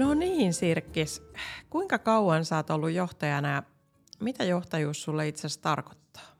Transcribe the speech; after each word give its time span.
No 0.00 0.14
niin, 0.14 0.54
Sirkkis. 0.54 1.22
Kuinka 1.70 1.98
kauan 1.98 2.44
sä 2.44 2.56
oot 2.56 2.70
ollut 2.70 2.90
johtajana 2.90 3.48
ja 3.48 3.62
mitä 4.20 4.44
johtajuus 4.44 5.02
sulle 5.02 5.28
itse 5.28 5.40
asiassa 5.40 5.62
tarkoittaa? 5.62 6.36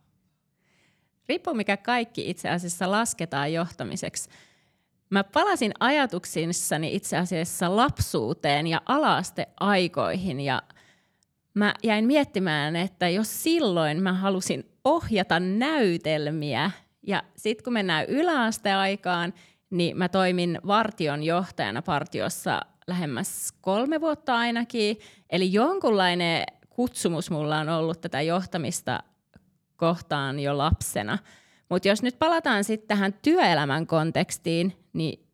Riippuu 1.29 1.55
mikä 1.55 1.77
kaikki 1.77 2.31
itse 2.31 2.49
asiassa 2.49 2.91
lasketaan 2.91 3.53
johtamiseksi. 3.53 4.31
Mä 5.11 5.25
palasin 5.25 5.73
ajatuksissani 5.81 6.95
itse 6.95 7.17
asiassa 7.17 7.77
lapsuuteen 7.77 8.67
ja 8.67 8.83
alaasteaikoihin 8.87 10.41
ja 10.41 10.63
mä 11.55 11.75
jäin 11.83 12.05
miettimään, 12.05 12.77
että 12.77 13.09
jos 13.09 13.43
silloin 13.43 14.03
mä 14.03 14.13
halusin 14.13 14.71
ohjata 14.85 15.41
näytelmiä 15.41 16.71
ja 17.07 17.23
sitten 17.37 17.65
kun 17.65 17.73
mennään 17.73 18.07
yläasteaikaan, 18.07 19.35
niin 19.71 19.97
mä 19.97 20.09
toimin 20.09 20.59
vartion 20.67 21.23
johtajana 21.23 21.83
partiossa 21.83 22.61
lähemmäs 22.87 23.53
kolme 23.61 24.01
vuotta 24.01 24.37
ainakin. 24.37 24.99
Eli 25.31 25.53
jonkunlainen 25.53 26.45
kutsumus 26.71 27.31
mulla 27.31 27.59
on 27.59 27.69
ollut 27.69 28.01
tätä 28.01 28.23
johtamista 28.23 29.03
kohtaan 29.77 30.41
jo 30.41 30.59
lapsena. 30.59 31.19
Mutta 31.69 31.89
jos 31.89 32.03
nyt 32.03 32.19
palataan 32.19 32.65
sitten 32.65 32.89
tähän 32.89 33.13
työelämän 33.23 33.87
kontekstiin, 33.87 34.77
niin 34.93 35.27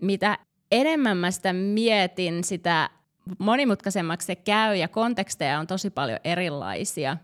mitä 0.00 0.38
enemmän 0.70 1.16
mä 1.16 1.30
sitä 1.30 1.52
mietin, 1.52 2.44
sitä 2.44 2.90
monimutkaisemmaksi 3.38 4.26
se 4.26 4.36
käy 4.36 4.76
ja 4.76 4.88
konteksteja 4.88 5.58
on 5.58 5.66
tosi 5.66 5.90
paljon 5.90 6.18
erilaisia. 6.24 7.16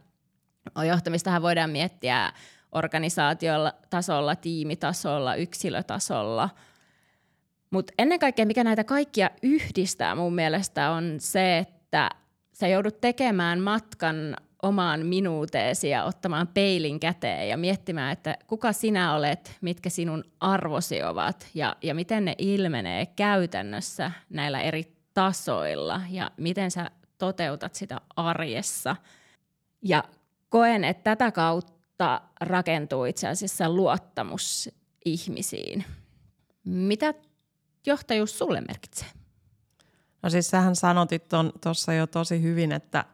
Johtamistahan 0.89 1.43
voidaan 1.43 1.71
miettiä 1.71 2.33
organisaatiolla 2.73 3.73
tasolla, 3.91 4.37
tiimitasolla, 4.37 5.35
yksilötasolla– 5.35 6.49
mutta 7.71 7.93
ennen 7.99 8.19
kaikkea, 8.19 8.47
mikä 8.47 8.65
näitä 8.65 8.85
kaikkia 8.85 9.31
yhdistää 9.43 10.15
mun 10.15 10.35
mielestä 10.35 10.91
on 10.91 11.15
se, 11.19 11.59
että 11.59 12.11
sä 12.53 12.69
joudut 12.69 13.01
tekemään 13.01 13.61
matkan 13.61 14.37
omaan 14.63 15.07
minuuteesi 15.07 15.89
ja 15.89 16.05
ottamaan 16.05 16.49
peilin 16.49 17.01
käteen 17.01 17.49
ja 17.49 17.57
miettimään, 17.57 18.13
että 18.13 18.37
kuka 18.47 18.73
sinä 18.73 19.15
olet, 19.15 19.57
mitkä 19.61 19.91
sinun 19.91 20.25
arvosi 20.41 21.03
ovat 21.03 21.47
ja, 21.55 21.77
ja 21.83 21.95
miten 21.95 22.25
ne 22.25 22.35
ilmenee 22.39 23.07
käytännössä 23.07 24.11
näillä 24.31 24.61
eri 24.61 24.85
tasoilla 25.15 26.01
ja 26.11 26.31
miten 26.37 26.71
sä 26.71 26.91
toteutat 27.19 27.75
sitä 27.75 28.01
arjessa. 28.17 28.97
Ja 29.83 30.05
koen, 30.49 30.85
että 30.85 31.03
tätä 31.03 31.33
kautta 31.33 32.21
rakentuu 32.41 33.05
itse 33.05 33.29
asiassa 33.29 33.71
luottamus 33.71 34.71
ihmisiin. 35.05 35.85
Mitä 36.65 37.15
johtajuus 37.89 38.39
sulle 38.39 38.61
merkitsee? 38.61 39.08
No 40.22 40.31
siis 40.31 40.50
sähän 40.50 40.77
sanotit 40.77 41.25
tuossa 41.62 41.93
jo 41.93 42.06
tosi 42.06 42.43
hyvin, 42.43 42.72
että 42.72 43.04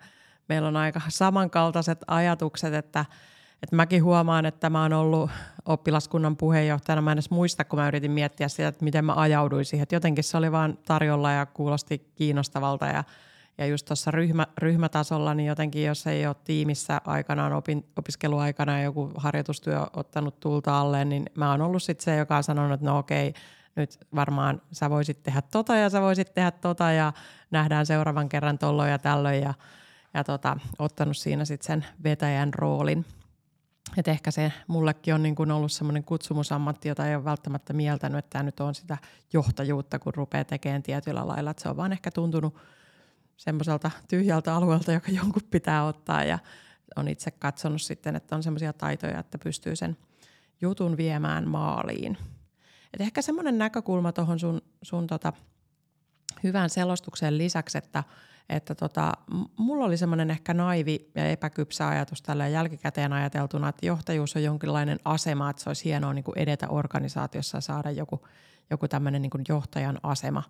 meillä 0.48 0.68
on 0.68 0.76
aika 0.76 1.00
samankaltaiset 1.08 1.98
ajatukset, 2.06 2.74
että, 2.74 3.04
että 3.62 3.76
mäkin 3.76 4.04
huomaan, 4.04 4.46
että 4.46 4.70
mä 4.70 4.82
oon 4.82 4.92
ollut 4.92 5.30
oppilaskunnan 5.64 6.36
puheenjohtajana. 6.36 7.02
Mä 7.02 7.12
en 7.12 7.14
edes 7.14 7.30
muista, 7.30 7.64
kun 7.64 7.78
mä 7.78 7.88
yritin 7.88 8.10
miettiä 8.10 8.48
sitä, 8.48 8.68
että 8.68 8.84
miten 8.84 9.04
mä 9.04 9.14
ajauduin 9.16 9.64
siihen. 9.64 9.82
Että 9.82 9.96
jotenkin 9.96 10.24
se 10.24 10.36
oli 10.36 10.52
vaan 10.52 10.78
tarjolla 10.84 11.32
ja 11.32 11.46
kuulosti 11.46 12.12
kiinnostavalta 12.14 12.86
ja, 12.86 13.04
ja 13.58 13.66
just 13.66 13.86
tuossa 13.86 14.10
ryhmä, 14.10 14.46
ryhmätasolla, 14.58 15.34
niin 15.34 15.46
jotenkin 15.46 15.84
jos 15.84 16.06
ei 16.06 16.26
ole 16.26 16.36
tiimissä 16.44 17.00
aikanaan 17.04 17.52
opin, 17.52 17.86
opiskeluaikana 17.96 18.82
joku 18.82 19.10
harjoitustyö 19.16 19.86
ottanut 19.92 20.40
tulta 20.40 20.80
alle, 20.80 21.04
niin 21.04 21.24
mä 21.34 21.50
oon 21.50 21.62
ollut 21.62 21.82
sitten 21.82 22.04
se, 22.04 22.16
joka 22.16 22.36
on 22.36 22.44
sanonut, 22.44 22.72
että 22.72 22.86
no 22.86 22.98
okei, 22.98 23.34
nyt 23.76 23.98
varmaan 24.14 24.62
sä 24.72 24.90
voisit 24.90 25.22
tehdä 25.22 25.42
tota 25.42 25.76
ja 25.76 25.90
sä 25.90 26.00
voisit 26.00 26.34
tehdä 26.34 26.50
tota 26.50 26.92
ja 26.92 27.12
nähdään 27.50 27.86
seuraavan 27.86 28.28
kerran 28.28 28.58
tolloin 28.58 28.90
ja 28.90 28.98
tällöin 28.98 29.42
ja, 29.42 29.54
ja 30.14 30.24
tota, 30.24 30.56
ottanut 30.78 31.16
siinä 31.16 31.44
sitten 31.44 31.66
sen 31.66 31.86
vetäjän 32.04 32.54
roolin. 32.54 33.06
Et 33.96 34.08
ehkä 34.08 34.30
se 34.30 34.52
mullekin 34.66 35.14
on 35.14 35.22
niin 35.22 35.52
ollut 35.52 35.72
semmoinen 35.72 36.04
kutsumusammatti, 36.04 36.88
jota 36.88 37.08
ei 37.08 37.14
ole 37.14 37.24
välttämättä 37.24 37.72
mieltänyt, 37.72 38.18
että 38.18 38.30
tämä 38.30 38.42
nyt 38.42 38.60
on 38.60 38.74
sitä 38.74 38.98
johtajuutta, 39.32 39.98
kun 39.98 40.14
rupeaa 40.14 40.44
tekemään 40.44 40.82
tietyllä 40.82 41.26
lailla. 41.26 41.50
Että 41.50 41.62
se 41.62 41.68
on 41.68 41.76
vaan 41.76 41.92
ehkä 41.92 42.10
tuntunut 42.10 42.56
semmoiselta 43.36 43.90
tyhjältä 44.08 44.54
alueelta, 44.54 44.92
joka 44.92 45.12
jonkun 45.12 45.42
pitää 45.50 45.84
ottaa 45.84 46.24
ja 46.24 46.38
on 46.96 47.08
itse 47.08 47.30
katsonut 47.30 47.82
sitten, 47.82 48.16
että 48.16 48.36
on 48.36 48.42
semmoisia 48.42 48.72
taitoja, 48.72 49.18
että 49.18 49.38
pystyy 49.38 49.76
sen 49.76 49.96
jutun 50.60 50.96
viemään 50.96 51.48
maaliin– 51.48 52.18
et 52.94 53.00
ehkä 53.00 53.22
semmoinen 53.22 53.58
näkökulma 53.58 54.12
tuohon 54.12 54.38
sun, 54.38 54.62
sun 54.82 55.06
tota 55.06 55.32
hyvän 56.42 56.70
selostuksen 56.70 57.38
lisäksi, 57.38 57.78
että, 57.78 58.04
että 58.48 58.74
tota, 58.74 59.12
mulla 59.56 59.84
oli 59.84 59.96
semmoinen 59.96 60.30
ehkä 60.30 60.54
naivi 60.54 61.10
ja 61.14 61.30
epäkypsä 61.30 61.88
ajatus 61.88 62.22
tällä 62.22 62.48
jälkikäteen 62.48 63.12
ajateltuna, 63.12 63.68
että 63.68 63.86
johtajuus 63.86 64.36
on 64.36 64.42
jonkinlainen 64.42 64.98
asema, 65.04 65.50
että 65.50 65.62
se 65.62 65.70
olisi 65.70 65.84
hienoa 65.84 66.14
niin 66.14 66.24
kuin 66.24 66.38
edetä 66.38 66.68
organisaatiossa 66.68 67.56
ja 67.56 67.60
saada 67.60 67.90
joku, 67.90 68.26
joku 68.70 68.88
tämmöinen 68.88 69.22
niin 69.22 69.44
johtajan 69.48 69.98
asema. 70.02 70.42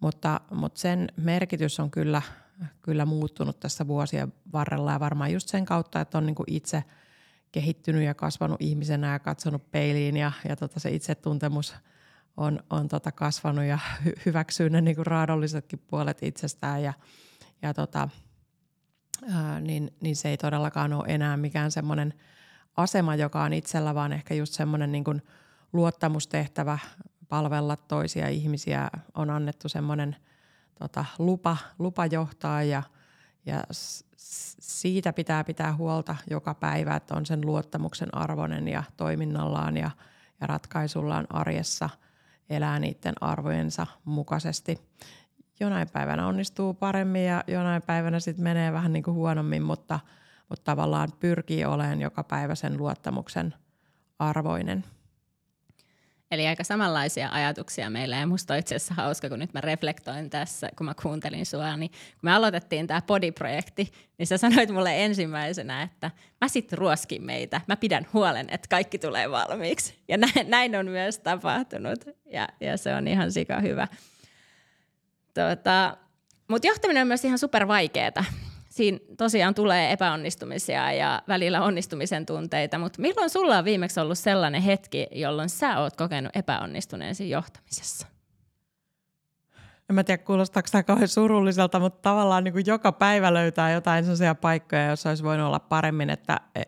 Mutta, 0.00 0.40
mutta 0.50 0.80
sen 0.80 1.08
merkitys 1.16 1.80
on 1.80 1.90
kyllä, 1.90 2.22
kyllä 2.82 3.06
muuttunut 3.06 3.60
tässä 3.60 3.86
vuosien 3.86 4.32
varrella 4.52 4.92
ja 4.92 5.00
varmaan 5.00 5.32
just 5.32 5.48
sen 5.48 5.64
kautta, 5.64 6.00
että 6.00 6.18
on 6.18 6.26
niin 6.26 6.34
kuin 6.34 6.52
itse– 6.52 6.84
kehittynyt 7.52 8.02
ja 8.02 8.14
kasvanut 8.14 8.62
ihmisenä 8.62 9.12
ja 9.12 9.18
katsonut 9.18 9.70
peiliin 9.70 10.16
ja, 10.16 10.32
ja 10.48 10.56
tota 10.56 10.80
se 10.80 10.90
itsetuntemus 10.90 11.74
on, 12.36 12.60
on 12.70 12.88
tota 12.88 13.12
kasvanut 13.12 13.64
ja 13.64 13.78
hy- 14.04 14.22
hyväksyy 14.26 14.70
ne 14.70 14.80
niinku 14.80 15.04
raadollisetkin 15.04 15.78
puolet 15.86 16.22
itsestään 16.22 16.82
ja, 16.82 16.92
ja 17.62 17.74
tota, 17.74 18.08
ää, 19.32 19.60
niin, 19.60 19.90
niin 20.00 20.16
se 20.16 20.28
ei 20.28 20.36
todellakaan 20.36 20.92
ole 20.92 21.04
enää 21.08 21.36
mikään 21.36 21.70
semmoinen 21.70 22.14
asema, 22.76 23.14
joka 23.14 23.42
on 23.42 23.52
itsellä, 23.52 23.94
vaan 23.94 24.12
ehkä 24.12 24.34
just 24.34 24.52
semmoinen 24.52 24.92
niinku 24.92 25.14
luottamustehtävä 25.72 26.78
palvella 27.28 27.76
toisia 27.76 28.28
ihmisiä. 28.28 28.90
On 29.14 29.30
annettu 29.30 29.68
semmoinen 29.68 30.16
tota, 30.78 31.04
lupa, 31.18 31.56
lupa 31.78 32.06
johtaa 32.06 32.62
ja, 32.62 32.82
ja 33.46 33.64
siitä 34.18 35.12
pitää 35.12 35.44
pitää 35.44 35.76
huolta 35.76 36.16
joka 36.30 36.54
päivä, 36.54 36.96
että 36.96 37.14
on 37.14 37.26
sen 37.26 37.40
luottamuksen 37.46 38.14
arvoinen 38.14 38.68
ja 38.68 38.82
toiminnallaan 38.96 39.76
ja, 39.76 39.90
ja 40.40 40.46
ratkaisullaan 40.46 41.26
arjessa 41.30 41.90
elää 42.50 42.78
niiden 42.78 43.14
arvojensa 43.20 43.86
mukaisesti. 44.04 44.80
Jonain 45.60 45.88
päivänä 45.88 46.26
onnistuu 46.26 46.74
paremmin 46.74 47.24
ja 47.24 47.44
jonain 47.46 47.82
päivänä 47.82 48.20
sitten 48.20 48.44
menee 48.44 48.72
vähän 48.72 48.92
niin 48.92 49.02
kuin 49.02 49.14
huonommin, 49.14 49.62
mutta, 49.62 50.00
mutta 50.48 50.64
tavallaan 50.64 51.08
pyrkii 51.20 51.64
olemaan 51.64 52.00
joka 52.00 52.24
päivä 52.24 52.54
sen 52.54 52.78
luottamuksen 52.78 53.54
arvoinen– 54.18 54.84
Eli 56.30 56.46
aika 56.46 56.64
samanlaisia 56.64 57.28
ajatuksia 57.32 57.90
meillä 57.90 58.16
ja 58.16 58.26
musta 58.26 58.54
on 58.54 58.60
itse 58.60 58.74
asiassa 58.74 58.94
hauska, 58.94 59.28
kun 59.28 59.38
nyt 59.38 59.54
mä 59.54 59.60
reflektoin 59.60 60.30
tässä, 60.30 60.68
kun 60.76 60.86
mä 60.86 60.94
kuuntelin 61.02 61.46
sua, 61.46 61.76
niin 61.76 61.90
kun 61.90 61.98
me 62.22 62.32
aloitettiin 62.32 62.86
tämä 62.86 63.02
podiprojekti, 63.02 63.92
niin 64.18 64.26
sä 64.26 64.38
sanoit 64.38 64.70
mulle 64.70 65.04
ensimmäisenä, 65.04 65.82
että 65.82 66.10
mä 66.40 66.48
sit 66.48 66.72
ruoskin 66.72 67.24
meitä, 67.24 67.60
mä 67.68 67.76
pidän 67.76 68.06
huolen, 68.12 68.46
että 68.50 68.68
kaikki 68.70 68.98
tulee 68.98 69.30
valmiiksi. 69.30 69.94
Ja 70.08 70.16
näin, 70.18 70.50
näin 70.50 70.76
on 70.76 70.86
myös 70.86 71.18
tapahtunut 71.18 72.04
ja, 72.26 72.48
ja 72.60 72.76
se 72.76 72.94
on 72.94 73.08
ihan 73.08 73.32
sika 73.32 73.60
hyvä. 73.60 73.88
Tota, 75.34 75.96
Mutta 76.48 76.68
johtaminen 76.68 77.00
on 77.00 77.08
myös 77.08 77.24
ihan 77.24 77.38
super 77.38 77.68
vaikeeta 77.68 78.24
siinä 78.78 78.98
tosiaan 79.16 79.54
tulee 79.54 79.92
epäonnistumisia 79.92 80.92
ja 80.92 81.22
välillä 81.28 81.62
onnistumisen 81.62 82.26
tunteita, 82.26 82.78
mutta 82.78 83.02
milloin 83.02 83.30
sulla 83.30 83.58
on 83.58 83.64
viimeksi 83.64 84.00
ollut 84.00 84.18
sellainen 84.18 84.62
hetki, 84.62 85.06
jolloin 85.12 85.48
sä 85.48 85.78
oot 85.78 85.96
kokenut 85.96 86.36
epäonnistuneen 86.36 87.14
siinä 87.14 87.36
johtamisessa? 87.36 88.17
En 89.88 89.94
mä 89.94 90.04
tiedä 90.04 90.22
kuulostaako 90.22 90.68
tämä 90.72 90.82
kauhean 90.82 91.08
surulliselta, 91.08 91.80
mutta 91.80 92.02
tavallaan 92.02 92.44
niin 92.44 92.52
kuin 92.52 92.66
joka 92.66 92.92
päivä 92.92 93.34
löytää 93.34 93.72
jotain 93.72 94.04
sellaisia 94.04 94.34
paikkoja, 94.34 94.86
joissa 94.86 95.08
olisi 95.08 95.24
voinut 95.24 95.46
olla 95.46 95.58
paremmin, 95.58 96.10
että 96.10 96.40
e, 96.54 96.62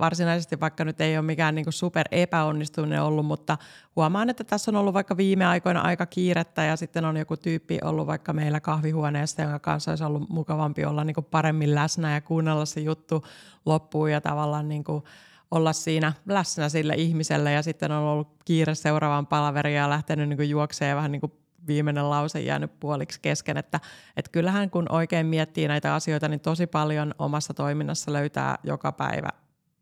varsinaisesti 0.00 0.60
vaikka 0.60 0.84
nyt 0.84 1.00
ei 1.00 1.18
ole 1.18 1.26
mikään 1.26 1.54
niin 1.54 1.66
super 1.70 2.06
epäonnistuminen 2.10 3.02
ollut, 3.02 3.26
mutta 3.26 3.58
huomaan, 3.96 4.30
että 4.30 4.44
tässä 4.44 4.70
on 4.70 4.76
ollut 4.76 4.94
vaikka 4.94 5.16
viime 5.16 5.46
aikoina 5.46 5.80
aika 5.80 6.06
kiirettä 6.06 6.64
ja 6.64 6.76
sitten 6.76 7.04
on 7.04 7.16
joku 7.16 7.36
tyyppi 7.36 7.78
ollut 7.84 8.06
vaikka 8.06 8.32
meillä 8.32 8.60
kahvihuoneessa, 8.60 9.42
jonka 9.42 9.58
kanssa 9.58 9.90
olisi 9.90 10.04
ollut 10.04 10.28
mukavampi 10.28 10.84
olla 10.84 11.04
niin 11.04 11.14
kuin 11.14 11.26
paremmin 11.30 11.74
läsnä 11.74 12.14
ja 12.14 12.20
kuunnella 12.20 12.64
se 12.64 12.80
juttu 12.80 13.24
loppuun 13.66 14.12
ja 14.12 14.20
tavallaan 14.20 14.68
niin 14.68 14.84
kuin 14.84 15.04
olla 15.50 15.72
siinä 15.72 16.12
läsnä 16.26 16.68
sille 16.68 16.94
ihmiselle 16.94 17.52
ja 17.52 17.62
sitten 17.62 17.92
on 17.92 18.02
ollut 18.02 18.28
kiire 18.44 18.74
seuraavaan 18.74 19.26
palaveriin 19.26 19.76
ja 19.76 19.90
lähtenyt 19.90 20.28
niin 20.28 20.50
juokseen 20.50 20.96
vähän 20.96 21.12
niin 21.12 21.20
kuin 21.20 21.32
viimeinen 21.66 22.10
lause 22.10 22.40
jäänyt 22.40 22.80
puoliksi 22.80 23.20
kesken, 23.22 23.56
että, 23.56 23.80
että 24.16 24.30
kyllähän 24.32 24.70
kun 24.70 24.86
oikein 24.88 25.26
miettii 25.26 25.68
näitä 25.68 25.94
asioita, 25.94 26.28
niin 26.28 26.40
tosi 26.40 26.66
paljon 26.66 27.14
omassa 27.18 27.54
toiminnassa 27.54 28.12
löytää 28.12 28.58
joka 28.62 28.92
päivä 28.92 29.28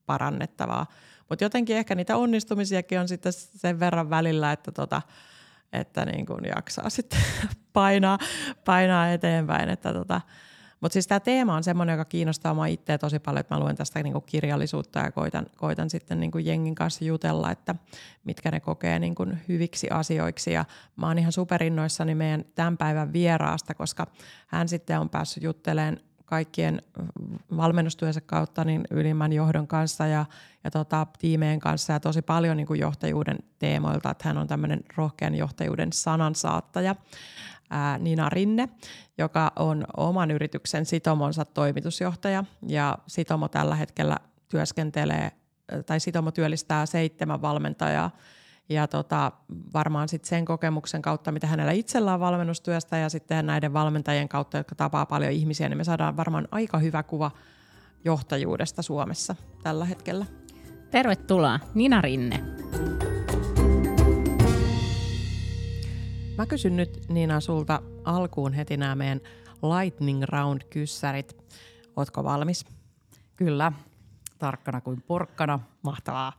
parannettavaa. 0.06 0.86
Mutta 1.28 1.44
jotenkin 1.44 1.76
ehkä 1.76 1.94
niitä 1.94 2.16
onnistumisiakin 2.16 3.00
on 3.00 3.08
sitten 3.08 3.32
sen 3.32 3.80
verran 3.80 4.10
välillä, 4.10 4.52
että, 4.52 4.72
tota, 4.72 5.02
että 5.72 6.04
niin 6.04 6.26
kuin 6.26 6.44
jaksaa 6.56 6.90
sitten 6.90 7.20
painaa, 7.72 8.18
painaa 8.64 9.08
eteenpäin. 9.08 9.68
Että 9.68 9.92
tota, 9.92 10.20
mutta 10.82 10.92
siis 10.92 11.06
tämä 11.06 11.20
teema 11.20 11.56
on 11.56 11.64
semmoinen, 11.64 11.92
joka 11.92 12.04
kiinnostaa 12.04 12.54
mua 12.54 12.66
itseä 12.66 12.98
tosi 12.98 13.18
paljon, 13.18 13.40
että 13.40 13.54
mä 13.54 13.60
luen 13.60 13.76
tästä 13.76 14.02
niinku 14.02 14.20
kirjallisuutta 14.20 14.98
ja 14.98 15.12
koitan, 15.12 15.46
koitan 15.56 15.90
sitten 15.90 16.20
niinku 16.20 16.38
jengin 16.38 16.74
kanssa 16.74 17.04
jutella, 17.04 17.50
että 17.50 17.74
mitkä 18.24 18.50
ne 18.50 18.60
kokee 18.60 18.98
niinku 18.98 19.26
hyviksi 19.48 19.90
asioiksi. 19.90 20.52
Ja 20.52 20.64
mä 20.96 21.06
oon 21.06 21.18
ihan 21.18 21.32
superinnoissani 21.32 22.14
meidän 22.14 22.44
tämän 22.54 22.76
päivän 22.76 23.12
vieraasta, 23.12 23.74
koska 23.74 24.06
hän 24.46 24.68
sitten 24.68 25.00
on 25.00 25.08
päässyt 25.08 25.42
juttelemaan 25.42 26.00
kaikkien 26.24 26.82
valmennustyönsä 27.56 28.20
kautta 28.20 28.64
niin 28.64 28.84
ylimmän 28.90 29.32
johdon 29.32 29.66
kanssa 29.66 30.06
ja, 30.06 30.24
ja 30.64 30.70
tota, 30.70 31.06
tiimeen 31.18 31.60
kanssa 31.60 31.92
ja 31.92 32.00
tosi 32.00 32.22
paljon 32.22 32.56
niin 32.56 32.66
kuin 32.66 32.80
johtajuuden 32.80 33.38
teemoilta, 33.58 34.10
että 34.10 34.28
hän 34.28 34.38
on 34.38 34.46
tämmöinen 34.46 34.80
rohkean 34.96 35.34
johtajuuden 35.34 35.92
sanansaattaja 35.92 36.96
Nina 37.98 38.28
Rinne, 38.28 38.68
joka 39.18 39.52
on 39.56 39.84
oman 39.96 40.30
yrityksen 40.30 40.86
Sitomonsa 40.86 41.44
toimitusjohtaja. 41.44 42.44
Ja 42.68 42.98
Sitomo 43.06 43.48
tällä 43.48 43.74
hetkellä 43.74 44.16
työskentelee, 44.48 45.32
tai 45.86 46.00
Sitomo 46.00 46.30
työllistää 46.30 46.86
seitsemän 46.86 47.42
valmentajaa. 47.42 48.10
Ja 48.68 48.86
tota, 48.86 49.32
varmaan 49.74 50.08
sitten 50.08 50.28
sen 50.28 50.44
kokemuksen 50.44 51.02
kautta, 51.02 51.32
mitä 51.32 51.46
hänellä 51.46 51.72
itsellään 51.72 52.20
valmennustyöstä 52.20 52.96
ja 52.96 53.08
sitten 53.08 53.46
näiden 53.46 53.72
valmentajien 53.72 54.28
kautta, 54.28 54.56
jotka 54.56 54.74
tapaa 54.74 55.06
paljon 55.06 55.32
ihmisiä, 55.32 55.68
niin 55.68 55.78
me 55.78 55.84
saadaan 55.84 56.16
varmaan 56.16 56.48
aika 56.50 56.78
hyvä 56.78 57.02
kuva 57.02 57.30
johtajuudesta 58.04 58.82
Suomessa 58.82 59.36
tällä 59.62 59.84
hetkellä. 59.84 60.26
Tervetuloa, 60.90 61.60
Nina 61.74 62.00
Rinne. 62.00 62.40
Mä 66.38 66.46
kysyn 66.46 66.76
nyt 66.76 67.08
Niina 67.08 67.40
sulta 67.40 67.82
alkuun 68.04 68.52
heti 68.52 68.76
nämä 68.76 68.94
meidän 68.94 69.20
lightning 69.62 70.22
round-kyssärit. 70.22 71.36
Ootko 71.96 72.24
valmis? 72.24 72.66
Kyllä, 73.36 73.72
tarkkana 74.38 74.80
kuin 74.80 75.02
porkkana. 75.02 75.60
Mahtavaa. 75.82 76.32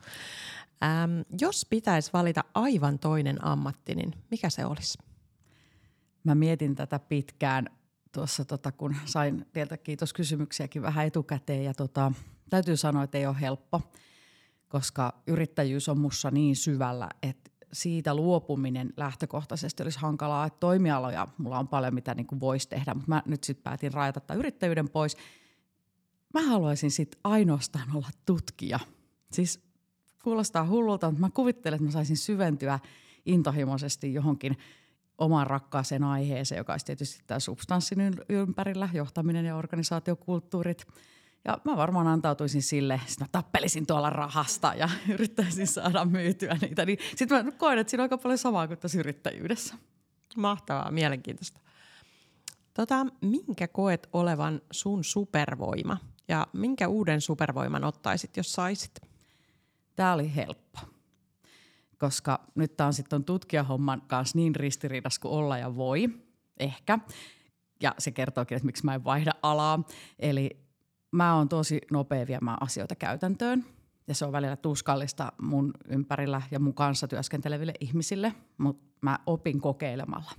Ähm, 0.83 1.21
jos 1.41 1.65
pitäisi 1.69 2.13
valita 2.13 2.43
aivan 2.53 2.99
toinen 2.99 3.45
ammatti, 3.45 3.95
niin 3.95 4.13
mikä 4.31 4.49
se 4.49 4.65
olisi? 4.65 4.97
Mä 6.23 6.35
mietin 6.35 6.75
tätä 6.75 6.99
pitkään 6.99 7.69
tuossa, 8.11 8.45
tota, 8.45 8.71
kun 8.71 8.95
sain 9.05 9.45
teiltä 9.53 9.77
kiitos 9.77 10.13
kysymyksiäkin 10.13 10.81
vähän 10.81 11.07
etukäteen. 11.07 11.63
Ja 11.63 11.73
tota, 11.73 12.11
täytyy 12.49 12.77
sanoa, 12.77 13.03
että 13.03 13.17
ei 13.17 13.27
ole 13.27 13.41
helppo, 13.41 13.81
koska 14.67 15.13
yrittäjyys 15.27 15.89
on 15.89 15.99
mussa 15.99 16.31
niin 16.31 16.55
syvällä, 16.55 17.09
että 17.23 17.51
siitä 17.73 18.15
luopuminen 18.15 18.93
lähtökohtaisesti 18.97 19.83
olisi 19.83 19.99
hankalaa, 19.99 20.45
että 20.45 20.59
toimialoja, 20.59 21.27
mulla 21.37 21.59
on 21.59 21.67
paljon 21.67 21.93
mitä 21.93 22.13
niin 22.15 22.27
voisi 22.39 22.69
tehdä, 22.69 22.93
mutta 22.93 23.09
mä 23.09 23.23
nyt 23.25 23.43
sitten 23.43 23.63
päätin 23.63 23.93
rajata 23.93 24.19
tämän 24.19 24.39
yrittäjyyden 24.39 24.89
pois. 24.89 25.17
Mä 26.33 26.41
haluaisin 26.41 26.91
sitten 26.91 27.19
ainoastaan 27.23 27.95
olla 27.95 28.09
tutkija. 28.25 28.79
Siis 29.31 29.59
kuulostaa 30.23 30.67
hullulta, 30.67 31.07
mutta 31.07 31.21
mä 31.21 31.29
kuvittelen, 31.29 31.77
että 31.77 31.85
mä 31.85 31.91
saisin 31.91 32.17
syventyä 32.17 32.79
intohimoisesti 33.25 34.13
johonkin 34.13 34.57
omaan 35.17 35.47
rakkaaseen 35.47 36.03
aiheeseen, 36.03 36.57
joka 36.57 36.73
olisi 36.73 36.85
tietysti 36.85 37.23
tämä 37.27 37.39
substanssin 37.39 37.99
ympärillä, 38.29 38.89
johtaminen 38.93 39.45
ja 39.45 39.55
organisaatiokulttuurit– 39.55 40.85
ja 41.45 41.57
mä 41.65 41.77
varmaan 41.77 42.07
antautuisin 42.07 42.63
sille, 42.63 42.93
että 42.93 43.23
mä 43.23 43.27
tappelisin 43.31 43.85
tuolla 43.85 44.09
rahasta 44.09 44.73
ja 44.73 44.89
yrittäisin 45.13 45.67
saada 45.67 46.05
myytyä 46.05 46.57
niitä. 46.61 46.85
Niin 46.85 46.97
sitten 47.15 47.45
mä 47.45 47.51
koen, 47.51 47.77
että 47.77 47.91
siinä 47.91 48.01
on 48.01 48.05
aika 48.05 48.17
paljon 48.17 48.37
samaa 48.37 48.67
kuin 48.67 48.79
tässä 48.79 48.99
yrittäjyydessä. 48.99 49.75
Mahtavaa, 50.37 50.91
mielenkiintoista. 50.91 51.59
Tota, 52.73 53.05
minkä 53.21 53.67
koet 53.67 54.09
olevan 54.13 54.61
sun 54.71 55.03
supervoima 55.03 55.97
ja 56.27 56.47
minkä 56.53 56.87
uuden 56.87 57.21
supervoiman 57.21 57.83
ottaisit, 57.83 58.37
jos 58.37 58.53
saisit? 58.53 59.01
Tämä 59.95 60.13
oli 60.13 60.35
helppo, 60.35 60.79
koska 61.97 62.47
nyt 62.55 62.77
tämä 62.77 62.87
on 62.87 62.93
sitten 62.93 63.23
tutkijahomman 63.23 64.01
kanssa 64.01 64.37
niin 64.37 64.55
ristiriidas 64.55 65.19
kuin 65.19 65.31
olla 65.31 65.57
ja 65.57 65.75
voi, 65.75 66.09
ehkä. 66.59 66.99
Ja 67.81 67.95
se 67.97 68.11
kertookin, 68.11 68.55
että 68.55 68.65
miksi 68.65 68.85
mä 68.85 68.95
en 68.95 69.03
vaihda 69.03 69.31
alaa. 69.41 69.83
Eli 70.19 70.62
mä 71.13 71.35
oon 71.35 71.49
tosi 71.49 71.81
nopea 71.91 72.27
viemään 72.27 72.57
asioita 72.61 72.95
käytäntöön. 72.95 73.65
Ja 74.07 74.15
se 74.15 74.25
on 74.25 74.31
välillä 74.31 74.55
tuskallista 74.55 75.31
mun 75.41 75.73
ympärillä 75.87 76.41
ja 76.51 76.59
mun 76.59 76.73
kanssa 76.73 77.07
työskenteleville 77.07 77.73
ihmisille, 77.79 78.33
mutta 78.57 78.83
mä 79.01 79.19
opin 79.25 79.61
kokeilemalla. 79.61 80.31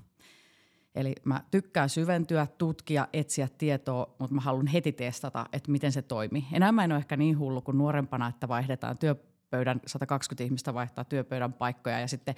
Eli 0.95 1.15
mä 1.25 1.43
tykkään 1.51 1.89
syventyä, 1.89 2.47
tutkia, 2.59 3.09
etsiä 3.13 3.49
tietoa, 3.59 4.15
mutta 4.19 4.35
mä 4.35 4.41
haluan 4.41 4.67
heti 4.67 4.93
testata, 4.93 5.47
että 5.53 5.73
miten 5.73 5.93
se 5.93 6.03
toimii. 6.03 6.45
Enää 6.53 6.73
mä 6.73 6.85
en 6.85 6.93
ole 6.93 6.99
ehkä 6.99 7.17
niin 7.17 7.39
hullu 7.39 7.63
kuin 7.63 7.79
nuorempana, 7.79 8.29
että 8.29 8.49
vaihdetaan 8.49 8.99
työpöydän, 8.99 9.81
120 9.87 10.45
ihmistä 10.45 10.75
vaihtaa 10.75 11.05
työpöydän 11.05 11.53
paikkoja 11.53 12.01
ja 12.01 12.09
sitten 12.09 12.35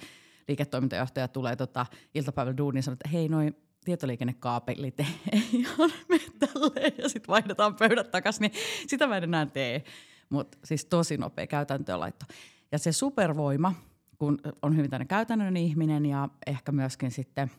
liiketoimintajohtaja 0.47 1.27
tulee 1.27 1.55
tota, 1.55 1.85
iltapäivällä 2.15 2.57
duuniin 2.57 2.79
ja 2.79 2.83
sanoo, 2.83 2.93
että 2.93 3.09
hei 3.09 3.29
noin 3.29 3.55
tietoliikennekaapelit 3.87 4.99
ei 5.31 5.65
mene 6.09 6.23
tälleen 6.39 6.93
ja 6.97 7.09
sitten 7.09 7.27
vaihdetaan 7.27 7.75
pöydät 7.75 8.11
takaisin, 8.11 8.41
niin 8.41 8.51
sitä 8.87 9.07
mä 9.07 9.17
en 9.17 9.23
enää 9.23 9.45
tee. 9.45 9.83
Mutta 10.29 10.57
siis 10.63 10.85
tosi 10.85 11.17
nopea 11.17 11.47
käytäntöönlaitto. 11.47 12.25
Ja 12.71 12.79
se 12.79 12.91
supervoima, 12.91 13.73
kun 14.17 14.39
on 14.61 14.77
hyvin 14.77 14.89
tänne 14.89 15.05
käytännön 15.05 15.57
ihminen 15.57 16.05
ja 16.05 16.29
ehkä 16.47 16.71
myöskin 16.71 17.11
sitten 17.11 17.51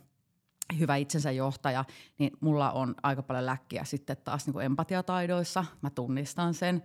hyvä 0.78 0.97
itsensä 0.97 1.30
johtaja, 1.30 1.85
niin 2.18 2.32
mulla 2.40 2.73
on 2.73 2.94
aika 3.02 3.23
paljon 3.23 3.47
läkkiä 3.47 3.85
sitten 3.85 4.16
taas 4.25 4.47
niin 4.47 4.52
kuin 4.52 4.66
empatiataidoissa. 4.66 5.64
Mä 5.82 5.90
tunnistan 5.90 6.54
sen. 6.54 6.82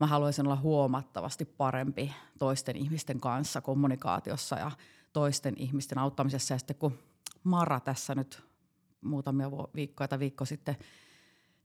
Mä 0.00 0.06
haluaisin 0.06 0.46
olla 0.46 0.56
huomattavasti 0.56 1.44
parempi 1.44 2.12
toisten 2.38 2.76
ihmisten 2.76 3.20
kanssa 3.20 3.60
kommunikaatiossa 3.60 4.56
ja 4.56 4.70
toisten 5.12 5.54
ihmisten 5.56 5.98
auttamisessa. 5.98 6.54
Ja 6.54 6.58
sitten 6.58 6.76
kun 6.76 6.98
Mara 7.44 7.80
tässä 7.80 8.14
nyt 8.14 8.53
muutamia 9.04 9.50
viikkoja 9.50 10.08
tai 10.08 10.18
viikko 10.18 10.44
sitten 10.44 10.76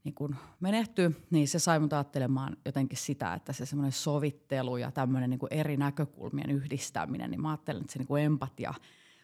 niin 0.04 0.14
kun 0.14 0.36
menehtyi, 0.60 1.12
niin 1.30 1.48
se 1.48 1.60
sai 1.60 1.80
mut 1.80 1.94
ajattelemaan 1.94 2.58
jotenkin 2.66 2.98
sitä, 2.98 3.34
että 3.34 3.54
se 3.54 3.66
semmoinen 3.66 3.92
sovittelu 3.92 4.78
ja 4.78 4.92
tämmöinen 4.92 5.30
niin 5.30 5.40
eri 5.52 5.78
näkökulmien 5.78 6.50
yhdistäminen, 6.50 7.32
niin 7.32 7.42
mä 7.42 7.50
ajattelen, 7.50 7.82
että 7.82 7.94
se 7.94 8.00
niin 8.00 8.26
empatia 8.26 8.74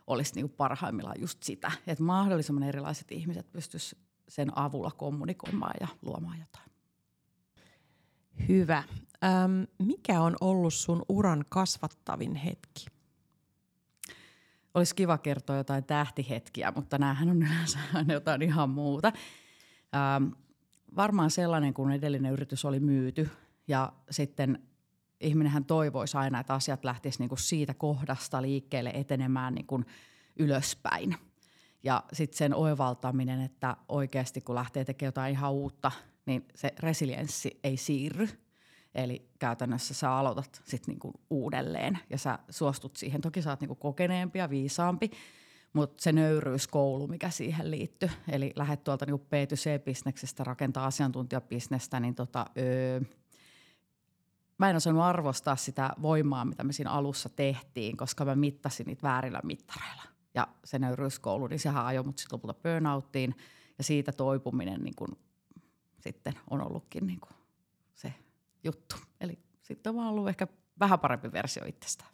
olisi 0.08 0.36
niin 0.36 0.50
parhaimmillaan 0.50 1.22
just 1.22 1.44
sitä, 1.44 1.72
että 1.88 2.04
mahdollisimman 2.04 2.64
erilaiset 2.64 3.12
ihmiset 3.12 3.52
pystyisivät 3.52 4.04
sen 4.28 4.58
avulla 4.58 4.92
kommunikoimaan 4.92 5.74
ja 5.82 5.88
luomaan 6.02 6.40
jotain. 6.40 6.72
Hyvä. 8.48 8.84
Öm, 9.24 9.68
mikä 9.80 10.22
on 10.22 10.36
ollut 10.42 10.74
sun 10.74 11.06
uran 11.10 11.46
kasvattavin 11.50 12.36
hetki? 12.36 12.86
Olisi 14.76 14.96
kiva 14.96 15.18
kertoa 15.18 15.56
jotain 15.58 15.84
tähtihetkiä, 15.84 16.74
mutta 16.76 16.98
näähän 16.98 17.30
on 17.30 17.44
yleensä 17.44 17.80
jotain 18.14 18.42
ihan 18.42 18.70
muuta. 18.70 19.12
Ähm, 19.96 20.28
varmaan 20.96 21.32
sellainen, 21.32 21.74
kun 21.74 21.92
edellinen 21.92 22.32
yritys 22.32 22.66
oli 22.66 22.80
myyty 22.80 23.30
ja 23.68 23.94
sitten 24.10 24.60
ihminenhän 25.22 25.66
toivoisi 25.66 26.18
aina, 26.18 26.40
että 26.40 26.54
asiat 26.54 26.86
lähtisivät 26.86 27.20
niinku 27.20 27.36
siitä 27.36 27.74
kohdasta 27.74 28.42
liikkeelle 28.42 28.92
etenemään 28.94 29.56
niinku 29.56 29.84
ylöspäin. 30.40 31.16
Ja 31.84 32.04
sitten 32.14 32.38
sen 32.38 32.54
oivaltaminen, 32.54 33.42
että 33.42 33.78
oikeasti 33.90 34.42
kun 34.42 34.56
lähtee 34.56 34.86
tekemään 34.86 35.08
jotain 35.08 35.32
ihan 35.32 35.52
uutta, 35.52 35.92
niin 36.26 36.46
se 36.56 36.74
resilienssi 36.80 37.60
ei 37.64 37.78
siirry– 37.78 38.30
Eli 38.96 39.30
käytännössä 39.40 39.94
sä 39.94 40.12
aloitat 40.12 40.62
sitten 40.66 40.92
niinku 40.92 41.14
uudelleen 41.30 42.00
ja 42.10 42.18
sä 42.18 42.40
suostut 42.50 42.96
siihen. 42.96 43.22
Toki 43.22 43.42
sä 43.42 43.50
oot 43.50 43.62
niinku 43.62 43.76
kokeneempi 43.76 44.40
ja 44.40 44.50
viisaampi, 44.50 45.12
mutta 45.74 46.04
se 46.04 46.12
nöyryyskoulu, 46.12 47.08
mikä 47.08 47.30
siihen 47.30 47.72
liittyy, 47.72 48.10
eli 48.32 48.54
lähdet 48.56 48.84
tuolta 48.84 49.06
niin 49.06 49.16
B2C-bisneksestä 49.20 50.44
rakentaa 50.44 50.86
asiantuntijabisnestä, 50.86 52.00
niin 52.00 52.16
tota, 52.16 52.46
öö, 52.58 53.02
mä 54.58 54.70
en 54.70 54.76
osannut 54.76 55.04
arvostaa 55.04 55.56
sitä 55.56 55.90
voimaa, 56.02 56.46
mitä 56.46 56.64
me 56.64 56.74
siinä 56.74 56.92
alussa 56.92 57.30
tehtiin, 57.30 57.98
koska 57.98 58.26
mä 58.26 58.36
mittasin 58.36 58.86
niitä 58.86 59.04
väärillä 59.04 59.40
mittareilla. 59.44 60.04
Ja 60.34 60.48
se 60.64 60.80
nöyryyskoulu, 60.80 61.48
niin 61.48 61.60
sehän 61.60 61.86
ajoi 61.86 62.04
mut 62.04 62.18
sitten 62.18 62.36
lopulta 62.36 62.54
burnouttiin 62.54 63.36
ja 63.78 63.84
siitä 63.84 64.12
toipuminen 64.12 64.84
niin 64.84 64.96
kun, 64.96 65.18
sitten 66.00 66.34
on 66.50 66.62
ollutkin 66.62 67.08
niin 67.08 67.20
kun 67.20 67.36
se 67.94 68.14
juttu. 68.66 68.96
Eli 69.22 69.40
sitten 69.62 69.96
on 69.96 70.08
ollut 70.08 70.30
ehkä 70.30 70.48
vähän 70.80 71.00
parempi 71.00 71.32
versio 71.32 71.66
itsestään. 71.66 72.12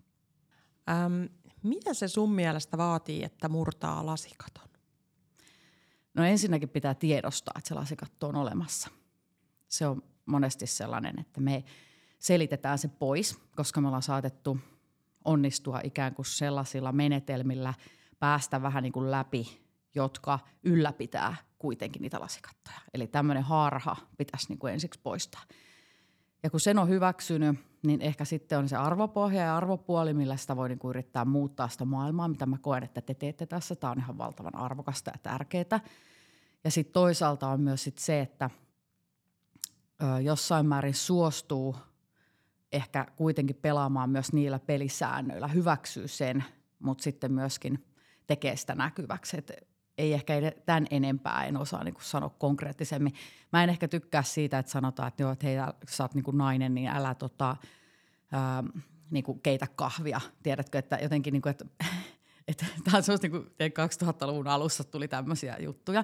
Öm, 0.89 1.29
mitä 1.63 1.93
se 1.93 2.07
sun 2.07 2.33
mielestä 2.33 2.77
vaatii, 2.77 3.23
että 3.23 3.49
murtaa 3.49 4.05
lasikaton? 4.05 4.69
No 6.13 6.23
ensinnäkin 6.23 6.69
pitää 6.69 6.93
tiedostaa, 6.93 7.53
että 7.57 7.67
se 7.67 7.73
lasikatto 7.73 8.27
on 8.27 8.35
olemassa. 8.35 8.89
Se 9.67 9.87
on 9.87 10.03
monesti 10.25 10.67
sellainen, 10.67 11.19
että 11.19 11.41
me 11.41 11.63
selitetään 12.19 12.77
se 12.77 12.87
pois, 12.87 13.39
koska 13.55 13.81
me 13.81 13.87
ollaan 13.87 14.03
saatettu 14.03 14.57
onnistua 15.25 15.79
ikään 15.83 16.15
kuin 16.15 16.25
sellaisilla 16.25 16.91
menetelmillä 16.91 17.73
päästä 18.19 18.61
vähän 18.61 18.83
niin 18.83 18.93
kuin 18.93 19.11
läpi, 19.11 19.61
jotka 19.95 20.39
ylläpitää 20.63 21.35
kuitenkin 21.59 22.01
niitä 22.01 22.19
lasikattoja. 22.19 22.77
Eli 22.93 23.07
tämmöinen 23.07 23.43
harha 23.43 23.95
pitäisi 24.17 24.47
niin 24.49 24.59
kuin 24.59 24.73
ensiksi 24.73 24.99
poistaa. 25.03 25.41
Ja 26.43 26.49
kun 26.49 26.59
sen 26.59 26.79
on 26.79 26.89
hyväksynyt, 26.89 27.59
niin 27.83 28.01
ehkä 28.01 28.25
sitten 28.25 28.57
on 28.57 28.69
se 28.69 28.75
arvopohja 28.75 29.41
ja 29.41 29.57
arvopuoli, 29.57 30.13
millä 30.13 30.37
sitä 30.37 30.55
voi 30.55 30.69
niinku 30.69 30.89
yrittää 30.89 31.25
muuttaa 31.25 31.69
sitä 31.69 31.85
maailmaa, 31.85 32.27
mitä 32.27 32.45
mä 32.45 32.57
koen, 32.57 32.83
että 32.83 33.01
te 33.01 33.13
teette 33.13 33.45
tässä. 33.45 33.75
Tämä 33.75 33.91
on 33.91 33.97
ihan 33.97 34.17
valtavan 34.17 34.55
arvokasta 34.55 35.11
ja 35.11 35.19
tärkeää. 35.23 35.79
Ja 36.63 36.71
sitten 36.71 36.93
toisaalta 36.93 37.47
on 37.47 37.61
myös 37.61 37.83
sit 37.83 37.97
se, 37.97 38.19
että 38.19 38.49
ö, 40.03 40.21
jossain 40.21 40.65
määrin 40.65 40.93
suostuu 40.93 41.75
ehkä 42.71 43.05
kuitenkin 43.15 43.55
pelaamaan 43.55 44.09
myös 44.09 44.33
niillä 44.33 44.59
pelisäännöillä, 44.59 45.47
hyväksyy 45.47 46.07
sen, 46.07 46.43
mutta 46.79 47.03
sitten 47.03 47.31
myöskin 47.31 47.85
tekee 48.27 48.55
sitä 48.55 48.75
näkyväksi. 48.75 49.37
Et 49.37 49.70
ei 50.01 50.13
ehkä 50.13 50.33
tämän 50.65 50.87
enempää, 50.91 51.45
en 51.45 51.57
osaa 51.57 51.83
niin 51.83 51.95
sanoa 52.01 52.29
konkreettisemmin. 52.29 53.13
Mä 53.53 53.63
en 53.63 53.69
ehkä 53.69 53.87
tykkää 53.87 54.23
siitä, 54.23 54.59
että 54.59 54.71
sanotaan, 54.71 55.07
että, 55.07 55.23
joo, 55.23 55.31
että 55.31 55.47
hei, 55.47 55.57
sä 55.89 56.03
oot 56.03 56.13
niin 56.13 56.25
nainen, 56.33 56.73
niin 56.73 56.87
älä 56.87 57.15
tota, 57.15 57.55
ää, 58.31 58.63
niin 59.11 59.23
kuin 59.23 59.41
keitä 59.41 59.67
kahvia. 59.75 60.21
Tiedätkö, 60.43 60.79
että 60.79 60.97
jotenkin, 61.01 61.31
niin 61.31 61.41
kuin, 61.41 61.51
että, 61.51 61.65
että 62.47 62.65
tämä 62.83 62.97
on 62.97 63.03
semmoista, 63.03 63.27
niin 63.27 63.41
kuin 63.73 63.87
2000-luvun 64.03 64.47
alussa 64.47 64.83
tuli 64.83 65.07
tämmöisiä 65.07 65.57
juttuja. 65.59 66.03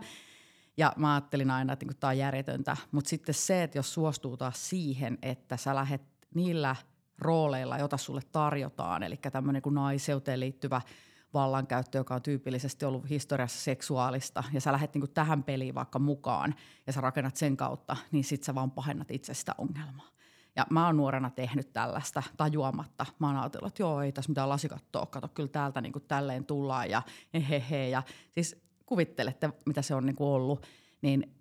Ja 0.77 0.93
mä 0.95 1.13
ajattelin 1.13 1.51
aina, 1.51 1.73
että 1.73 1.85
niin 1.85 1.97
tämä 1.99 2.09
on 2.09 2.17
järjetöntä. 2.17 2.77
Mutta 2.91 3.09
sitten 3.09 3.35
se, 3.35 3.63
että 3.63 3.77
jos 3.77 3.93
suostuu 3.93 4.37
taas 4.37 4.69
siihen, 4.69 5.17
että 5.21 5.57
sä 5.57 5.75
lähdet 5.75 6.01
niillä 6.35 6.75
rooleilla, 7.19 7.77
joita 7.77 7.97
sulle 7.97 8.21
tarjotaan, 8.31 9.03
eli 9.03 9.17
tämmöinen 9.31 9.61
kuin 9.61 9.75
naiseuteen 9.75 10.39
liittyvä– 10.39 10.81
vallankäyttö, 11.38 11.98
joka 11.98 12.15
on 12.15 12.22
tyypillisesti 12.22 12.86
ollut 12.86 13.10
historiassa 13.10 13.60
seksuaalista, 13.60 14.44
ja 14.53 14.62
sä 14.62 14.72
lähdet 14.72 14.94
niinku 14.94 15.08
tähän 15.08 15.44
peliin 15.44 15.75
vaikka 15.75 16.00
mukaan, 16.00 16.56
ja 16.88 16.94
sä 16.94 17.01
rakennat 17.01 17.36
sen 17.36 17.58
kautta, 17.58 17.98
niin 18.12 18.24
sit 18.24 18.44
sä 18.44 18.56
vaan 18.56 18.72
pahennat 18.72 19.12
itse 19.12 19.34
sitä 19.34 19.56
ongelmaa. 19.58 20.10
Ja 20.56 20.65
mä 20.70 20.86
oon 20.86 20.98
nuorena 20.98 21.29
tehnyt 21.29 21.74
tällaista 21.74 22.24
tajuamatta. 22.38 23.06
Mä 23.20 23.27
oon 23.27 23.38
ajatellut, 23.38 23.67
että 23.67 23.84
joo, 23.84 24.01
ei 24.01 24.12
tässä 24.12 24.32
mitään 24.32 24.50
lasikattoa, 24.50 25.06
kato, 25.06 25.27
kyllä 25.27 25.50
täältä 25.50 25.82
niinku 25.82 26.00
tälleen 26.00 26.46
tullaan 26.46 26.89
ja 26.89 27.01
hehehe. 27.34 27.89
Ja 27.89 28.03
siis 28.32 28.62
kuvittelette, 28.86 29.50
mitä 29.65 29.82
se 29.82 29.96
on 29.96 30.06
niinku 30.06 30.34
ollut, 30.34 30.67
niin 31.01 31.36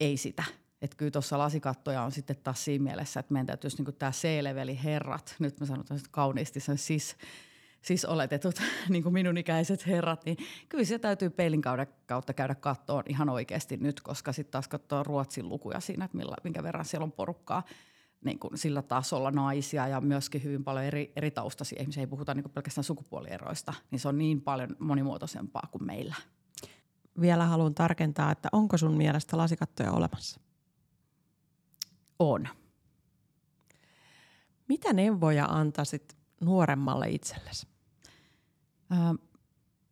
ei 0.00 0.16
sitä. 0.16 0.44
Että 0.82 0.96
kyllä 0.96 1.10
tuossa 1.10 1.38
lasikattoja 1.38 2.02
on 2.02 2.12
sitten 2.12 2.36
taas 2.36 2.64
siinä 2.64 2.82
mielessä, 2.82 3.20
että 3.20 3.32
meidän 3.32 3.46
täytyisi 3.46 3.76
niinku 3.76 3.92
tämä 3.92 4.12
C-leveli 4.12 4.80
herrat, 4.84 5.36
nyt 5.38 5.60
mä 5.60 5.66
sanon 5.66 5.84
kauniisti, 6.10 6.60
se 6.60 6.76
siis 6.76 7.16
siis 7.82 8.04
oletetut 8.04 8.54
niin 8.88 9.02
kuin 9.02 9.12
minun 9.12 9.38
ikäiset 9.38 9.86
herrat, 9.86 10.24
niin 10.24 10.36
kyllä 10.68 10.84
se 10.84 10.98
täytyy 10.98 11.30
peilin 11.30 11.62
kautta 12.06 12.32
käydä 12.32 12.54
kattoon 12.54 13.04
ihan 13.08 13.28
oikeasti 13.28 13.76
nyt, 13.76 14.00
koska 14.00 14.32
sitten 14.32 14.52
taas 14.52 14.68
katsoo 14.68 15.02
Ruotsin 15.02 15.48
lukuja 15.48 15.80
siinä, 15.80 16.04
että 16.04 16.16
millä, 16.16 16.36
minkä 16.44 16.62
verran 16.62 16.84
siellä 16.84 17.04
on 17.04 17.12
porukkaa 17.12 17.62
niin 18.24 18.38
kuin 18.38 18.58
sillä 18.58 18.82
tasolla 18.82 19.30
naisia 19.30 19.88
ja 19.88 20.00
myöskin 20.00 20.42
hyvin 20.42 20.64
paljon 20.64 20.84
eri, 20.84 21.12
eri 21.16 21.30
taustaisia 21.30 21.80
ihmisiä. 21.80 22.00
Ei 22.00 22.06
puhuta 22.06 22.34
niin 22.34 22.42
kuin 22.42 22.52
pelkästään 22.52 22.84
sukupuolieroista, 22.84 23.74
niin 23.90 24.00
se 24.00 24.08
on 24.08 24.18
niin 24.18 24.40
paljon 24.40 24.76
monimuotoisempaa 24.78 25.68
kuin 25.70 25.84
meillä. 25.84 26.14
Vielä 27.20 27.46
haluan 27.46 27.74
tarkentaa, 27.74 28.32
että 28.32 28.48
onko 28.52 28.76
sun 28.76 28.96
mielestä 28.96 29.36
lasikattoja 29.36 29.92
olemassa? 29.92 30.40
On. 32.18 32.48
Mitä 34.68 34.92
neuvoja 34.92 35.44
antaisit 35.44 36.16
nuoremmalle 36.40 37.08
itsellesi? 37.08 37.69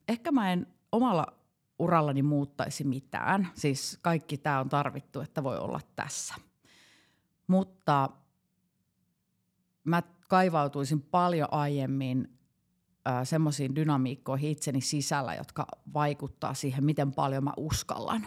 Ehkä 0.08 0.32
mä 0.32 0.52
en 0.52 0.66
omalla 0.92 1.26
urallani 1.78 2.22
muuttaisi 2.22 2.84
mitään. 2.84 3.48
Siis 3.54 3.98
kaikki 4.02 4.38
tämä 4.38 4.60
on 4.60 4.68
tarvittu, 4.68 5.20
että 5.20 5.44
voi 5.44 5.58
olla 5.58 5.80
tässä. 5.96 6.34
Mutta 7.46 8.10
mä 9.84 10.02
kaivautuisin 10.28 11.02
paljon 11.02 11.48
aiemmin 11.50 12.38
semmoisiin 13.24 13.74
dynamiikkoihin 13.74 14.50
itseni 14.50 14.80
sisällä, 14.80 15.34
jotka 15.34 15.66
vaikuttaa 15.94 16.54
siihen, 16.54 16.84
miten 16.84 17.12
paljon 17.12 17.44
mä 17.44 17.52
uskallan. 17.56 18.26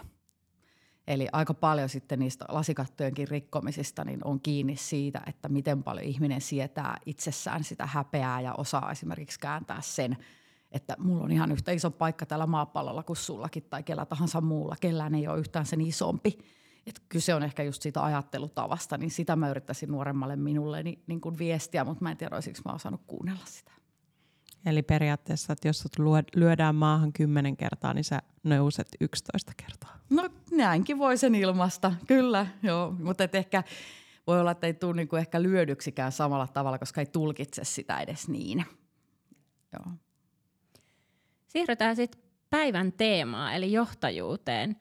Eli 1.08 1.28
aika 1.32 1.54
paljon 1.54 1.90
sitten 1.90 2.20
niistä 2.20 2.46
lasikattojenkin 2.50 3.28
rikkomisista 3.28 4.06
niin 4.06 4.20
on 4.24 4.42
kiinni 4.42 4.76
siitä, 4.76 5.22
että 5.28 5.50
miten 5.50 5.84
paljon 5.84 6.06
ihminen 6.06 6.42
sietää 6.42 6.98
itsessään 7.06 7.64
sitä 7.64 7.86
häpeää 7.86 8.42
ja 8.42 8.54
osaa 8.54 8.92
esimerkiksi 8.92 9.40
kääntää 9.40 9.82
sen– 9.82 10.18
että 10.72 10.96
mulla 11.00 11.24
on 11.24 11.32
ihan 11.32 11.52
yhtä 11.52 11.72
iso 11.72 11.92
paikka 11.92 12.26
tällä 12.26 12.48
maapallolla 12.48 13.04
kuin 13.04 13.18
sullakin 13.18 13.64
tai 13.70 13.84
kellä 13.84 14.06
tahansa 14.06 14.42
muulla. 14.42 14.76
Kellään 14.82 15.16
ei 15.16 15.28
ole 15.28 15.40
yhtään 15.40 15.66
sen 15.66 15.82
isompi. 15.82 16.38
Et 16.88 17.02
kyse 17.10 17.36
on 17.36 17.44
ehkä 17.44 17.64
just 17.64 17.82
siitä 17.82 18.04
ajattelutavasta, 18.04 18.98
niin 18.98 19.12
sitä 19.12 19.36
mä 19.36 19.50
yrittäisin 19.50 19.92
nuoremmalle 19.92 20.36
minulle 20.36 20.84
niin, 20.84 21.04
niin 21.08 21.22
kuin 21.22 21.38
viestiä, 21.38 21.84
mutta 21.84 22.04
mä 22.04 22.12
en 22.12 22.18
tiedä, 22.18 22.36
olisiko 22.36 22.60
mä 22.66 22.74
osannut 22.74 23.02
kuunnella 23.08 23.46
sitä. 23.46 23.72
Eli 24.66 24.82
periaatteessa, 24.82 25.54
että 25.54 25.68
jos 25.68 25.80
sut 25.80 25.96
lyödään 26.36 26.76
maahan 26.76 27.14
kymmenen 27.14 27.58
kertaa, 27.58 27.94
niin 27.94 28.04
sä 28.04 28.22
nouset 28.44 28.88
yksitoista 29.02 29.52
kertaa. 29.58 30.00
No 30.10 30.30
näinkin 30.52 30.98
voi 30.98 31.18
sen 31.18 31.36
ilmasta, 31.36 31.94
kyllä, 32.08 32.48
joo. 32.64 32.96
Mutta 33.00 33.24
ehkä 33.34 33.64
voi 34.28 34.40
olla, 34.40 34.52
että 34.52 34.68
ei 34.68 34.74
tule 34.74 34.94
niinku 34.94 35.16
ehkä 35.16 35.42
lyödyksikään 35.42 36.12
samalla 36.12 36.48
tavalla, 36.48 36.80
koska 36.80 37.02
ei 37.02 37.06
tulkitse 37.06 37.64
sitä 37.64 38.00
edes 38.00 38.28
niin. 38.28 38.66
Joo. 39.74 39.94
Siirrytään 41.52 41.96
sitten 41.96 42.22
päivän 42.50 42.94
teemaan, 42.94 43.54
eli 43.54 43.72
johtajuuteen. 43.72 44.76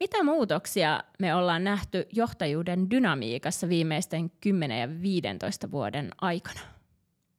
Mitä 0.00 0.24
muutoksia 0.24 1.04
me 1.18 1.34
ollaan 1.34 1.64
nähty 1.64 2.06
johtajuuden 2.12 2.90
dynamiikassa 2.90 3.68
viimeisten 3.68 4.30
10 4.30 4.80
ja 4.80 5.02
15 5.02 5.70
vuoden 5.70 6.10
aikana? 6.20 6.60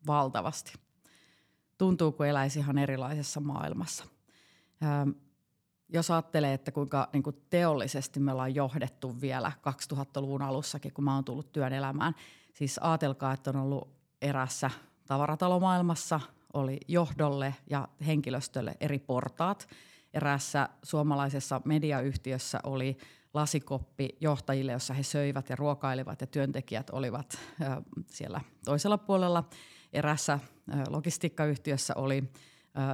Valtavasti. 0.08 0.74
Tuntuu, 1.78 2.12
kuin 2.12 2.30
eläisi 2.30 2.60
ihan 2.60 2.78
erilaisessa 2.78 3.40
maailmassa. 3.40 4.06
Ähm, 4.84 5.10
jos 5.90 6.12
ajattelee, 6.12 6.54
että 6.54 6.72
kuinka 6.72 7.10
niin 7.14 7.24
kuin 7.24 7.42
teollisesti 7.50 8.20
me 8.20 8.32
ollaan 8.32 8.56
johdettu 8.56 9.22
vielä 9.22 9.52
2000-luvun 9.94 10.42
alussakin, 10.42 10.94
kun 10.94 11.04
mä 11.04 11.16
oon 11.16 11.26
tullut 11.26 11.52
työn 11.52 11.74
elämään. 11.74 12.14
Siis 12.54 12.78
ajatelkaa, 12.78 13.34
että 13.34 13.50
on 13.50 13.56
ollut 13.56 13.90
erässä 14.22 14.72
tavaratalomaailmassa– 15.08 16.20
oli 16.56 16.78
johdolle 16.88 17.56
ja 17.70 17.88
henkilöstölle 18.06 18.76
eri 18.80 19.00
portaat. 19.00 19.68
Eräässä 20.14 20.70
suomalaisessa 20.84 21.62
mediayhtiössä 21.66 22.60
oli 22.64 22.98
lasikoppi 23.34 24.10
johtajille, 24.22 24.72
jossa 24.72 24.94
he 24.94 25.04
söivät 25.04 25.50
ja 25.50 25.56
ruokailivat 25.56 26.22
ja 26.22 26.28
työntekijät 26.28 26.90
olivat 26.90 27.40
siellä 28.08 28.42
toisella 28.66 28.98
puolella. 28.98 29.44
Erässä 29.94 30.40
logistiikkayhtiössä 30.90 31.94
oli 31.96 32.24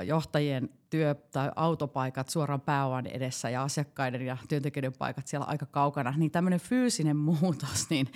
johtajien 0.05 0.69
työ- 0.89 1.15
tai 1.31 1.51
autopaikat 1.55 2.29
suoraan 2.29 2.61
pääoman 2.61 3.07
edessä 3.07 3.49
ja 3.49 3.63
asiakkaiden 3.63 4.21
ja 4.21 4.37
työntekijöiden 4.49 4.93
paikat 4.93 5.27
siellä 5.27 5.45
aika 5.45 5.65
kaukana. 5.65 6.13
Niin 6.17 6.31
tämmöinen 6.31 6.59
fyysinen 6.59 7.17
muutos, 7.41 7.89
niin 7.89 8.07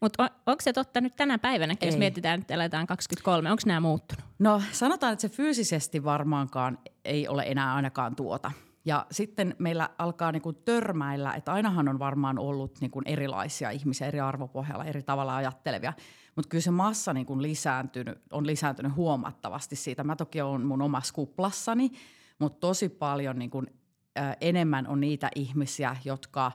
Mutta 0.00 0.22
on, 0.22 0.28
onko 0.46 0.62
se 0.62 0.72
totta 0.72 1.00
nyt 1.00 1.16
tänä 1.16 1.38
päivänä, 1.38 1.74
jos 1.82 1.96
mietitään, 1.96 2.40
että 2.40 2.54
eletään 2.54 2.86
23? 2.86 3.50
Onko 3.50 3.62
nämä 3.66 3.80
muuttunut? 3.80 4.24
No 4.38 4.62
sanotaan, 4.72 5.12
että 5.12 5.20
se 5.20 5.28
fyysisesti 5.28 6.04
varmaankaan 6.04 6.78
ei 7.04 7.28
ole 7.28 7.42
enää 7.46 7.74
ainakaan 7.74 8.16
tuota. 8.16 8.50
Ja 8.84 9.06
sitten 9.10 9.56
meillä 9.58 9.88
alkaa 9.98 10.32
niin 10.32 10.42
kuin 10.42 10.56
törmäillä, 10.64 11.34
että 11.34 11.52
ainahan 11.52 11.88
on 11.88 11.98
varmaan 11.98 12.38
ollut 12.38 12.80
niin 12.80 12.90
kuin 12.90 13.08
erilaisia 13.08 13.70
ihmisiä 13.70 14.06
eri 14.06 14.20
arvopohjalla, 14.20 14.84
eri 14.84 15.02
tavalla 15.02 15.36
ajattelevia, 15.36 15.92
mutta 16.36 16.48
kyllä 16.48 16.62
se 16.62 16.70
massa 16.70 17.12
niin 17.12 17.26
kuin 17.26 17.42
lisääntynyt, 17.42 18.18
on 18.32 18.46
lisääntynyt 18.46 18.96
huomattavasti 18.96 19.76
siitä. 19.76 20.04
Mä 20.04 20.16
toki 20.16 20.40
olen 20.40 20.66
mun 20.66 20.82
omassa 20.82 21.14
kuplassani, 21.14 21.90
mutta 22.38 22.60
tosi 22.60 22.88
paljon 22.88 23.38
niin 23.38 23.50
kuin, 23.50 23.66
ä, 24.18 24.36
enemmän 24.40 24.86
on 24.86 25.00
niitä 25.00 25.30
ihmisiä, 25.34 25.96
jotka 26.04 26.52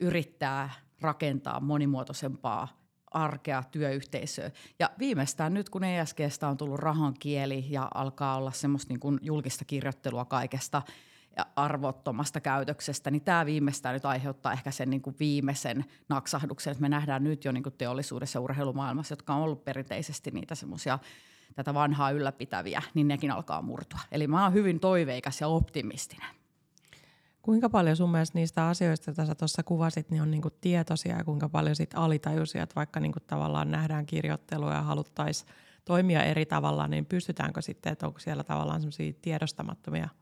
yrittää 0.00 0.70
rakentaa 1.00 1.60
monimuotoisempaa 1.60 2.68
arkea, 3.10 3.62
työyhteisöä. 3.70 4.50
Ja 4.78 4.90
viimeistään 4.98 5.54
nyt, 5.54 5.68
kun 5.70 5.84
ESGstä 5.84 6.48
on 6.48 6.56
tullut 6.56 6.80
rahan 6.80 7.14
kieli 7.18 7.66
ja 7.68 7.88
alkaa 7.94 8.36
olla 8.36 8.52
semmoista 8.52 8.92
niin 8.92 9.00
kuin 9.00 9.18
julkista 9.22 9.64
kirjoittelua 9.64 10.24
kaikesta– 10.24 10.82
ja 11.36 11.46
arvottomasta 11.56 12.40
käytöksestä, 12.40 13.10
niin 13.10 13.22
tämä 13.22 13.46
viimeistään 13.46 13.92
nyt 13.92 14.04
aiheuttaa 14.04 14.52
ehkä 14.52 14.70
sen 14.70 14.90
niin 14.90 15.02
kuin 15.02 15.16
viimeisen 15.20 15.84
naksahduksen, 16.08 16.70
että 16.70 16.82
me 16.82 16.88
nähdään 16.88 17.24
nyt 17.24 17.44
jo 17.44 17.52
niin 17.52 17.62
kuin 17.62 17.74
teollisuudessa 17.78 18.36
ja 18.36 18.40
urheilumaailmassa, 18.40 19.12
jotka 19.12 19.34
on 19.34 19.42
ollut 19.42 19.64
perinteisesti 19.64 20.30
niitä 20.30 20.54
semmoisia 20.54 20.98
tätä 21.54 21.74
vanhaa 21.74 22.10
ylläpitäviä, 22.10 22.82
niin 22.94 23.08
nekin 23.08 23.30
alkaa 23.30 23.62
murtua. 23.62 24.00
Eli 24.12 24.26
mä 24.26 24.42
oon 24.42 24.52
hyvin 24.52 24.80
toiveikas 24.80 25.40
ja 25.40 25.48
optimistinen. 25.48 26.39
Kuinka 27.42 27.68
paljon 27.68 27.96
sun 27.96 28.10
mielestä 28.10 28.38
niistä 28.38 28.68
asioista, 28.68 29.10
joita 29.10 29.26
sä 29.26 29.34
tuossa 29.34 29.62
kuvasit, 29.62 30.10
niin 30.10 30.22
on 30.22 30.30
niinku 30.30 30.50
tietoisia 30.50 31.16
ja 31.16 31.24
kuinka 31.24 31.48
paljon 31.48 31.76
sit 31.76 31.90
alitajuisia, 31.94 32.62
että 32.62 32.74
vaikka 32.74 33.00
niinku 33.00 33.20
tavallaan 33.26 33.70
nähdään 33.70 34.06
kirjoittelua 34.06 34.74
ja 34.74 34.82
haluttaisiin 34.82 35.50
toimia 35.84 36.24
eri 36.24 36.46
tavalla, 36.46 36.88
niin 36.88 37.06
pystytäänkö 37.06 37.62
sitten, 37.62 37.92
että 37.92 38.06
onko 38.06 38.18
siellä 38.18 38.44
tavallaan 38.44 38.80
semmoisia 38.80 39.12
tiedostamattomia– 39.22 40.08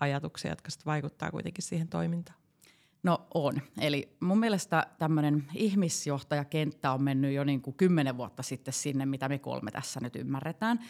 ajatuksia, 0.00 0.52
jotka 0.52 0.70
sitten 0.70 0.86
vaikuttaa 0.86 1.30
kuitenkin 1.30 1.64
siihen 1.64 1.88
toimintaan? 1.88 2.38
No 3.02 3.26
on. 3.34 3.54
Eli 3.80 4.16
mun 4.20 4.38
mielestä 4.38 4.86
tämmöinen 4.98 5.44
ihmisjohtajakenttä 5.54 6.92
on 6.92 7.02
mennyt 7.02 7.34
jo 7.34 7.44
niin 7.44 7.62
kuin 7.62 7.76
kymmenen 7.76 8.16
vuotta 8.16 8.42
sitten 8.42 8.74
sinne, 8.74 9.06
mitä 9.06 9.28
me 9.28 9.38
kolme 9.38 9.70
tässä 9.70 10.00
nyt 10.00 10.16
ymmärretään. 10.16 10.80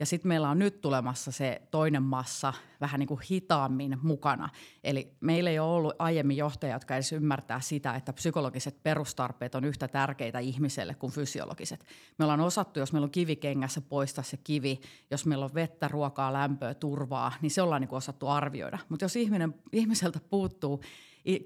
Ja 0.00 0.06
sitten 0.06 0.28
meillä 0.28 0.50
on 0.50 0.58
nyt 0.58 0.80
tulemassa 0.80 1.32
se 1.32 1.62
toinen 1.70 2.02
massa 2.02 2.52
vähän 2.80 2.98
niin 2.98 3.08
kuin 3.08 3.20
hitaammin 3.30 3.98
mukana. 4.02 4.48
Eli 4.84 5.12
meillä 5.20 5.50
ei 5.50 5.58
ole 5.58 5.76
ollut 5.76 5.94
aiemmin 5.98 6.36
johtajia, 6.36 6.76
jotka 6.76 6.94
edes 6.94 7.12
ymmärtää 7.12 7.60
sitä, 7.60 7.94
että 7.94 8.12
psykologiset 8.12 8.82
perustarpeet 8.82 9.54
on 9.54 9.64
yhtä 9.64 9.88
tärkeitä 9.88 10.38
ihmiselle 10.38 10.94
kuin 10.94 11.12
fysiologiset. 11.12 11.84
Me 12.18 12.24
ollaan 12.24 12.40
osattu, 12.40 12.78
jos 12.80 12.92
meillä 12.92 13.04
on 13.04 13.10
kivi 13.10 13.36
kengässä, 13.36 13.80
poistaa 13.80 14.24
se 14.24 14.36
kivi. 14.36 14.80
Jos 15.10 15.26
meillä 15.26 15.44
on 15.44 15.54
vettä, 15.54 15.88
ruokaa, 15.88 16.32
lämpöä, 16.32 16.74
turvaa, 16.74 17.32
niin 17.40 17.50
se 17.50 17.62
ollaan 17.62 17.80
niin 17.80 17.88
kuin 17.88 17.98
osattu 17.98 18.28
arvioida. 18.28 18.78
Mutta 18.88 19.04
jos 19.04 19.16
ihminen, 19.16 19.54
ihmiseltä 19.72 20.20
puuttuu 20.30 20.80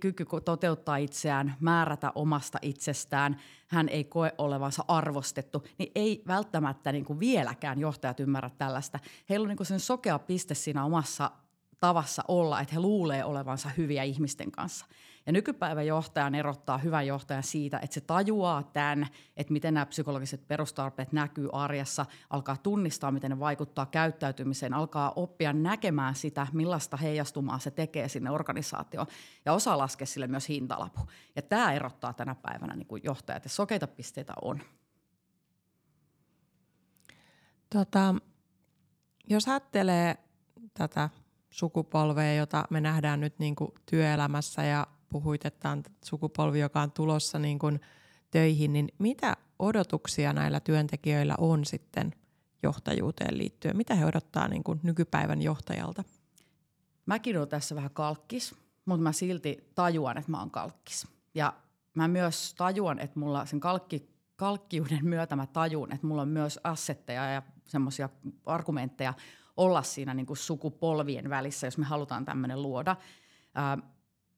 kyky 0.01 0.27
toteuttaa 0.45 0.97
itseään, 0.97 1.55
määrätä 1.61 2.13
omasta 2.15 2.59
itsestään, 2.63 3.41
hän 3.69 3.89
ei 3.89 4.05
koe 4.05 4.33
olevansa 4.39 4.85
arvostettu, 4.89 5.65
niin 5.79 5.93
ei 5.95 6.23
välttämättä 6.27 6.93
niin 6.93 7.05
kuin 7.05 7.21
vieläkään 7.21 7.81
johtajat 7.81 8.21
ymmärrä 8.21 8.51
tällaista. 8.59 8.99
Heillä 9.29 9.45
on 9.45 9.49
niin 9.49 9.57
kuin 9.57 9.67
sen 9.67 9.81
sokea 9.81 10.19
piste 10.19 10.55
siinä 10.55 10.85
omassa 10.85 11.31
tavassa 11.81 12.25
olla, 12.29 12.61
että 12.61 12.75
he 12.75 12.81
luulee 12.81 13.25
olevansa 13.25 13.71
hyviä 13.77 14.03
ihmisten 14.03 14.51
kanssa. 14.51 14.87
Ja 15.27 15.33
nykypäivän 15.33 15.87
johtajan 15.87 16.35
erottaa 16.35 16.79
hyvän 16.79 17.07
johtajan 17.07 17.43
siitä, 17.43 17.79
että 17.79 17.95
se 17.95 18.01
tajuaa 18.01 18.63
tämän, 18.63 19.07
että 19.37 19.53
miten 19.53 19.75
nämä 19.75 19.87
psykologiset 19.87 20.49
perustarpeet 20.49 21.13
näkyy 21.13 21.49
arjessa, 21.53 22.07
alkaa 22.31 22.57
tunnistaa, 22.57 23.11
miten 23.11 23.31
ne 23.31 23.41
vaikuttaa 23.41 23.87
käyttäytymiseen, 23.87 24.75
alkaa 24.75 25.13
oppia 25.17 25.53
näkemään 25.53 26.15
sitä, 26.15 26.47
millaista 26.53 26.97
heijastumaa 26.97 27.59
se 27.59 27.71
tekee 27.71 28.09
sinne 28.09 28.31
organisaatioon 28.31 29.07
ja 29.45 29.53
osaa 29.53 29.79
laskea 29.79 30.07
sille 30.07 30.27
myös 30.27 30.49
hintalapu. 30.49 31.01
Ja 31.37 31.43
tämä 31.43 31.73
erottaa 31.73 32.13
tänä 32.13 32.35
päivänä 32.35 32.77
niin 32.77 32.87
kuin 32.87 33.03
johtajat 33.05 33.45
ja 33.45 33.51
sokeita 33.51 33.87
pisteitä 33.87 34.33
on. 34.43 34.61
Tota, 37.71 38.15
jos 39.31 39.49
ajattelee 39.49 40.17
tätä 40.75 41.11
sukupolvea, 41.51 42.35
jota 42.35 42.65
me 42.71 42.81
nähdään 42.81 43.21
nyt 43.21 43.39
niin 43.39 43.57
kuin 43.57 43.73
työelämässä 43.87 44.63
ja 44.63 44.87
puhuit, 45.15 45.47
että 45.47 45.71
on 45.71 45.83
sukupolvi, 46.05 46.61
joka 46.61 46.81
on 46.81 46.93
tulossa 46.93 47.39
niin 47.39 47.59
kuin 47.59 47.81
töihin, 48.31 48.73
niin 48.73 48.89
mitä 48.99 49.37
odotuksia 49.59 50.33
näillä 50.33 50.61
työntekijöillä 50.61 51.35
on 51.39 51.65
sitten 51.65 52.15
johtajuuteen 52.63 53.39
liittyen? 53.39 53.77
Mitä 53.77 53.95
he 53.95 54.05
odottaa 54.05 54.49
niin 54.49 54.65
kuin 54.65 54.81
nykypäivän 54.83 55.43
johtajalta? 55.43 56.05
Mäkin 57.07 57.39
olen 57.39 57.49
tässä 57.49 57.75
vähän 57.75 57.91
kalkkis, 57.91 58.55
mutta 58.85 59.03
mä 59.03 59.13
silti 59.13 59.71
tajuan, 59.75 60.19
että 60.19 60.31
mä 60.31 60.39
oon 60.39 60.51
kalkkis. 60.51 61.07
Ja 61.35 61.53
mä 61.95 62.09
myös 62.09 62.55
tajuan, 62.55 62.99
että 62.99 63.21
mulla 63.21 63.47
sen 63.47 63.61
kalkki, 63.61 64.09
kalkkiuden 64.37 65.07
myötä 65.07 65.37
mä 65.37 65.47
tajun, 65.47 65.93
että 65.93 66.07
mulla 66.07 66.23
on 66.23 66.29
myös 66.29 66.61
assetteja 66.65 67.31
ja 67.31 67.43
semmoisia 67.65 68.09
argumentteja 68.47 69.15
olla 69.57 69.83
siinä 69.83 70.15
niin 70.15 70.27
kuin 70.27 70.37
sukupolvien 70.37 71.31
välissä, 71.31 71.67
jos 71.67 71.79
me 71.79 71.85
halutaan 71.85 72.25
tämmöinen 72.25 72.63
luoda. 72.63 72.97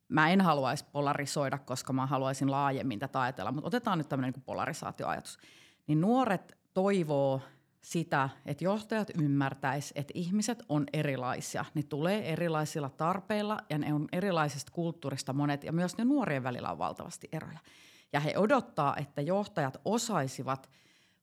Mä 0.09 0.31
en 0.31 0.41
haluaisi 0.41 0.85
polarisoida, 0.93 1.59
koska 1.59 1.93
mä 1.93 2.07
haluaisin 2.07 2.51
laajemmin 2.51 2.99
tätä 2.99 3.21
ajatella, 3.21 3.53
mutta 3.53 3.67
otetaan 3.67 3.99
nyt 3.99 4.09
tämmöinen 4.09 4.33
niin 4.33 4.43
polarisaatioajatus. 4.43 5.39
Niin 5.87 6.01
nuoret 6.01 6.59
toivoo 6.75 7.41
sitä, 7.83 8.29
että 8.47 8.65
johtajat 8.65 9.11
ymmärtäis, 9.23 9.93
että 9.97 10.13
ihmiset 10.15 10.63
on 10.69 10.87
erilaisia. 10.93 11.65
Ne 11.75 11.83
tulee 11.83 12.33
erilaisilla 12.33 12.91
tarpeilla 12.91 13.59
ja 13.71 13.79
ne 13.79 13.95
on 13.95 14.09
erilaisesta 14.13 14.73
kulttuurista 14.73 15.33
monet 15.33 15.65
ja 15.65 15.73
myös 15.73 15.99
ne 15.99 16.05
nuorien 16.05 16.43
välillä 16.43 16.71
on 16.71 16.79
valtavasti 16.79 17.29
eroja. 17.33 17.59
Ja 18.13 18.21
he 18.21 18.35
odottaa, 18.37 18.97
että 18.97 19.21
johtajat 19.21 19.81
osaisivat– 19.85 20.71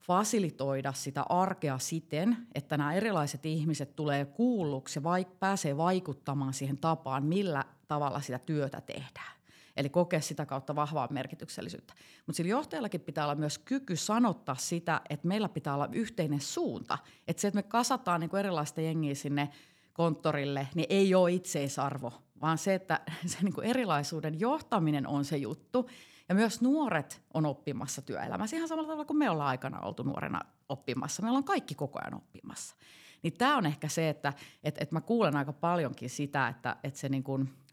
fasilitoida 0.03 0.93
sitä 0.93 1.25
arkea 1.29 1.77
siten, 1.77 2.37
että 2.55 2.77
nämä 2.77 2.93
erilaiset 2.93 3.45
ihmiset 3.45 3.95
tulee 3.95 4.25
kuulluksi 4.25 4.99
ja 4.99 5.03
vaik- 5.03 5.35
pääsee 5.39 5.77
vaikuttamaan 5.77 6.53
siihen 6.53 6.77
tapaan, 6.77 7.25
millä 7.25 7.65
tavalla 7.93 8.21
sitä 8.21 8.39
työtä 8.39 8.81
tehdään. 8.81 9.33
Eli 9.77 9.89
kokea 9.89 10.21
sitä 10.21 10.45
kautta 10.45 10.75
vahvaa 10.75 11.07
merkityksellisyyttä. 11.11 11.93
Mutta 12.25 12.37
sillä 12.37 12.49
johtajallakin 12.49 13.01
pitää 13.01 13.23
olla 13.23 13.35
myös 13.35 13.57
kyky 13.57 13.95
sanottaa 13.95 14.55
sitä, 14.55 15.01
että 15.09 15.27
meillä 15.27 15.49
pitää 15.49 15.73
olla 15.73 15.89
yhteinen 15.91 16.41
suunta. 16.41 16.97
Että 17.27 17.41
se, 17.41 17.47
että 17.47 17.55
me 17.55 17.63
kasataan 17.63 18.21
niin 18.21 18.35
erilaista 18.35 18.81
jengiä 18.81 19.15
sinne 19.15 19.49
konttorille, 19.93 20.67
niin 20.75 20.87
ei 20.89 21.15
ole 21.15 21.31
itseisarvo, 21.31 22.13
vaan 22.41 22.57
se, 22.57 22.73
että 22.73 22.99
se 23.25 23.37
niin 23.41 23.63
erilaisuuden 23.63 24.39
johtaminen 24.39 25.07
on 25.07 25.25
se 25.25 25.37
juttu. 25.37 25.89
Ja 26.29 26.35
myös 26.35 26.61
nuoret 26.61 27.21
on 27.33 27.45
oppimassa 27.45 28.01
työelämässä 28.01 28.55
ihan 28.55 28.67
samalla 28.67 28.87
tavalla 28.87 29.05
kuin 29.05 29.17
me 29.17 29.29
ollaan 29.29 29.49
aikana 29.49 29.79
oltu 29.79 30.03
nuorena 30.03 30.41
oppimassa. 30.69 31.21
Me 31.21 31.27
ollaan 31.27 31.43
kaikki 31.43 31.75
koko 31.75 31.99
ajan 31.99 32.15
oppimassa. 32.15 32.75
Niin 33.23 33.33
tämä 33.37 33.57
on 33.57 33.65
ehkä 33.65 33.87
se, 33.87 34.09
että 34.09 34.33
et, 34.63 34.75
et 34.81 34.91
mä 34.91 35.01
kuulen 35.01 35.35
aika 35.35 35.53
paljonkin 35.53 36.09
sitä, 36.09 36.47
että 36.47 36.75
et 36.83 36.95
se 36.95 37.09
niin 37.09 37.23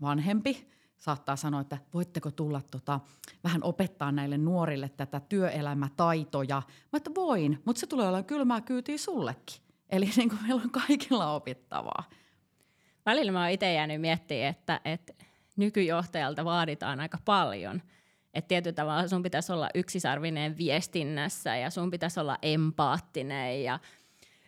vanhempi 0.02 0.70
saattaa 0.96 1.36
sanoa, 1.36 1.60
että 1.60 1.78
voitteko 1.94 2.30
tulla 2.30 2.60
tota, 2.70 3.00
vähän 3.44 3.62
opettaa 3.62 4.12
näille 4.12 4.38
nuorille 4.38 4.88
tätä 4.88 5.20
työelämätaitoja. 5.20 6.62
Mä 6.92 6.96
että 6.96 7.10
voin, 7.14 7.62
mutta 7.64 7.80
se 7.80 7.86
tulee 7.86 8.06
olemaan 8.06 8.24
kylmää 8.24 8.60
kyytiä 8.60 8.98
sullekin. 8.98 9.60
Eli 9.90 10.10
niin 10.16 10.28
kuin 10.28 10.42
meillä 10.42 10.62
on 10.62 10.70
kaikilla 10.70 11.32
opittavaa. 11.32 12.04
Välillä 13.06 13.32
mä 13.32 13.40
oon 13.40 13.50
itse 13.50 13.72
jäänyt 13.72 14.00
miettimään, 14.00 14.50
että, 14.50 14.80
että 14.84 15.12
nykyjohtajalta 15.56 16.44
vaaditaan 16.44 17.00
aika 17.00 17.18
paljon– 17.24 17.82
että 18.34 18.48
tietyllä 18.48 18.74
tavalla 18.74 19.08
sun 19.08 19.22
pitäisi 19.22 19.52
olla 19.52 19.68
yksisarvinen 19.74 20.58
viestinnässä 20.58 21.56
ja 21.56 21.70
sun 21.70 21.90
pitäisi 21.90 22.20
olla 22.20 22.38
empaattinen 22.42 23.64
ja 23.64 23.78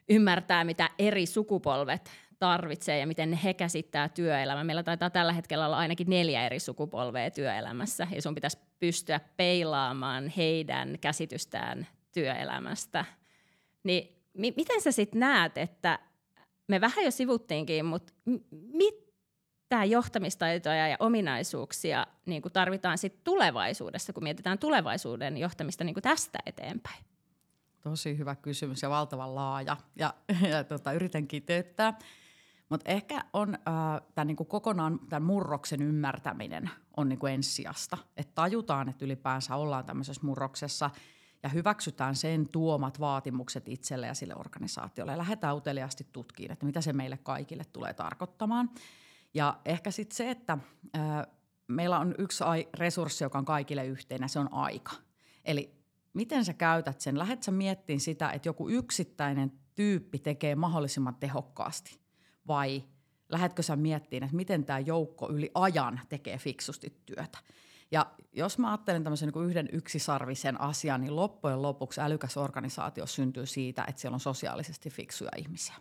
ymmärtää, 0.09 0.65
mitä 0.65 0.91
eri 0.99 1.27
sukupolvet 1.27 2.11
tarvitsee 2.39 2.99
ja 2.99 3.07
miten 3.07 3.33
he 3.33 3.55
käsittää 3.55 4.09
työelämää. 4.09 4.65
Meillä 4.65 4.83
taitaa 4.83 5.11
tällä 5.11 5.33
hetkellä 5.33 5.67
olla 5.67 5.77
ainakin 5.77 6.11
neljä 6.11 6.47
eri 6.47 6.59
sukupolvea 6.59 7.31
työelämässä 7.31 8.07
ja 8.15 8.23
sun 8.23 8.35
pitäisi 8.35 8.59
pystyä 8.81 9.21
peilaamaan 9.37 10.29
heidän 10.29 10.99
käsitystään 11.01 11.87
työelämästä. 12.13 13.05
Niin 13.85 14.17
mi- 14.35 14.55
miten 14.57 14.81
sä 14.81 14.93
sitten 14.93 15.21
näet, 15.21 15.59
että 15.59 15.99
me 16.69 16.81
vähän 16.81 17.05
jo 17.05 17.11
sivuttiinkin, 17.11 17.85
mutta 17.85 18.13
mit, 18.51 19.03
mitä 19.73 19.85
johtamistaitoja 19.85 20.89
ja 20.89 20.97
ominaisuuksia 21.01 22.07
niin 22.27 22.43
tarvitaan 22.53 22.99
sit 22.99 23.25
tulevaisuudessa, 23.25 24.13
kun 24.13 24.23
mietitään 24.23 24.59
tulevaisuuden 24.59 25.37
johtamista 25.39 25.85
niin 25.85 25.95
tästä 26.03 26.39
eteenpäin? 26.47 27.05
Tosi 27.83 28.19
hyvä 28.19 28.37
kysymys 28.37 28.83
ja 28.83 28.91
valtavan 28.91 29.35
laaja. 29.35 29.77
Ja, 29.97 30.15
ja 30.51 30.65
tota, 30.65 30.93
yritän 30.93 31.29
kiteyttää. 31.29 31.99
Mutta 32.69 32.91
ehkä 32.91 33.25
on 33.33 33.55
äh, 33.55 34.03
tämän 34.15 34.27
niin 34.27 34.37
kokonaan 34.37 35.01
tämän 35.09 35.23
murroksen 35.23 35.83
ymmärtäminen 35.83 36.71
on 36.97 37.09
niin 37.09 37.19
kuin 37.19 37.33
ensisijasta. 37.33 37.99
Että 38.17 38.33
tajutaan, 38.35 38.89
että 38.89 39.05
ylipäänsä 39.05 39.57
ollaan 39.57 39.85
tämmöisessä 39.85 40.23
murroksessa 40.25 40.91
ja 41.43 41.49
hyväksytään 41.49 42.17
sen 42.17 42.49
tuomat 42.49 43.01
vaatimukset 43.01 43.69
itselle 43.69 44.07
ja 44.07 44.15
sille 44.15 44.35
organisaatiolle. 44.37 45.13
Ja 45.13 45.19
lähdetään 45.19 45.57
uteliaasti 45.57 46.07
tutkimaan, 46.13 46.53
että 46.53 46.67
mitä 46.67 46.81
se 46.81 46.93
meille 46.93 47.17
kaikille 47.17 47.65
tulee 47.65 47.95
tarkoittamaan– 47.95 48.71
Ja 49.35 49.59
ehkä 49.65 49.91
sitten 49.91 50.17
se, 50.17 50.31
että 50.31 50.59
ää, 50.95 51.27
meillä 51.69 51.99
on 51.99 52.15
yksi 52.19 52.45
resurssi, 52.75 53.25
joka 53.25 53.39
on 53.39 53.45
kaikille 53.45 53.87
yhteinen, 53.87 54.29
se 54.29 54.39
on 54.39 54.53
aika. 54.53 54.93
Eli 55.45 55.82
miten 56.15 56.45
sä 56.45 56.55
käytät 56.55 57.01
sen? 57.01 57.19
Lähet 57.19 57.43
sä 57.43 57.51
miettimään 57.51 58.01
sitä, 58.01 58.31
että 58.31 58.49
joku 58.49 58.69
yksittäinen 58.69 59.53
tyyppi 59.75 60.19
tekee 60.19 60.55
mahdollisimman 60.55 61.15
tehokkaasti 61.15 62.01
vai 62.49 62.83
lähetkö 63.29 63.63
sä 63.63 63.77
miettimään, 63.77 64.25
että 64.25 64.37
miten 64.37 64.65
tämä 64.65 64.79
joukko 64.79 65.31
yli 65.31 65.51
ajan 65.55 66.01
tekee 66.09 66.39
fiksusti 66.39 67.03
työtä? 67.07 67.39
Ja 67.91 68.07
jos 68.33 68.59
mä 68.59 68.71
ajattelen 68.71 69.05
tämmöisen 69.05 69.29
niin 69.35 69.45
yhden 69.45 69.69
yksisarvisen 69.73 70.61
asian, 70.61 71.01
niin 71.01 71.17
loppujen 71.17 71.63
lopuksi 71.63 72.01
älykäs 72.01 72.37
organisaatio 72.37 73.07
syntyy 73.07 73.47
siitä, 73.47 73.85
että 73.89 74.01
siellä 74.01 74.15
on 74.15 74.21
sosiaalisesti 74.21 74.91
fiksuja 74.91 75.31
ihmisiä. 75.37 75.75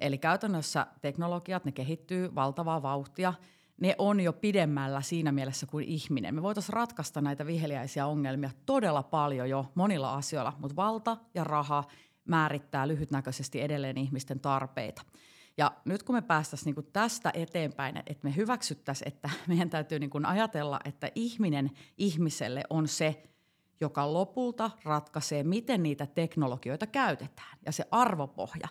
Eli 0.00 0.18
käytännössä 0.18 0.86
teknologiat, 1.00 1.64
ne 1.64 1.72
kehittyy 1.72 2.34
valtavaa 2.34 2.82
vauhtia. 2.82 3.34
Ne 3.80 3.94
on 3.98 4.20
jo 4.20 4.32
pidemmällä 4.32 5.00
siinä 5.00 5.32
mielessä 5.32 5.66
kuin 5.66 5.84
ihminen. 5.84 6.34
Me 6.34 6.42
voitaisiin 6.42 6.72
ratkaista 6.72 7.20
näitä 7.20 7.46
viheliäisiä 7.46 8.06
ongelmia 8.06 8.50
todella 8.66 9.02
paljon 9.02 9.50
jo 9.50 9.72
monilla 9.74 10.14
asioilla, 10.14 10.52
mutta 10.58 10.76
valta 10.76 11.16
ja 11.34 11.44
raha 11.44 11.84
määrittää 12.24 12.88
lyhytnäköisesti 12.88 13.60
edelleen 13.60 13.98
ihmisten 13.98 14.40
tarpeita. 14.40 15.02
Ja 15.58 15.72
nyt 15.84 16.02
kun 16.02 16.14
me 16.14 16.22
päästäisiin 16.22 16.74
niin 16.74 16.92
tästä 16.92 17.30
eteenpäin, 17.34 17.96
että 17.96 18.28
me 18.28 18.36
hyväksyttäisiin, 18.36 19.08
että 19.08 19.30
meidän 19.48 19.70
täytyy 19.70 19.98
niin 19.98 20.26
ajatella, 20.26 20.80
että 20.84 21.10
ihminen 21.14 21.70
ihmiselle 21.98 22.62
on 22.70 22.88
se, 22.88 23.22
joka 23.80 24.12
lopulta 24.12 24.70
ratkaisee, 24.84 25.42
miten 25.42 25.82
niitä 25.82 26.06
teknologioita 26.06 26.86
käytetään 26.86 27.58
ja 27.66 27.72
se 27.72 27.84
arvopohja. 27.90 28.68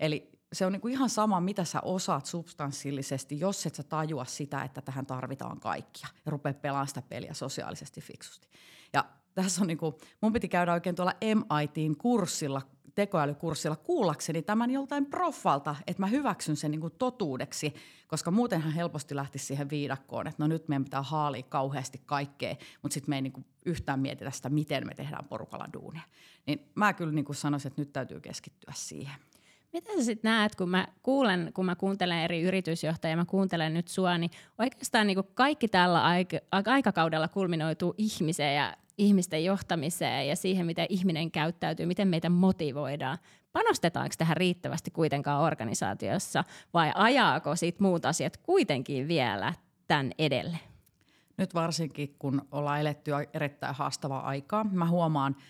Eli 0.00 0.37
se 0.52 0.66
on 0.66 0.72
niin 0.72 0.88
ihan 0.88 1.10
sama, 1.10 1.40
mitä 1.40 1.64
sä 1.64 1.80
osaat 1.80 2.26
substanssillisesti, 2.26 3.40
jos 3.40 3.66
et 3.66 3.74
sä 3.74 3.82
tajua 3.82 4.24
sitä, 4.24 4.62
että 4.62 4.82
tähän 4.82 5.06
tarvitaan 5.06 5.60
kaikkia 5.60 6.08
ja 6.26 6.30
rupea 6.30 6.54
pelaamaan 6.54 6.88
sitä 6.88 7.02
peliä 7.02 7.34
sosiaalisesti 7.34 8.00
fiksusti. 8.00 8.48
Ja 8.92 9.04
tässä 9.34 9.60
on 9.60 9.66
niin 9.66 9.78
kuin, 9.78 9.94
mun 10.20 10.32
piti 10.32 10.48
käydä 10.48 10.72
oikein 10.72 10.96
tuolla 10.96 11.14
MITin 11.20 11.96
kurssilla 11.96 12.62
tekoälykurssilla 12.94 13.76
kuullakseni 13.76 14.42
tämän 14.42 14.70
joltain 14.70 15.06
proffalta, 15.06 15.76
että 15.86 16.02
mä 16.02 16.06
hyväksyn 16.06 16.56
sen 16.56 16.70
niin 16.70 16.80
kuin 16.80 16.92
totuudeksi, 16.98 17.74
koska 18.08 18.30
muutenhan 18.30 18.72
helposti 18.72 19.16
lähti 19.16 19.38
siihen 19.38 19.70
viidakkoon, 19.70 20.26
että 20.26 20.42
no 20.42 20.46
nyt 20.46 20.68
meidän 20.68 20.84
pitää 20.84 21.02
haalia 21.02 21.42
kauheasti 21.42 22.02
kaikkea, 22.06 22.56
mutta 22.82 22.94
sitten 22.94 23.10
me 23.10 23.16
ei 23.16 23.22
niin 23.22 23.32
kuin 23.32 23.46
yhtään 23.66 24.00
mietitä 24.00 24.30
sitä, 24.30 24.48
miten 24.48 24.86
me 24.86 24.94
tehdään 24.94 25.24
porukalla 25.24 25.68
duunia. 25.72 26.02
Niin 26.46 26.70
mä 26.74 26.92
kyllä 26.92 27.12
niin 27.12 27.24
kuin 27.24 27.36
sanoisin, 27.36 27.68
että 27.68 27.82
nyt 27.82 27.92
täytyy 27.92 28.20
keskittyä 28.20 28.72
siihen. 28.76 29.14
Miten 29.72 29.98
sä 29.98 30.04
sitten 30.04 30.28
näet, 30.30 30.54
kun 30.54 30.70
mä 30.70 30.88
kuulen, 31.02 31.50
kun 31.54 31.64
mä 31.64 31.76
kuuntelen 31.76 32.18
eri 32.18 32.42
yritysjohtajia, 32.42 33.16
mä 33.16 33.24
kuuntelen 33.24 33.74
nyt 33.74 33.88
sua, 33.88 34.18
niin 34.18 34.30
oikeastaan 34.58 35.06
niin 35.06 35.18
kaikki 35.34 35.68
tällä 35.68 36.02
aik- 36.02 36.66
aikakaudella 36.66 37.28
kulminoituu 37.28 37.94
ihmiseen 37.98 38.56
ja 38.56 38.76
ihmisten 38.98 39.44
johtamiseen 39.44 40.28
ja 40.28 40.36
siihen, 40.36 40.66
miten 40.66 40.86
ihminen 40.88 41.30
käyttäytyy, 41.30 41.86
miten 41.86 42.08
meitä 42.08 42.30
motivoidaan. 42.30 43.18
Panostetaanko 43.52 44.14
tähän 44.18 44.36
riittävästi 44.36 44.90
kuitenkaan 44.90 45.42
organisaatiossa 45.42 46.44
vai 46.74 46.92
ajaako 46.94 47.56
sit 47.56 47.80
muut 47.80 48.04
asiat 48.04 48.36
kuitenkin 48.36 49.08
vielä 49.08 49.54
tämän 49.86 50.12
edelle? 50.18 50.58
Nyt 51.36 51.54
varsinkin, 51.54 52.14
kun 52.18 52.48
ollaan 52.52 52.80
eletty 52.80 53.10
erittäin 53.34 53.74
haastavaa 53.74 54.26
aikaa, 54.26 54.64
mä 54.64 54.88
huomaan– 54.88 55.36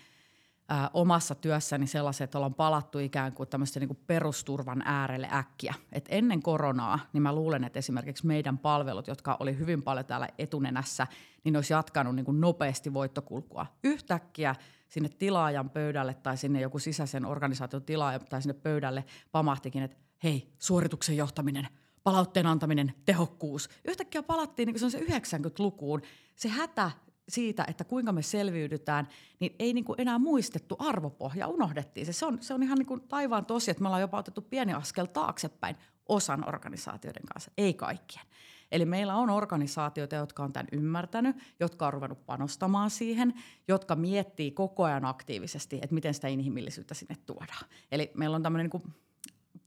omassa 0.93 1.35
työssäni 1.35 1.87
sellaiset, 1.87 2.21
että 2.21 2.37
ollaan 2.37 2.53
palattu 2.53 2.99
ikään 2.99 3.33
kuin 3.33 3.49
tämmöisten 3.49 3.81
niin 3.81 3.99
perusturvan 4.07 4.81
äärelle 4.85 5.29
äkkiä. 5.33 5.73
Et 5.91 6.05
ennen 6.09 6.41
koronaa, 6.41 6.99
niin 7.13 7.21
mä 7.21 7.35
luulen, 7.35 7.63
että 7.63 7.79
esimerkiksi 7.79 8.27
meidän 8.27 8.57
palvelut, 8.57 9.07
jotka 9.07 9.37
oli 9.39 9.57
hyvin 9.57 9.83
paljon 9.83 10.05
täällä 10.05 10.27
etunenässä, 10.37 11.07
niin 11.43 11.55
olisi 11.55 11.73
jatkanut 11.73 12.15
niin 12.15 12.25
kuin 12.25 12.41
nopeasti 12.41 12.93
voittokulkua. 12.93 13.65
Yhtäkkiä 13.83 14.55
sinne 14.89 15.09
tilaajan 15.09 15.69
pöydälle 15.69 16.13
tai 16.13 16.37
sinne 16.37 16.61
joku 16.61 16.79
sisäisen 16.79 17.25
organisaation 17.25 17.83
tilaajan 17.83 18.21
tai 18.29 18.41
sinne 18.41 18.53
pöydälle 18.53 19.05
pamahtikin, 19.31 19.83
että 19.83 19.97
hei, 20.23 20.53
suorituksen 20.59 21.17
johtaminen– 21.17 21.67
palautteen 22.03 22.45
antaminen, 22.45 22.93
tehokkuus. 23.05 23.69
Yhtäkkiä 23.85 24.23
palattiin 24.23 24.67
niin 24.67 24.91
se 24.91 24.99
90-lukuun. 24.99 26.01
Se 26.35 26.49
hätä 26.49 26.91
siitä, 27.29 27.65
että 27.67 27.83
kuinka 27.83 28.11
me 28.11 28.21
selviydytään, 28.21 29.07
niin 29.39 29.55
ei 29.59 29.73
niin 29.73 29.85
kuin 29.85 30.01
enää 30.01 30.19
muistettu 30.19 30.75
arvopohja, 30.79 31.47
unohdettiin 31.47 32.05
se. 32.05 32.13
Se 32.13 32.25
on, 32.25 32.37
se 32.41 32.53
on 32.53 32.63
ihan 32.63 32.77
niin 32.77 32.85
kuin 32.85 33.01
taivaan 33.01 33.45
tosi, 33.45 33.71
että 33.71 33.81
me 33.81 33.87
ollaan 33.87 34.01
jopa 34.01 34.17
otettu 34.17 34.41
pieni 34.41 34.73
askel 34.73 35.05
taaksepäin 35.05 35.75
osan 36.09 36.47
organisaatioiden 36.47 37.25
kanssa, 37.33 37.51
ei 37.57 37.73
kaikkien. 37.73 38.25
Eli 38.71 38.85
meillä 38.85 39.15
on 39.15 39.29
organisaatioita, 39.29 40.15
jotka 40.15 40.43
on 40.43 40.53
tämän 40.53 40.67
ymmärtänyt, 40.71 41.35
jotka 41.59 41.87
on 41.87 41.93
ruvennut 41.93 42.25
panostamaan 42.25 42.89
siihen, 42.89 43.33
jotka 43.67 43.95
miettii 43.95 44.51
koko 44.51 44.83
ajan 44.83 45.05
aktiivisesti, 45.05 45.75
että 45.75 45.93
miten 45.93 46.13
sitä 46.13 46.27
inhimillisyyttä 46.27 46.93
sinne 46.93 47.15
tuodaan. 47.25 47.65
Eli 47.91 48.11
meillä 48.13 48.35
on 48.35 48.43
tämmöinen 48.43 48.69
niin 48.73 48.93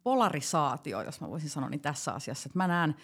polarisaatio, 0.02 1.02
jos 1.02 1.20
mä 1.20 1.30
voisin 1.30 1.50
sanoa 1.50 1.68
niin 1.68 1.80
tässä 1.80 2.12
asiassa, 2.12 2.46
että 2.48 2.58
mä 2.58 2.66
näen 2.66 2.94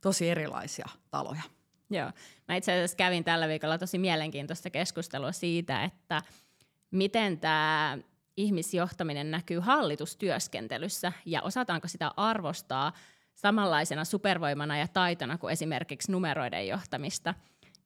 tosi 0.00 0.30
erilaisia 0.30 0.88
taloja. 1.10 1.42
Joo. 1.90 2.10
Mä 2.48 2.56
itse 2.56 2.72
asiassa 2.72 2.96
kävin 2.96 3.24
tällä 3.24 3.48
viikolla 3.48 3.78
tosi 3.78 3.98
mielenkiintoista 3.98 4.70
keskustelua 4.70 5.32
siitä, 5.32 5.84
että 5.84 6.22
miten 6.90 7.40
tämä 7.40 7.98
ihmisjohtaminen 8.36 9.30
näkyy 9.30 9.58
hallitustyöskentelyssä 9.58 11.12
ja 11.26 11.42
osataanko 11.42 11.88
sitä 11.88 12.10
arvostaa 12.16 12.92
samanlaisena 13.34 14.04
supervoimana 14.04 14.78
ja 14.78 14.88
taitona 14.88 15.38
kuin 15.38 15.52
esimerkiksi 15.52 16.12
numeroiden 16.12 16.68
johtamista. 16.68 17.34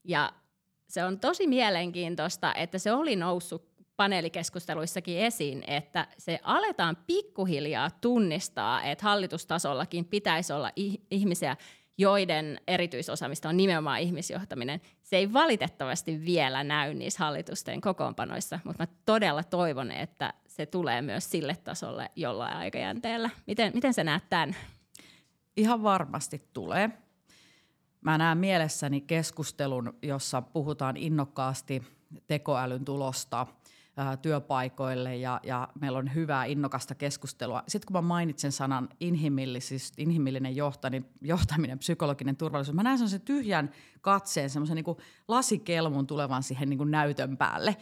Ja 0.04 0.32
se 0.88 1.04
on 1.04 1.20
tosi 1.20 1.46
mielenkiintoista, 1.46 2.54
että 2.54 2.78
se 2.78 2.92
oli 2.92 3.16
noussut 3.16 3.72
paneelikeskusteluissakin 3.96 5.18
esiin, 5.18 5.64
että 5.66 6.06
se 6.18 6.40
aletaan 6.42 6.96
pikkuhiljaa 7.06 7.90
tunnistaa, 7.90 8.82
että 8.82 9.04
hallitustasollakin 9.04 10.04
pitäisi 10.04 10.52
olla 10.52 10.70
ihmisiä, 11.10 11.56
joiden 11.98 12.60
erityisosaamista 12.66 13.48
on 13.48 13.56
nimenomaan 13.56 14.00
ihmisjohtaminen. 14.00 14.80
Se 15.02 15.16
ei 15.16 15.32
valitettavasti 15.32 16.24
vielä 16.24 16.64
näy 16.64 16.94
niissä 16.94 17.24
hallitusten 17.24 17.80
kokoonpanoissa, 17.80 18.60
mutta 18.64 18.82
mä 18.82 18.86
todella 19.06 19.42
toivon, 19.42 19.90
että 19.90 20.34
se 20.46 20.66
tulee 20.66 21.02
myös 21.02 21.30
sille 21.30 21.56
tasolle 21.56 22.10
jollain 22.16 22.56
aikajänteellä. 22.56 23.30
Miten, 23.46 23.72
miten 23.74 23.94
sä 23.94 24.04
näet 24.04 24.28
tämän? 24.30 24.56
Ihan 25.56 25.82
varmasti 25.82 26.48
tulee. 26.52 26.90
Mä 28.00 28.18
näen 28.18 28.38
mielessäni 28.38 29.00
keskustelun, 29.00 29.98
jossa 30.02 30.42
puhutaan 30.42 30.96
innokkaasti 30.96 31.82
tekoälyn 32.26 32.84
tulosta– 32.84 33.46
työpaikoille 34.22 35.16
ja, 35.16 35.40
ja 35.42 35.68
meillä 35.80 35.98
on 35.98 36.14
hyvää 36.14 36.44
innokasta 36.44 36.94
keskustelua. 36.94 37.62
Sitten 37.68 37.86
kun 37.86 37.94
mä 37.94 38.02
mainitsen 38.02 38.52
sanan 38.52 38.88
inhimillinen 39.96 40.56
johtaminen, 40.56 41.08
johtaminen, 41.20 41.78
psykologinen 41.78 42.36
turvallisuus, 42.36 42.74
mä 42.74 42.82
näen 42.82 43.08
sen 43.08 43.20
tyhjän 43.20 43.70
katseen, 44.00 44.50
semmoisen 44.50 44.74
niin 44.74 44.96
lasikelmun 45.28 46.06
tulevan 46.06 46.42
siihen 46.42 46.68
niin 46.68 46.78
kuin 46.78 46.90
näytön 46.90 47.36
päälle. 47.36 47.76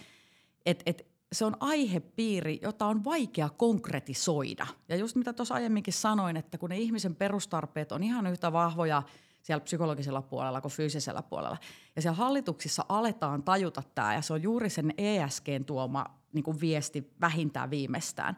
Et, 0.67 0.83
et, 0.87 1.11
se 1.33 1.45
on 1.45 1.57
aihepiiri, 1.61 2.59
jota 2.63 2.87
on 2.87 3.05
vaikea 3.05 3.49
konkretisoida. 3.49 4.67
Ja 4.89 4.97
just 4.97 5.17
mitä 5.17 5.33
tuossa 5.33 5.55
aiemminkin 5.55 5.95
sanoin, 5.95 6.37
että 6.37 6.59
kun 6.59 6.71
ne 6.71 6.79
ihmisen 6.79 7.15
perustarpeet 7.15 7.93
on 7.93 8.03
ihan 8.03 8.27
yhtä 8.27 8.53
vahvoja– 8.53 9.03
siellä 9.43 9.65
psykologisella 9.65 10.23
puolella 10.23 10.61
kuin 10.61 10.73
fyysisellä 10.73 11.23
puolella. 11.23 11.57
Ja 11.97 12.03
siellä 12.03 12.17
hallituksissa 12.17 12.85
aletaan 12.89 13.43
tajuta 13.43 13.83
tämä, 13.95 14.15
ja 14.15 14.23
se 14.23 14.33
on 14.33 14.43
juuri 14.43 14.71
sen 14.71 14.95
ESGn 14.99 15.65
tuoma 15.67 16.07
niin 16.33 16.43
kuin 16.43 16.61
viesti 16.61 17.13
vähintään 17.21 17.71
viimeistään. 17.71 18.37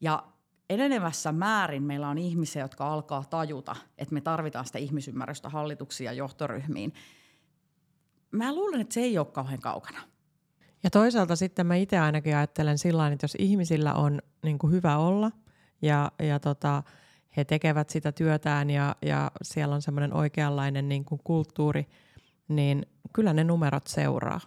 Ja 0.00 0.24
enenevässä 0.70 1.32
määrin 1.32 1.82
meillä 1.82 2.08
on 2.08 2.18
ihmisiä, 2.18 2.62
jotka 2.62 2.92
alkaa 2.92 3.24
tajuta, 3.30 3.76
että 3.98 4.14
me 4.14 4.20
tarvitaan 4.20 4.64
sitä 4.64 4.78
ihmisymmärrystä 4.78 5.48
hallituksiin 5.48 6.06
ja 6.06 6.12
johtoryhmiin. 6.12 6.92
Mä 8.30 8.54
luulen, 8.54 8.80
että 8.80 8.94
se 8.94 9.00
ei 9.00 9.18
ole 9.18 9.26
kauhean 9.26 9.60
kaukana. 9.60 10.02
Ja 10.84 10.90
toisaalta 10.90 11.36
sitten 11.36 11.66
mä 11.66 11.74
itse 11.76 11.98
ainakin 11.98 12.36
ajattelen 12.36 12.78
sillä 12.78 13.08
että 13.08 13.24
jos 13.24 13.36
ihmisillä 13.38 13.94
on 13.94 14.22
niin 14.42 14.58
hyvä 14.70 14.98
olla 14.98 15.30
ja, 15.82 16.12
ja 16.18 16.40
tota, 16.40 16.82
he 17.36 17.44
tekevät 17.44 17.90
sitä 17.90 18.12
työtään 18.12 18.70
ja, 18.70 18.96
ja 19.02 19.30
siellä 19.42 19.74
on 19.74 19.82
semmoinen 19.82 20.14
oikeanlainen 20.14 20.88
niin 20.88 21.04
kuin 21.04 21.20
kulttuuri, 21.24 21.86
niin 22.48 22.86
kyllä 23.12 23.32
ne 23.32 23.44
numerot 23.44 23.86
seuraa. 23.86 24.40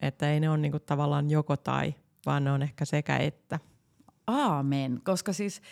Että 0.00 0.30
ei 0.30 0.40
ne 0.40 0.50
ole 0.50 0.58
niin 0.58 0.72
kuin 0.72 0.82
tavallaan 0.86 1.30
joko 1.30 1.56
tai, 1.56 1.94
vaan 2.26 2.44
ne 2.44 2.52
on 2.52 2.62
ehkä 2.62 2.84
sekä 2.84 3.16
että. 3.16 3.58
Aamen, 4.26 5.00
koska 5.04 5.32
siis 5.32 5.62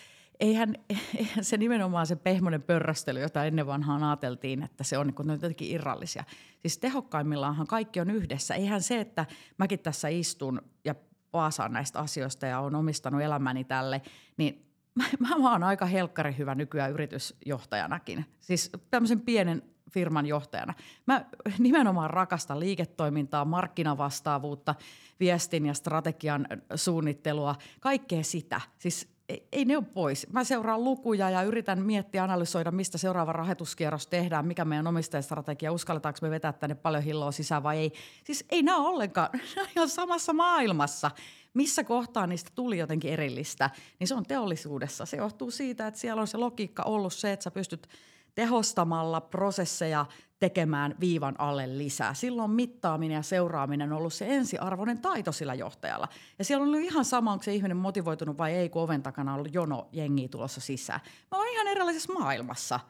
eihän, 0.41 0.75
eihän 1.19 1.45
se 1.45 1.57
nimenomaan 1.57 2.07
se 2.07 2.17
pehmonen 2.17 2.63
pörröstely, 2.63 3.21
jota 3.21 3.45
ennen 3.45 3.67
vanhaan 3.67 4.05
ajateltiin, 4.05 4.63
että 4.63 4.85
se 4.85 4.99
on, 4.99 5.07
niin 5.07 5.29
jotenkin 5.29 5.71
irrallisia. 5.71 6.25
Siis 6.61 6.79
tehokkaimmillaanhan 6.79 7.67
kaikki 7.67 8.01
on 8.01 8.11
yhdessä. 8.11 8.55
Eihän 8.55 8.83
se, 8.83 9.01
että 9.01 9.27
mäkin 9.59 9.79
tässä 9.79 10.09
istun 10.09 10.63
ja 10.85 10.95
paasaan 11.31 11.73
näistä 11.73 11.99
asioista 11.99 12.47
ja 12.47 12.61
on 12.61 12.75
omistanut 12.75 13.23
elämäni 13.23 13.65
tälle, 13.65 14.03
niin 14.37 14.74
mä, 14.95 15.05
mä 15.39 15.51
oon 15.53 15.63
aika 15.63 15.87
helkkari 15.87 16.35
hyvä 16.39 16.55
nykyään 16.55 16.93
yritysjohtajanakin. 16.93 18.27
Siis 18.41 18.71
tämmöisen 18.91 19.21
pienen 19.21 19.63
firman 19.91 20.27
johtajana. 20.27 20.75
Mä 21.07 21.25
nimenomaan 21.59 22.11
rakastan 22.11 22.61
liiketoimintaa, 22.61 23.45
markkinavastaavuutta, 23.45 24.75
viestin 25.21 25.67
ja 25.67 25.75
strategian 25.75 26.47
suunnittelua, 26.75 27.55
kaikkea 27.81 28.23
sitä. 28.23 28.61
Siis 28.79 29.15
ei, 29.29 29.49
ei 29.53 29.65
ne 29.65 29.77
ole 29.77 29.85
pois. 29.95 30.27
Mä 30.33 30.45
seuraan 30.45 30.85
lukuja 30.85 31.31
ja 31.31 31.43
yritän 31.43 31.83
miettiä, 31.83 32.25
analysoida, 32.25 32.71
mistä 32.71 32.99
seuraava 32.99 33.33
rahoituskierros 33.33 34.07
tehdään, 34.07 34.47
mikä 34.47 34.65
meidän 34.65 34.87
omistajastrategia, 34.87 35.73
uskalletaanko 35.73 36.19
me 36.23 36.31
vetää 36.31 36.53
tänne 36.53 36.75
paljon 36.75 37.03
hilloa 37.03 37.33
sisään 37.33 37.63
vai 37.63 37.79
ei. 37.79 37.93
Siis 38.25 38.45
ei 38.51 38.63
nämä 38.63 38.79
ollenkaan, 38.79 39.29
ne 39.77 39.83
on 39.83 39.89
samassa 39.89 40.33
maailmassa. 40.33 41.11
Missä 41.55 41.85
kohtaa 41.85 42.27
niistä 42.27 42.51
tuli 42.55 42.79
jotenkin 42.79 43.13
erillistä, 43.13 43.71
niin 44.01 44.09
se 44.09 44.15
on 44.15 44.27
teollisuudessa. 44.27 45.07
Se 45.07 45.17
johtuu 45.17 45.51
siitä, 45.51 45.87
että 45.87 46.01
siellä 46.01 46.21
on 46.21 46.27
se 46.27 46.37
logiikka 46.37 46.83
ollut 46.83 47.13
se, 47.13 47.33
että 47.33 47.45
sä 47.45 47.51
pystyt 47.51 47.89
tehostamalla 48.35 49.21
prosesseja 49.21 50.07
tekemään 50.39 50.95
viivan 51.01 51.41
alle 51.41 51.79
lisää. 51.79 52.15
Silloin 52.15 52.51
mittaaminen 52.51 53.15
ja 53.15 53.23
seuraaminen 53.23 53.93
on 53.93 53.99
ollut 53.99 54.13
se 54.13 54.37
ensiarvoinen 54.37 54.99
taito 54.99 55.33
sillä 55.33 55.55
johtajalla. 55.55 56.09
Ja 56.39 56.45
siellä 56.45 56.63
on 56.63 56.69
ollut 56.69 56.81
ihan 56.81 57.05
sama, 57.05 57.33
onko 57.33 57.43
se 57.43 57.55
ihminen 57.55 57.77
motivoitunut 57.77 58.39
vai 58.39 58.53
ei, 58.55 58.69
kun 58.69 58.83
oven 58.83 59.03
takana 59.03 59.33
on 59.33 59.39
ollut 59.39 59.55
jono 59.55 59.89
jengiä 59.93 60.29
tulossa 60.29 60.61
sisään. 60.61 61.01
Mä 61.31 61.39
oon 61.39 61.49
ihan 61.49 61.67
erilaisessa 61.67 62.13
maailmassa. 62.13 62.81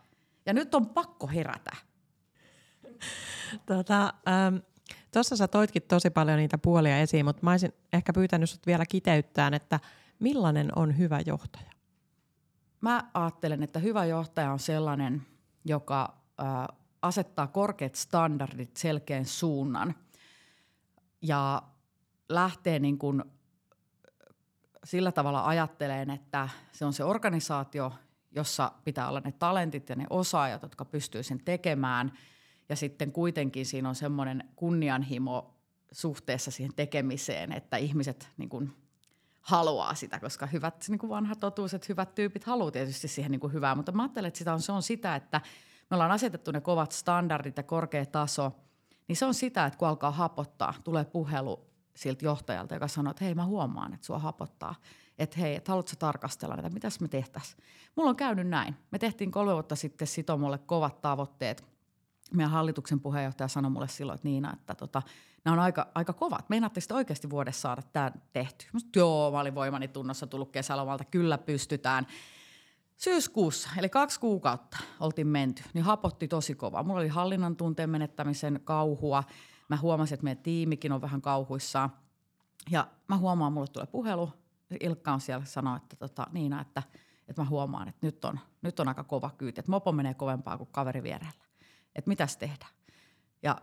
Ja 0.47 0.53
nyt 0.53 0.75
on 0.75 0.87
pakko 0.87 1.27
herätä. 1.27 1.71
Tota, 3.67 4.15
ähm, 4.29 4.57
Tuossa 5.15 5.37
sä 5.37 5.49
toitkin 5.49 5.83
tosi 5.83 6.11
paljon 6.11 6.39
niitä 6.39 6.59
puolia 6.59 6.99
esiin, 6.99 7.25
mutta 7.25 7.43
mä 7.43 7.51
olisin 7.51 7.73
ehkä 7.93 8.13
pyytänyt 8.13 8.51
sut 8.51 8.67
vielä 8.67 8.87
kiteyttämään, 8.87 9.55
että 9.55 9.81
millainen 10.19 10.71
on 10.77 10.99
hyvä 10.99 11.21
johtaja? 11.27 11.71
Mä 12.81 13.11
ajattelen, 13.15 13.63
että 13.63 13.79
hyvä 13.79 14.05
johtaja 14.05 14.53
on 14.53 14.59
sellainen, 14.59 15.23
joka 15.65 16.17
äh, 16.41 16.77
asettaa 17.03 17.47
korkeat 17.47 17.95
standardit 17.95 18.77
selkeän 18.77 19.25
suunnan 19.25 19.95
ja 21.23 21.63
lähtee 22.29 22.79
niin 22.79 22.99
kuin 22.99 23.23
sillä 24.85 25.13
tavalla 25.13 25.47
ajatteleen, 25.47 26.11
että 26.11 26.49
se 26.73 26.85
on 26.85 26.93
se 26.93 27.05
organisaatio, 27.05 27.93
jossa 28.33 28.73
pitää 28.85 29.09
olla 29.09 29.21
ne 29.25 29.33
talentit 29.33 29.89
ja 29.89 29.97
ne 29.97 30.07
osaajat, 30.11 30.63
jotka 30.63 30.85
pystyy 30.85 31.23
sen 31.23 31.45
tekemään. 31.45 32.13
Ja 32.69 32.77
sitten 32.77 33.13
kuitenkin 33.13 33.67
siinä 33.67 33.89
on 33.89 33.95
semmoinen 33.95 34.45
kunnianhimo 34.57 35.55
suhteessa 35.93 36.51
siihen 36.51 36.75
tekemiseen, 36.77 37.53
että 37.53 37.77
ihmiset 37.77 38.29
niin 38.37 38.49
kuin 38.49 38.73
haluaa 39.41 39.95
sitä, 39.95 40.21
koska 40.21 40.47
hyvät 40.47 40.85
niin 40.89 40.99
kuin 40.99 41.11
vanhat 41.11 41.41
totuuset, 41.41 41.89
hyvät 41.89 42.15
tyypit 42.15 42.45
haluaa 42.45 42.71
tietysti 42.71 43.09
siihen 43.09 43.31
niin 43.31 43.41
kuin 43.41 43.53
hyvää. 43.53 43.75
Mutta 43.75 43.93
mä 43.93 44.03
ajattelen, 44.03 44.29
että 44.29 44.39
sitä 44.39 44.53
on, 44.53 44.63
se 44.63 44.73
on 44.73 44.83
sitä, 44.83 45.17
että– 45.17 45.41
me 45.91 45.95
ollaan 45.95 46.11
asetettu 46.11 46.51
ne 46.51 46.61
kovat 46.61 46.93
standardit 46.93 47.57
ja 47.57 47.63
korkea 47.63 48.07
taso, 48.07 48.53
niin 49.09 49.17
se 49.17 49.27
on 49.27 49.35
sitä, 49.35 49.67
että 49.67 49.79
kun 49.79 49.89
alkaa 49.89 50.11
hapottaa, 50.11 50.75
tulee 50.85 51.05
puhelu 51.05 51.67
siltä 51.97 52.25
johtajalta, 52.25 52.75
joka 52.75 52.89
sanoo, 52.89 53.11
että 53.11 53.25
hei 53.25 53.35
mä 53.35 53.45
huomaan, 53.45 53.95
että 53.95 54.07
sua 54.07 54.19
hapottaa. 54.19 54.75
Että 55.19 55.41
hei, 55.41 55.55
että 55.55 55.73
haluatko 55.73 55.93
tarkastella 55.99 56.55
näitä, 56.55 56.71
mitäs 56.71 57.01
me 57.01 57.09
tehtäisiin. 57.09 57.63
Mulla 57.97 58.11
on 58.11 58.17
käynyt 58.17 58.49
näin. 58.49 58.77
Me 58.91 58.99
tehtiin 58.99 59.31
kolme 59.31 59.53
vuotta 59.53 59.77
sitten 59.77 60.09
sitomulle 60.09 60.59
kovat 60.59 61.01
tavoitteet. 61.01 61.65
Meidän 62.35 62.51
hallituksen 62.51 63.01
puheenjohtaja 63.01 63.49
sanoi 63.49 63.71
mulle 63.71 63.89
silloin, 63.89 64.15
että 64.15 64.29
Niina, 64.29 64.53
että 64.53 64.75
tota, 64.75 65.03
nämä 65.45 65.53
on 65.53 65.59
aika, 65.59 65.87
aika 65.95 66.13
kovat. 66.13 66.49
Meinaatte 66.49 66.81
sitten 66.81 66.97
oikeasti 66.97 67.31
vuodessa 67.31 67.61
saada 67.61 67.83
tämä 67.83 68.13
tehty. 68.33 68.67
Musta, 68.73 68.99
joo, 68.99 69.31
mä 69.31 69.41
olin 69.41 69.55
voimani 69.55 69.89
tunnossa 69.89 70.27
tullut 70.27 70.51
kesälomalta, 70.51 71.05
kyllä 71.05 71.39
pystytään. 71.39 72.07
Syyskuussa, 72.97 73.71
eli 73.79 73.89
kaksi 73.89 74.21
kuukautta 74.21 74.77
oltiin 75.01 75.27
menty, 75.27 75.63
niin 75.75 75.85
hapotti 75.85 76.29
tosi 76.29 76.55
kova. 76.55 76.83
Mulla 76.83 77.01
oli 77.01 77.09
hallinnan 77.09 77.57
tunteen 77.57 77.91
menettämisen 77.91 78.61
kauhua. 78.65 79.25
Mä 79.69 79.77
huomasin, 79.77 80.15
että 80.15 80.25
meidän 80.25 80.43
tiimikin 80.43 80.93
on 80.93 81.01
vähän 81.01 81.23
kauhuissaan. 81.23 81.91
Ja 82.71 82.87
mä 83.09 83.17
huomaan, 83.17 83.53
mulle 83.53 83.69
tulee 83.69 83.87
puhelu. 83.87 84.31
Ilkka 84.81 85.13
on 85.13 85.21
siellä 85.21 85.45
sanoa, 85.45 85.77
että 85.77 85.97
tota, 85.97 86.27
Niina, 86.33 86.61
että, 86.61 86.83
että 87.29 87.43
mä 87.43 87.49
huomaan, 87.49 87.89
että 87.89 88.07
nyt 88.07 88.25
on, 88.25 88.41
nyt 88.63 88.81
on 88.81 88.89
aika 88.89 89.05
kova 89.05 89.31
kyyti. 89.31 89.61
Että 89.61 89.71
mopo 89.71 89.93
menee 89.93 90.15
kovempaa 90.15 90.59
kuin 90.59 90.69
kaveri 90.73 91.03
vierellä. 91.03 91.44
Että 91.95 92.09
mitäs 92.09 92.37
tehdään? 92.37 92.71
Ja 93.43 93.59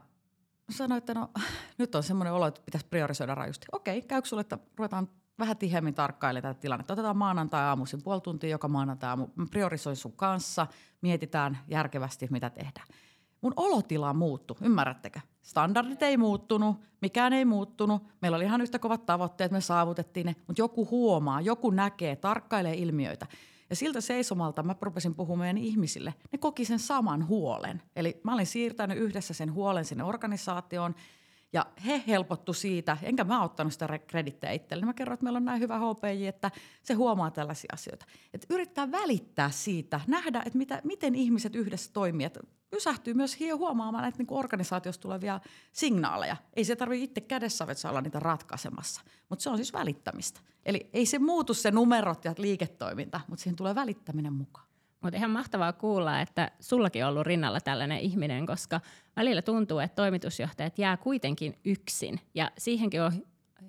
sanoin, 0.70 0.98
että 0.98 1.14
no 1.14 1.30
nyt 1.78 1.96
on 1.96 2.04
semmoinen 2.04 2.34
olo, 2.34 2.48
että 2.48 2.62
pitäisi 2.66 2.88
priorisoida 2.88 3.36
rajusti. 3.36 3.66
Okei, 3.72 4.02
käykö 4.02 4.28
sulle, 4.28 4.42
että 4.42 4.58
ruvetaan 4.78 5.10
vähän 5.40 5.58
tihemmin 5.58 5.94
tarkkaile 5.94 6.42
tätä 6.42 6.60
tilannetta. 6.60 6.94
Otetaan 6.94 7.18
maanantai 7.18 7.64
aamuisin 7.64 8.04
puoli 8.04 8.22
tuntia 8.22 8.50
joka 8.50 8.68
maanantai 8.68 9.10
aamu. 9.10 9.28
Mä 9.36 9.46
priorisoin 9.52 9.96
sun 9.96 10.14
kanssa, 10.14 10.68
mietitään 11.02 11.58
järkevästi, 11.68 12.28
mitä 12.32 12.50
tehdään. 12.50 12.88
Mun 13.42 13.54
olotila 13.56 14.14
muuttui, 14.14 14.56
ymmärrättekö? 14.62 15.20
Standardit 15.42 16.02
ei 16.02 16.18
muuttunut, 16.18 16.82
mikään 17.02 17.34
ei 17.34 17.46
muuttunut. 17.46 18.04
Meillä 18.22 18.36
oli 18.36 18.44
ihan 18.44 18.62
yhtä 18.62 18.80
kovat 18.80 19.06
tavoitteet, 19.06 19.52
me 19.52 19.62
saavutettiin 19.62 20.26
ne, 20.26 20.36
mutta 20.48 20.62
joku 20.62 20.88
huomaa, 20.92 21.42
joku 21.42 21.72
näkee, 21.72 22.16
tarkkailee 22.16 22.74
ilmiöitä. 22.74 23.28
Ja 23.72 23.76
siltä 23.76 24.02
seisomalta 24.02 24.64
mä 24.64 24.76
rupesin 24.82 25.16
puhumaan 25.16 25.58
ihmisille. 25.58 26.14
Ne 26.32 26.38
koki 26.38 26.66
sen 26.66 26.80
saman 26.80 27.28
huolen. 27.28 27.82
Eli 27.96 28.22
mä 28.24 28.34
olin 28.34 28.46
siirtänyt 28.46 28.98
yhdessä 28.98 29.34
sen 29.34 29.54
huolen 29.54 29.86
sinne 29.86 30.04
organisaatioon– 30.04 30.96
ja 31.54 31.66
he 31.86 32.04
helpottu 32.08 32.54
siitä, 32.54 32.98
enkä 33.04 33.24
mä 33.24 33.44
ottanut 33.44 33.74
sitä 33.74 34.00
kredittejä 34.08 34.54
itselleni. 34.54 34.86
Mä 34.86 34.94
kerroin, 34.94 35.14
että 35.14 35.24
meillä 35.24 35.38
on 35.38 35.46
näin 35.46 35.62
hyvä 35.62 35.80
HPJ, 35.80 36.28
että 36.28 36.52
se 36.84 36.94
huomaa 36.94 37.32
tällaisia 37.32 37.70
asioita. 37.74 38.06
Että 38.34 38.48
yrittää 38.50 38.92
välittää 38.92 39.52
siitä, 39.52 40.02
nähdä, 40.08 40.44
että 40.46 40.58
mitä, 40.58 40.82
miten 40.84 41.16
ihmiset 41.16 41.56
yhdessä 41.56 41.94
toimii. 41.94 42.26
Että 42.26 42.40
pysähtyy 42.72 43.14
myös 43.14 43.38
huomaamaan 43.56 44.02
näitä 44.02 44.18
niin 44.18 44.28
organisaatiosta 44.30 45.02
tulevia 45.02 45.40
signaaleja. 45.72 46.38
Ei 46.54 46.64
se 46.66 46.76
tarvitse 46.76 47.04
itse 47.04 47.22
kädessä 47.22 47.66
olla 47.90 48.02
niitä 48.02 48.20
ratkaisemassa, 48.20 49.02
mutta 49.30 49.44
se 49.44 49.50
on 49.50 49.58
siis 49.58 49.74
välittämistä. 49.74 50.40
Eli 50.66 50.90
ei 50.94 51.06
se 51.06 51.20
muutu 51.20 51.54
se 51.54 51.72
numerot 51.72 52.26
ja 52.26 52.34
liiketoiminta, 52.38 53.22
mutta 53.28 53.44
siihen 53.44 53.56
tulee 53.56 53.76
välittäminen 53.76 54.34
mukaan. 54.34 54.68
Mutta 55.02 55.18
ihan 55.18 55.32
mahtavaa 55.32 55.74
kuulla, 55.74 56.22
että 56.22 56.52
sullakin 56.60 57.06
on 57.06 57.10
ollut 57.10 57.28
rinnalla 57.28 57.60
tällainen 57.62 58.00
ihminen, 58.00 58.46
koska 58.46 58.82
välillä 59.16 59.42
tuntuu, 59.42 59.80
että 59.80 59.96
toimitusjohtajat 59.96 60.80
jää 60.80 60.98
kuitenkin 60.98 61.60
yksin. 61.66 62.20
Ja 62.34 62.52
siihenkin 62.58 63.02
on 63.02 63.12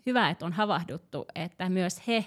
hyvä, 0.07 0.31
että 0.31 0.47
on 0.47 0.53
havahduttu, 0.53 1.25
että 1.35 1.69
myös 1.69 2.07
he 2.07 2.27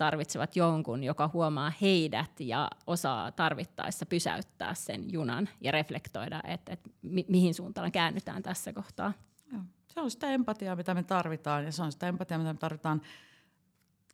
tarvitsevat 0.00 0.56
jonkun, 0.56 1.04
joka 1.04 1.30
huomaa 1.32 1.72
heidät 1.80 2.40
ja 2.40 2.70
osaa 2.86 3.32
tarvittaessa 3.32 4.06
pysäyttää 4.06 4.74
sen 4.74 5.12
junan 5.12 5.48
ja 5.60 5.72
reflektoida, 5.72 6.40
että, 6.44 6.72
että 6.72 6.90
mi- 7.02 7.26
mihin 7.28 7.54
suuntaan 7.54 7.92
käännytään 7.92 8.42
tässä 8.42 8.72
kohtaa. 8.72 9.12
Joo. 9.52 9.62
Se 9.94 10.00
on 10.00 10.10
sitä 10.10 10.30
empatiaa, 10.30 10.76
mitä 10.76 10.94
me 10.94 11.02
tarvitaan 11.02 11.64
ja 11.64 11.72
se 11.72 11.82
on 11.82 11.92
sitä 11.92 12.08
empatiaa, 12.08 12.38
mitä 12.38 12.52
me 12.52 12.58
tarvitaan 12.58 13.02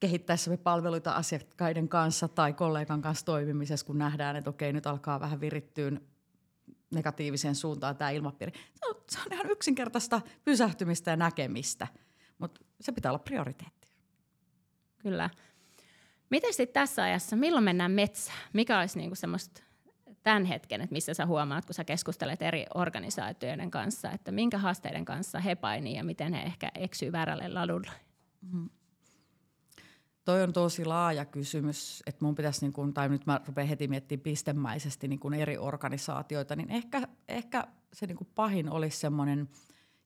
kehittäessämme 0.01 0.57
palveluita 0.57 1.13
asiakkaiden 1.13 1.89
kanssa 1.89 2.29
tai 2.29 2.53
kollegan 2.53 3.03
kanssa 3.03 3.27
toimimisessa, 3.27 3.87
kun 3.87 3.99
nähdään, 3.99 4.37
että 4.37 4.51
okei, 4.51 4.73
nyt 4.73 4.87
alkaa 4.87 5.21
vähän 5.21 5.41
virittyä 5.41 5.93
negatiiviseen 6.95 7.55
suuntaan 7.55 7.97
tämä 7.97 8.11
ilmapiiri. 8.11 8.53
Se 8.75 8.87
on, 8.87 8.95
se 9.11 9.19
on 9.27 9.33
ihan 9.33 9.51
yksinkertaista 9.51 10.21
pysähtymistä 10.45 11.11
ja 11.11 11.17
näkemistä, 11.17 11.87
mutta 12.39 12.61
se 12.81 12.93
pitää 12.93 13.13
olla 13.13 13.19
prioriteetti. 13.19 13.89
Kyllä. 14.99 15.31
Miten 16.31 16.55
sitten 16.55 16.81
tässä 16.81 17.03
ajassa, 17.03 17.37
milloin 17.37 17.65
mennään 17.65 17.93
metsään? 17.93 18.39
Mikä 18.53 18.79
olisi 18.79 18.99
niinku 18.99 19.15
semmoista 19.15 19.63
tämän 20.23 20.45
hetken, 20.45 20.81
että 20.81 20.93
missä 20.93 21.15
sä 21.15 21.27
huomaat, 21.27 21.67
kun 21.67 21.75
sä 21.75 21.85
keskustelet 21.85 22.43
eri 22.43 22.67
organisaatioiden 22.75 23.71
kanssa, 23.71 24.11
että 24.11 24.33
minkä 24.33 24.59
haasteiden 24.59 25.05
kanssa 25.05 25.41
he 25.41 25.55
painii 25.55 25.97
ja 25.97 26.05
miten 26.05 26.33
he 26.33 26.43
ehkä 26.43 26.71
eksyy 26.75 27.13
väärälle 27.13 27.49
ladulle? 27.49 27.91
Mm-hmm. 28.43 28.71
Toi 30.25 30.43
on 30.43 30.53
tosi 30.53 30.85
laaja 30.85 31.25
kysymys, 31.25 32.03
että 32.07 32.25
mun 32.25 32.35
pitäisi, 32.35 32.61
niin 32.61 32.73
kun, 32.73 32.95
tai 32.95 33.09
nyt 33.09 33.27
mä 33.27 33.41
rupean 33.47 33.69
heti 33.69 33.89
miettimään 33.89 34.23
pistemäisesti 34.23 35.09
niin 35.09 35.21
kun 35.21 35.35
eri 35.35 35.59
organisaatioita, 35.59 36.57
niin 36.57 36.71
ehkä, 36.71 37.09
ehkä 37.29 37.65
se 37.93 38.07
niin 38.07 38.17
kun 38.17 38.27
pahin 38.35 38.71
olisi 38.71 38.99
semmoinen 38.99 39.49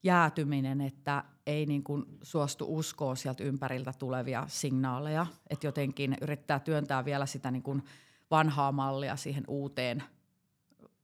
jäätyminen, 0.02 0.80
että 0.80 1.24
ei 1.46 1.66
niin 1.66 1.84
kun 1.84 2.18
suostu 2.22 2.78
uskoa 2.78 3.14
sieltä 3.14 3.44
ympäriltä 3.44 3.92
tulevia 3.98 4.44
signaaleja, 4.48 5.26
että 5.50 5.66
jotenkin 5.66 6.16
yrittää 6.20 6.60
työntää 6.60 7.04
vielä 7.04 7.26
sitä 7.26 7.50
niin 7.50 7.62
kun 7.62 7.82
vanhaa 8.30 8.72
mallia 8.72 9.16
siihen 9.16 9.44
uuteen 9.48 10.02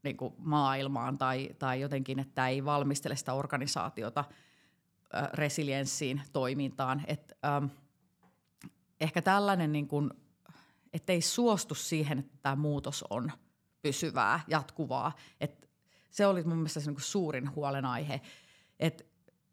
niin 0.02 0.16
kuin 0.16 0.34
maailmaan 0.38 1.18
tai, 1.18 1.50
tai 1.58 1.80
jotenkin, 1.80 2.18
että 2.18 2.48
ei 2.48 2.64
valmistele 2.64 3.16
sitä 3.16 3.32
organisaatiota 3.32 4.24
resilienssiin, 5.32 6.22
toimintaan. 6.32 7.02
Et, 7.06 7.32
ähm, 7.44 7.64
ehkä 9.00 9.22
tällainen, 9.22 9.72
niin 9.72 9.88
kuin, 9.88 10.10
ettei 10.92 11.20
suostu 11.20 11.74
siihen, 11.74 12.18
että 12.18 12.38
tämä 12.42 12.56
muutos 12.56 13.04
on 13.10 13.32
pysyvää, 13.82 14.40
jatkuvaa. 14.48 15.12
Et 15.40 15.68
se 16.10 16.26
oli 16.26 16.44
mun 16.44 16.56
mielestä 16.56 16.80
se 16.80 16.86
niin 16.86 16.94
kuin 16.94 17.04
suurin 17.04 17.54
huolenaihe. 17.54 18.20
Että 18.80 19.04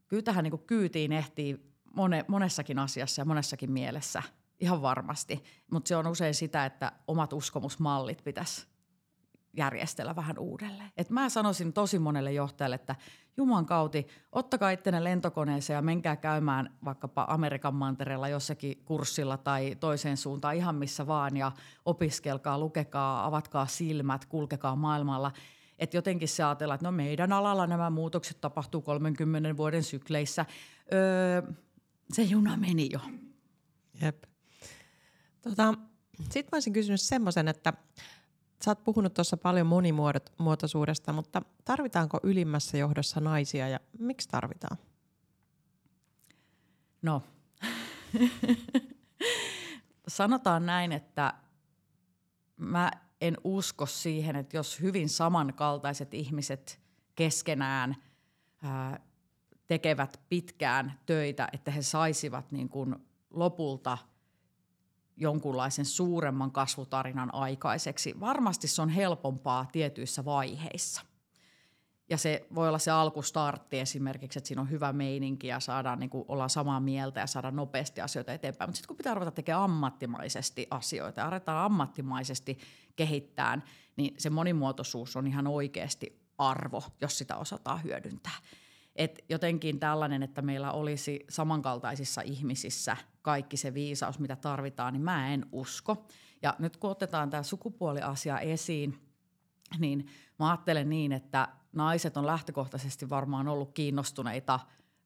kyllä 0.07 0.23
tähän 0.23 0.43
niin 0.43 0.65
kyytiin 0.67 1.11
ehtii 1.11 1.73
mone, 1.93 2.25
monessakin 2.27 2.79
asiassa 2.79 3.21
ja 3.21 3.25
monessakin 3.25 3.71
mielessä 3.71 4.23
ihan 4.59 4.81
varmasti, 4.81 5.43
mutta 5.71 5.87
se 5.87 5.95
on 5.95 6.07
usein 6.07 6.33
sitä, 6.33 6.65
että 6.65 6.91
omat 7.07 7.33
uskomusmallit 7.33 8.23
pitäisi 8.23 8.67
järjestellä 9.57 10.15
vähän 10.15 10.39
uudelleen. 10.39 10.91
Et 10.97 11.09
mä 11.09 11.29
sanoisin 11.29 11.73
tosi 11.73 11.99
monelle 11.99 12.33
johtajalle, 12.33 12.75
että 12.75 12.95
Juman 13.37 13.65
kauti, 13.65 14.07
ottakaa 14.31 14.69
ittenne 14.69 15.03
lentokoneeseen 15.03 15.75
ja 15.75 15.81
menkää 15.81 16.15
käymään 16.15 16.77
vaikkapa 16.85 17.25
Amerikan 17.29 17.75
mantereella 17.75 18.27
jossakin 18.27 18.81
kurssilla 18.85 19.37
tai 19.37 19.75
toiseen 19.79 20.17
suuntaan 20.17 20.55
ihan 20.55 20.75
missä 20.75 21.07
vaan 21.07 21.37
ja 21.37 21.51
opiskelkaa, 21.85 22.59
lukekaa, 22.59 23.25
avatkaa 23.25 23.65
silmät, 23.65 24.25
kulkekaa 24.25 24.75
maailmalla. 24.75 25.31
Että 25.79 25.97
jotenkin 25.97 26.27
se 26.27 26.43
ajatellaan, 26.43 26.75
että 26.75 26.87
no 26.87 26.91
meidän 26.91 27.33
alalla 27.33 27.67
nämä 27.67 27.89
muutokset 27.89 28.41
tapahtuu 28.41 28.81
30 28.81 29.57
vuoden 29.57 29.83
sykleissä. 29.83 30.45
Öö, 30.93 31.41
se 32.13 32.21
juna 32.21 32.57
meni 32.57 32.89
jo. 32.93 32.99
Jep. 34.01 34.23
Tota, 35.41 35.73
Sitten 36.19 36.45
mä 36.51 36.55
olisin 36.55 36.73
kysynyt 36.73 37.01
semmoisen, 37.01 37.47
että 37.47 37.73
Sä 38.63 38.71
oot 38.71 38.83
puhunut 38.83 39.13
tuossa 39.13 39.37
paljon 39.37 39.67
monimuotoisuudesta, 39.67 41.13
mutta 41.13 41.41
tarvitaanko 41.65 42.19
ylimmässä 42.23 42.77
johdossa 42.77 43.19
naisia 43.19 43.67
ja 43.67 43.79
miksi 43.99 44.29
tarvitaan? 44.29 44.77
No, 47.01 47.21
sanotaan 50.07 50.65
näin, 50.65 50.91
että 50.91 51.33
mä 52.57 52.91
en 53.23 53.37
usko 53.43 53.85
siihen, 53.85 54.35
että 54.35 54.57
jos 54.57 54.81
hyvin 54.81 55.09
samankaltaiset 55.09 56.13
ihmiset 56.13 56.79
keskenään 57.15 57.95
ää, 58.61 58.99
tekevät 59.67 60.21
pitkään 60.29 60.99
töitä, 61.05 61.47
että 61.53 61.71
he 61.71 61.81
saisivat 61.81 62.51
niin 62.51 62.69
kuin 62.69 62.95
lopulta– 63.29 63.97
jonkunlaisen 65.17 65.85
suuremman 65.85 66.51
kasvutarinan 66.51 67.33
aikaiseksi. 67.33 68.19
Varmasti 68.19 68.67
se 68.67 68.81
on 68.81 68.89
helpompaa 68.89 69.65
tietyissä 69.71 70.25
vaiheissa. 70.25 71.01
Ja 72.09 72.17
se 72.17 72.47
voi 72.55 72.67
olla 72.67 72.79
se 72.79 72.91
alkustartti 72.91 73.79
esimerkiksi, 73.79 74.39
että 74.39 74.47
siinä 74.47 74.61
on 74.61 74.69
hyvä 74.69 74.93
meininki 74.93 75.47
ja 75.47 75.59
saadaan 75.59 75.99
niin 75.99 76.09
kuin, 76.09 76.25
olla 76.27 76.47
samaa 76.47 76.79
mieltä 76.79 77.19
ja 77.19 77.27
saada 77.27 77.51
nopeasti 77.51 78.01
asioita 78.01 78.33
eteenpäin. 78.33 78.69
Mutta 78.69 78.77
sitten 78.77 78.87
kun 78.87 78.97
pitää 78.97 79.13
ruveta 79.13 79.31
tekemään 79.31 79.63
ammattimaisesti 79.63 80.67
asioita 80.71 81.21
ja 81.21 81.27
aletaan 81.27 81.65
ammattimaisesti 81.65 82.57
kehittää, 82.95 83.61
niin 83.95 84.15
se 84.17 84.29
monimuotoisuus 84.29 85.15
on 85.15 85.27
ihan 85.27 85.47
oikeasti 85.47 86.23
arvo, 86.37 86.83
jos 87.01 87.17
sitä 87.17 87.35
osataan 87.35 87.83
hyödyntää. 87.83 88.37
Et 88.95 89.25
jotenkin 89.29 89.79
tällainen, 89.79 90.23
että 90.23 90.41
meillä 90.41 90.71
olisi 90.71 91.25
samankaltaisissa 91.29 92.21
ihmisissä 92.21 92.97
kaikki 93.21 93.57
se 93.57 93.73
viisaus, 93.73 94.19
mitä 94.19 94.35
tarvitaan, 94.35 94.93
niin 94.93 95.03
mä 95.03 95.33
en 95.33 95.45
usko. 95.51 96.07
Ja 96.41 96.55
nyt 96.59 96.77
kun 96.77 96.91
otetaan 96.91 97.29
tämä 97.29 97.43
sukupuoliasia 97.43 98.39
esiin, 98.39 99.02
niin 99.79 100.07
mä 100.39 100.49
ajattelen 100.49 100.89
niin, 100.89 101.11
että 101.11 101.47
naiset 101.73 102.17
on 102.17 102.25
lähtökohtaisesti 102.25 103.09
varmaan 103.09 103.47
ollut 103.47 103.71
kiinnostuneita 103.73 104.59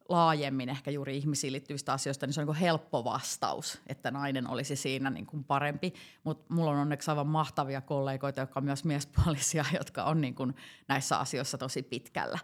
laajemmin 0.10 0.70
ehkä 0.70 0.92
juuri 0.92 1.18
ihmisiin 1.18 1.54
liittyvistä 1.54 1.94
asioista, 1.94 2.26
niin 2.26 2.34
se 2.34 2.42
on 2.42 2.48
niin 2.48 2.56
helppo 2.56 3.04
vastaus, 3.04 3.82
että 3.88 4.12
nainen 4.12 4.50
olisi 4.50 4.76
siinä 4.76 5.10
niin 5.10 5.26
kuin 5.26 5.44
parempi. 5.44 5.94
Mutta 6.24 6.54
mulla 6.54 6.72
on 6.72 6.78
onneksi 6.78 7.12
aivan 7.12 7.28
mahtavia 7.28 7.82
kollegoita, 7.82 8.40
jotka 8.40 8.60
on 8.60 8.64
myös 8.64 8.84
miespuolisia, 8.84 9.66
jotka 9.80 10.04
on 10.04 10.22
niin 10.22 10.36
kuin 10.36 10.56
näissä 10.88 11.18
asioissa 11.18 11.58
tosi 11.58 11.84
pitkällä. 11.84 12.40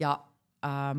Ja 0.00 0.20
ähm, 0.64 0.98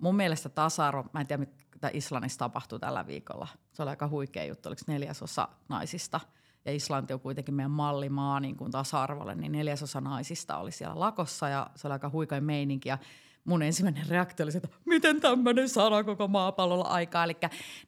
mun 0.00 0.16
mielestä 0.16 0.48
tasa-arvo, 0.48 1.04
mä 1.12 1.20
en 1.20 1.26
tiedä 1.26 1.46
mitä 1.74 1.90
Islannissa 1.92 2.38
tapahtui 2.38 2.80
tällä 2.80 3.06
viikolla. 3.06 3.48
Se 3.72 3.82
oli 3.82 3.90
aika 3.90 4.08
huikea 4.08 4.44
juttu, 4.44 4.68
oliko 4.68 4.82
neljäsosa 4.86 5.48
naisista 5.68 6.20
ja 6.66 6.72
Islanti 6.72 7.14
on 7.14 7.20
kuitenkin 7.20 7.54
meidän 7.54 7.70
mallimaa 7.70 8.40
niin 8.40 8.56
kuin 8.56 8.70
tasa-arvolle, 8.70 9.34
niin 9.34 9.52
neljäsosa 9.52 10.00
naisista 10.00 10.58
oli 10.58 10.72
siellä 10.72 11.00
lakossa 11.00 11.48
ja 11.48 11.70
se 11.74 11.88
oli 11.88 11.92
aika 11.92 12.10
huikea 12.10 12.40
meininki 12.40 12.88
ja 12.88 12.98
mun 13.44 13.62
ensimmäinen 13.62 14.08
reaktio 14.08 14.44
oli 14.44 14.52
se, 14.52 14.58
että 14.58 14.76
miten 14.84 15.20
tämmöinen 15.20 15.68
sana 15.68 16.04
koko 16.04 16.28
maapallolla 16.28 16.84
aikaa. 16.84 17.24
Eli 17.24 17.36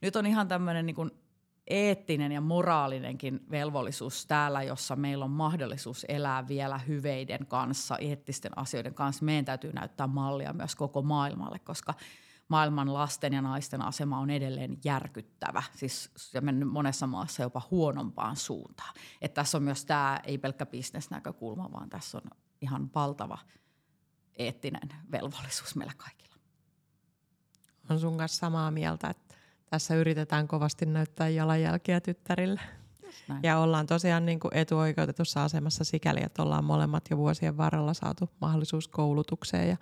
nyt 0.00 0.16
on 0.16 0.26
ihan 0.26 0.48
tämmöinen 0.48 0.86
niin 0.86 0.96
kuin 0.96 1.10
eettinen 1.66 2.32
ja 2.32 2.40
moraalinenkin 2.40 3.40
velvollisuus 3.50 4.26
täällä, 4.26 4.62
jossa 4.62 4.96
meillä 4.96 5.24
on 5.24 5.30
mahdollisuus 5.30 6.06
elää 6.08 6.48
vielä 6.48 6.78
hyveiden 6.78 7.46
kanssa, 7.46 7.98
eettisten 7.98 8.58
asioiden 8.58 8.94
kanssa. 8.94 9.24
Meidän 9.24 9.44
täytyy 9.44 9.72
näyttää 9.72 10.06
mallia 10.06 10.52
myös 10.52 10.74
koko 10.74 11.02
maailmalle, 11.02 11.58
koska 11.58 11.94
maailman 12.48 12.94
lasten 12.94 13.32
ja 13.32 13.42
naisten 13.42 13.82
asema 13.82 14.18
on 14.18 14.30
edelleen 14.30 14.78
järkyttävä, 14.84 15.62
siis 15.74 16.10
ja 16.34 16.40
mennyt 16.40 16.68
monessa 16.68 17.06
maassa 17.06 17.42
jopa 17.42 17.62
huonompaan 17.70 18.36
suuntaan. 18.36 18.94
Että 19.20 19.34
tässä 19.34 19.58
on 19.58 19.64
myös 19.64 19.84
tämä, 19.84 20.20
ei 20.24 20.38
pelkkä 20.38 20.66
bisnesnäkökulma, 20.66 21.72
vaan 21.72 21.88
tässä 21.88 22.18
on 22.18 22.30
ihan 22.60 22.90
valtava 22.94 23.38
eettinen 24.36 24.88
velvollisuus 25.12 25.76
meillä 25.76 25.94
kaikilla. 25.96 26.36
On 27.90 28.00
sun 28.00 28.18
kanssa 28.18 28.38
samaa 28.38 28.70
mieltä, 28.70 29.10
että 29.10 29.34
tässä 29.70 29.94
yritetään 29.94 30.48
kovasti 30.48 30.86
näyttää 30.86 31.28
jalanjälkiä 31.28 32.00
tyttärille. 32.00 32.60
Ja 33.42 33.58
ollaan 33.58 33.86
tosiaan 33.86 34.26
niin 34.26 34.40
kuin 34.40 34.56
etuoikeutetussa 34.56 35.44
asemassa 35.44 35.84
sikäli, 35.84 36.20
että 36.22 36.42
ollaan 36.42 36.64
molemmat 36.64 37.04
jo 37.10 37.16
vuosien 37.16 37.56
varrella 37.56 37.94
saatu 37.94 38.30
mahdollisuus 38.40 38.88
koulutukseen 38.88 39.68
ja 39.68 39.76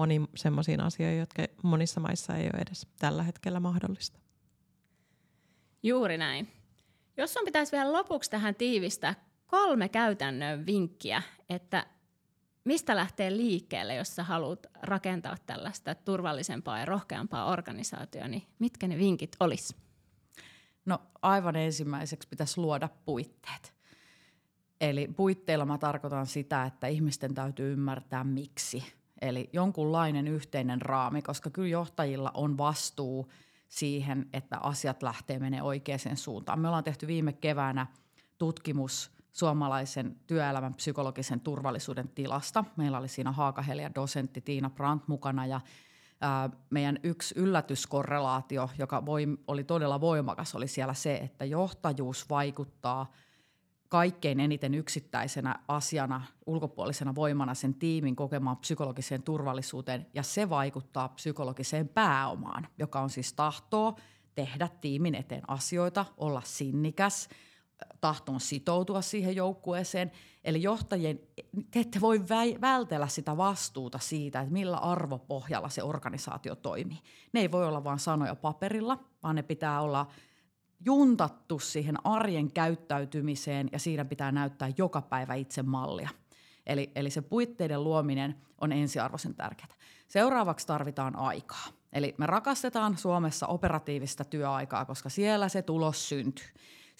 moni 0.00 0.20
semmoisiin 0.36 0.80
asioihin, 0.80 1.18
jotka 1.18 1.42
monissa 1.62 2.00
maissa 2.00 2.36
ei 2.36 2.44
ole 2.44 2.62
edes 2.62 2.86
tällä 2.98 3.22
hetkellä 3.22 3.60
mahdollista. 3.60 4.18
Juuri 5.82 6.18
näin. 6.18 6.48
Jos 7.16 7.36
on 7.36 7.44
pitäisi 7.44 7.72
vielä 7.72 7.92
lopuksi 7.92 8.30
tähän 8.30 8.54
tiivistää 8.54 9.14
kolme 9.46 9.88
käytännön 9.88 10.66
vinkkiä, 10.66 11.22
että 11.48 11.86
mistä 12.64 12.96
lähtee 12.96 13.30
liikkeelle, 13.30 13.94
jos 13.94 14.16
sä 14.16 14.22
haluat 14.22 14.66
rakentaa 14.82 15.36
tällaista 15.46 15.94
turvallisempaa 15.94 16.78
ja 16.78 16.84
rohkeampaa 16.84 17.50
organisaatiota, 17.50 18.28
niin 18.28 18.42
mitkä 18.58 18.88
ne 18.88 18.98
vinkit 18.98 19.36
olisi? 19.40 19.76
No 20.84 20.98
aivan 21.22 21.56
ensimmäiseksi 21.56 22.28
pitäisi 22.28 22.60
luoda 22.60 22.88
puitteet. 23.04 23.74
Eli 24.80 25.08
puitteilla 25.16 25.66
mä 25.66 25.78
tarkoitan 25.78 26.26
sitä, 26.26 26.64
että 26.64 26.86
ihmisten 26.86 27.34
täytyy 27.34 27.72
ymmärtää 27.72 28.24
miksi. 28.24 28.99
Eli 29.22 29.50
jonkunlainen 29.52 30.28
yhteinen 30.28 30.82
raami, 30.82 31.22
koska 31.22 31.50
kyllä 31.50 31.68
johtajilla 31.68 32.30
on 32.34 32.58
vastuu 32.58 33.32
siihen, 33.68 34.28
että 34.32 34.58
asiat 34.58 35.02
lähtee 35.02 35.38
menee 35.38 35.62
oikeaan 35.62 36.16
suuntaan. 36.16 36.60
Me 36.60 36.68
ollaan 36.68 36.84
tehty 36.84 37.06
viime 37.06 37.32
keväänä 37.32 37.86
tutkimus– 38.38 39.10
suomalaisen 39.32 40.16
työelämän 40.26 40.74
psykologisen 40.74 41.40
turvallisuuden 41.40 42.08
tilasta. 42.08 42.64
Meillä 42.76 42.98
oli 42.98 43.08
siinä 43.08 43.32
Haakahelia 43.32 43.94
dosentti 43.94 44.40
Tiina 44.40 44.70
Brandt 44.70 45.08
mukana 45.08 45.46
ja 45.46 45.60
ää, 46.20 46.50
meidän 46.70 46.98
yksi 47.02 47.34
yllätyskorrelaatio, 47.38 48.70
joka 48.78 49.06
voi, 49.06 49.26
oli 49.46 49.64
todella 49.64 50.00
voimakas, 50.00 50.54
oli 50.54 50.68
siellä 50.68 50.94
se, 50.94 51.16
että 51.16 51.44
johtajuus 51.44 52.30
vaikuttaa 52.30 53.12
kaikkein 53.90 54.40
eniten 54.40 54.74
yksittäisenä 54.74 55.54
asiana, 55.68 56.22
ulkopuolisena 56.46 57.14
voimana 57.14 57.54
sen 57.54 57.74
tiimin 57.74 58.16
kokemaan 58.16 58.56
psykologiseen 58.56 59.22
turvallisuuteen 59.22 60.06
ja 60.14 60.22
se 60.22 60.50
vaikuttaa 60.50 61.08
psykologiseen 61.08 61.88
pääomaan, 61.88 62.68
joka 62.78 63.00
on 63.00 63.10
siis 63.10 63.32
tahtoa 63.32 63.96
tehdä 64.34 64.68
tiimin 64.80 65.14
eteen 65.14 65.50
asioita, 65.50 66.06
olla 66.16 66.42
sinnikäs– 66.44 67.28
tahtoon 68.00 68.40
sitoutua 68.40 69.02
siihen 69.02 69.36
joukkueeseen. 69.36 70.12
Eli 70.44 70.62
johtajien, 70.62 71.20
te 71.70 71.80
ette 71.80 72.00
voi 72.00 72.24
vältellä 72.60 73.08
sitä 73.08 73.36
vastuuta 73.36 73.98
siitä, 73.98 74.40
että 74.40 74.52
millä 74.52 74.76
arvopohjalla 74.76 75.68
se 75.68 75.82
organisaatio 75.82 76.54
toimii. 76.54 76.98
Ne 77.32 77.40
ei 77.40 77.52
voi 77.52 77.66
olla 77.66 77.84
vain 77.84 77.98
sanoja 77.98 78.34
paperilla, 78.34 78.98
vaan 79.22 79.36
ne 79.36 79.42
pitää 79.42 79.80
olla 79.80 80.06
juntattu 80.84 81.58
siihen 81.58 82.06
arjen 82.06 82.52
käyttäytymiseen 82.52 83.68
ja 83.72 83.78
siinä 83.78 84.04
pitää 84.04 84.32
näyttää 84.32 84.72
joka 84.76 85.02
päivä 85.02 85.34
itse 85.34 85.62
mallia. 85.62 86.08
Eli, 86.66 86.90
eli 86.94 87.10
se 87.10 87.22
puitteiden 87.22 87.84
luominen 87.84 88.34
on 88.60 88.72
ensiarvoisen 88.72 89.34
tärkeää. 89.34 89.74
Seuraavaksi 90.08 90.66
tarvitaan 90.66 91.16
aikaa. 91.16 91.66
Eli 91.92 92.14
me 92.18 92.26
rakastetaan 92.26 92.98
Suomessa 92.98 93.46
operatiivista 93.46 94.24
työaikaa, 94.24 94.84
koska 94.84 95.08
siellä 95.08 95.48
se 95.48 95.62
tulos 95.62 96.08
syntyy. 96.08 96.46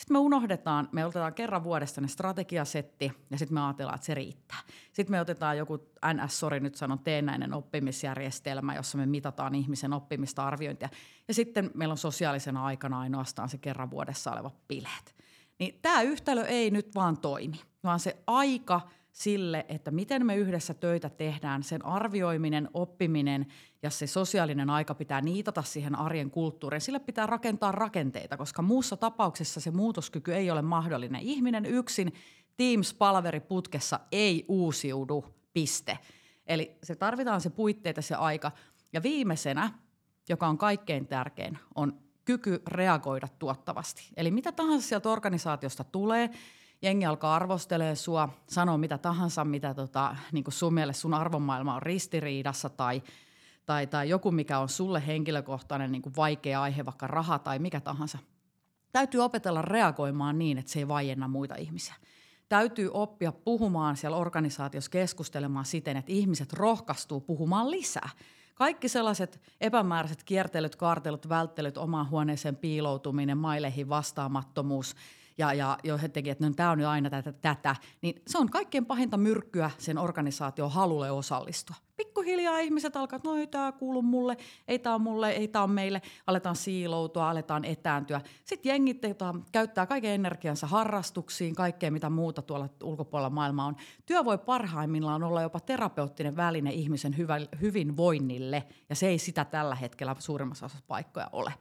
Sitten 0.01 0.15
me 0.15 0.19
unohdetaan, 0.19 0.89
me 0.93 1.05
otetaan 1.07 1.35
kerran 1.35 1.65
vuodesta 1.65 2.01
ne 2.01 2.09
strategiasetti 2.09 3.13
ja 3.31 3.39
sitten 3.39 3.55
me 3.55 3.61
ajatellaan, 3.61 3.95
että 3.95 4.07
se 4.07 4.15
riittää. 4.15 4.59
Sitten 4.93 5.11
me 5.11 5.21
otetaan 5.21 5.59
joku 5.59 5.79
NS, 6.15 6.41
sori 6.41 6.61
nyt 6.61 6.75
sanon, 6.75 6.99
teennäinen 6.99 7.55
oppimisjärjestelmä, 7.55 8.75
jossa 8.75 8.99
me 8.99 9.07
mitataan 9.07 9.55
ihmisen 9.55 9.93
oppimista 9.93 10.47
arviointia. 10.47 10.89
Ja 11.29 11.35
sitten 11.35 11.71
meillä 11.75 11.93
on 11.93 11.99
sosiaalisena 11.99 12.65
aikana 12.65 13.01
ainoastaan 13.01 13.49
se 13.49 13.59
kerran 13.59 13.91
vuodessa 13.91 14.33
oleva 14.33 14.51
bileet. 14.69 15.15
Niin 15.59 15.79
tämä 15.83 16.03
yhtälö 16.03 16.45
ei 16.45 16.71
nyt 16.71 16.95
vaan 16.95 17.19
toimi, 17.19 17.61
vaan 17.85 18.01
se 18.01 18.17
aika– 18.27 18.81
sille, 19.21 19.67
että 19.69 19.91
miten 19.91 20.27
me 20.27 20.37
yhdessä 20.37 20.75
töitä 20.75 21.11
tehdään, 21.11 21.63
sen 21.63 21.85
arvioiminen, 21.85 22.69
oppiminen 22.75 23.47
ja 23.83 23.91
se 23.91 24.07
sosiaalinen 24.07 24.71
aika 24.71 24.95
pitää 24.95 25.21
niitata 25.21 25.63
siihen 25.63 25.95
arjen 25.95 26.31
kulttuuriin. 26.31 26.81
Sille 26.81 26.99
pitää 26.99 27.27
rakentaa 27.27 27.73
rakenteita, 27.73 28.37
koska 28.37 28.63
muussa 28.63 28.97
tapauksessa 28.97 29.61
se 29.61 29.71
muutoskyky 29.71 30.35
ei 30.35 30.51
ole 30.51 30.63
mahdollinen. 30.63 31.21
Ihminen 31.21 31.67
yksin 31.67 32.13
Teams-palaveri 32.57 33.41
putkessa 33.41 34.01
ei 34.13 34.45
uusiudu, 34.49 35.25
piste. 35.53 35.99
Eli 36.47 36.77
se 36.83 36.97
tarvitaan 36.97 37.41
se 37.41 37.51
puitteet 37.51 37.97
ja 37.97 38.03
se 38.03 38.15
aika. 38.15 38.53
Ja 38.93 39.03
viimeisenä, 39.03 39.71
joka 40.29 40.47
on 40.47 40.59
kaikkein 40.59 41.07
tärkein, 41.07 41.59
on 41.75 42.01
kyky 42.25 42.63
reagoida 42.67 43.29
tuottavasti. 43.39 44.09
Eli 44.17 44.31
mitä 44.31 44.53
tahansa 44.53 44.89
sieltä 44.89 45.09
organisaatiosta 45.09 45.85
tulee, 45.85 46.31
jengi 46.83 47.07
alkaa 47.07 47.37
arvostelemaan 47.37 47.97
sua, 47.97 48.29
sanoo 48.47 48.79
mitä 48.79 48.99
tahansa, 48.99 49.45
mitä 49.45 49.75
tota, 49.75 50.17
niin 50.33 50.45
sun 50.49 50.75
mielestä 50.75 51.01
sun 51.01 51.15
arvomaailma 51.15 51.75
on 51.75 51.83
ristiriidassa 51.83 52.69
tai, 52.69 53.03
tai, 53.67 53.87
tai 53.87 54.09
joku, 54.09 54.31
mikä 54.31 54.59
on 54.59 54.69
sulle 54.69 55.07
henkilökohtainen 55.07 55.93
niin 55.93 56.03
vaikea 56.17 56.63
aihe, 56.63 56.85
vaikka 56.85 57.07
raha 57.07 57.39
tai 57.39 57.59
mikä 57.59 57.81
tahansa. 57.81 58.19
Täytyy 58.93 59.21
opetella 59.21 59.63
reagoimaan 59.63 60.39
niin, 60.39 60.59
että 60.59 60.73
se 60.73 60.79
ei 60.79 60.89
vaienna 60.89 61.29
muita 61.29 61.55
ihmisiä. 61.55 61.95
Täytyy 62.49 62.91
oppia 62.93 63.33
puhumaan 63.33 63.97
siellä 63.97 64.17
organisaatiossa, 64.17 64.91
keskustelemaan 64.91 65.65
siten, 65.65 65.97
että 65.97 66.13
ihmiset 66.13 66.53
rohkaistuu 66.53 67.21
puhumaan 67.21 67.71
lisää– 67.71 68.09
kaikki 68.61 68.89
sellaiset 68.89 69.41
epämääräiset 69.61 70.25
kiertelyt, 70.25 70.77
kaartelut, 70.77 71.29
välttelyt, 71.29 71.79
omaan 71.79 72.11
huoneeseen 72.11 72.57
piiloutuminen, 72.57 73.39
maileihin 73.39 73.89
vastaamattomuus 73.89 74.97
ja, 75.39 75.55
ja 75.55 75.79
jotenkin, 75.85 76.33
että 76.33 76.47
no, 76.47 76.55
tämä 76.57 76.71
on 76.71 76.81
jo 76.81 76.89
aina 76.89 77.11
tätä, 77.11 77.33
tätä, 77.33 77.77
niin 78.03 78.23
se 78.27 78.39
on 78.39 78.51
kaikkein 78.51 78.87
pahinta 78.87 79.17
myrkkyä 79.17 79.71
sen 79.79 79.99
organisaation 79.99 80.71
halulle 80.71 81.11
osallistua 81.11 81.77
pikkuhiljaa 82.01 82.59
ihmiset 82.59 82.97
alkaa, 82.97 83.17
että 83.17 83.29
no 83.29 83.37
ei 83.37 83.47
tämä 83.47 83.73
kuulu 83.73 84.03
mulle, 84.03 84.37
ei 84.69 84.79
tämä 84.79 84.99
mulle, 84.99 85.31
ei 85.31 85.49
tämä 85.49 85.67
meille, 85.67 86.03
aletaan 86.27 86.57
siiloutua, 86.57 87.31
aletaan 87.31 87.65
etääntyä. 87.65 88.21
Sitten 88.45 88.71
jengit 88.71 89.03
jota, 89.03 89.35
käyttää 89.53 89.87
kaiken 89.87 90.11
energiansa 90.11 90.67
harrastuksiin, 90.67 91.55
kaikkea 91.55 91.91
mitä 91.91 92.11
muuta 92.11 92.43
tuolla 92.43 92.69
ulkopuolella 92.83 93.31
maailmaa 93.31 93.67
on. 93.67 93.77
Työ 94.07 94.25
voi 94.25 94.39
parhaimmillaan 94.39 95.23
olla 95.23 95.43
jopa 95.43 95.61
terapeuttinen 95.61 96.37
väline 96.37 96.73
ihmisen 96.73 97.17
hyvä, 97.17 97.41
hyvinvoinnille, 97.61 98.67
ja 98.89 98.95
se 98.95 99.07
ei 99.07 99.19
sitä 99.19 99.45
tällä 99.45 99.75
hetkellä 99.75 100.17
suurimmassa 100.19 100.67
osassa 100.67 100.85
paikkoja 100.89 101.29
ole. 101.33 101.55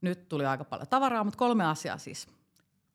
Nyt 0.00 0.28
tuli 0.28 0.46
aika 0.46 0.64
paljon 0.64 0.88
tavaraa, 0.88 1.24
mutta 1.24 1.38
kolme 1.38 1.64
asiaa 1.64 1.98
siis 1.98 2.37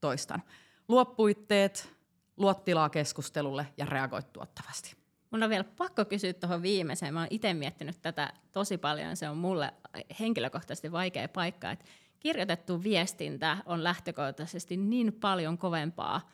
toistan. 0.04 0.44
Luo 0.88 1.06
puitteet, 1.06 1.90
luo 2.38 2.54
tilaa 2.54 2.90
keskustelulle 2.90 3.68
ja 3.78 3.86
reagoi 3.86 4.22
tuottavasti. 4.34 4.96
Mun 5.32 5.44
on 5.44 5.50
vielä 5.50 5.64
pakko 5.64 6.06
kysyä 6.06 6.34
tuohon 6.34 6.62
viimeiseen. 6.62 7.14
Mä 7.14 7.20
oon 7.20 7.28
itse 7.30 7.54
miettinyt 7.54 8.02
tätä 8.02 8.34
tosi 8.52 8.78
paljon. 8.78 9.18
Se 9.18 9.30
on 9.30 9.38
mulle 9.38 9.74
henkilökohtaisesti 10.20 10.92
vaikea 10.92 11.28
paikka. 11.28 11.72
Että 11.72 11.86
kirjoitettu 12.20 12.84
viestintä 12.84 13.58
on 13.66 13.84
lähtökohtaisesti 13.84 14.78
niin 14.78 15.14
paljon 15.14 15.58
kovempaa 15.58 16.32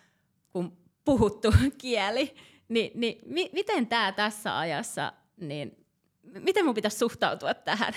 kuin 0.49 0.77
puhuttu 1.05 1.53
kieli. 1.81 2.35
Ni, 2.69 2.91
niin 2.95 3.19
mi, 3.25 3.49
miten 3.53 3.87
tämä 3.87 4.11
tässä 4.11 4.59
ajassa, 4.59 5.13
niin 5.37 5.85
miten 6.23 6.65
mun 6.65 6.75
pitäisi 6.75 6.97
suhtautua 6.97 7.53
tähän? 7.53 7.93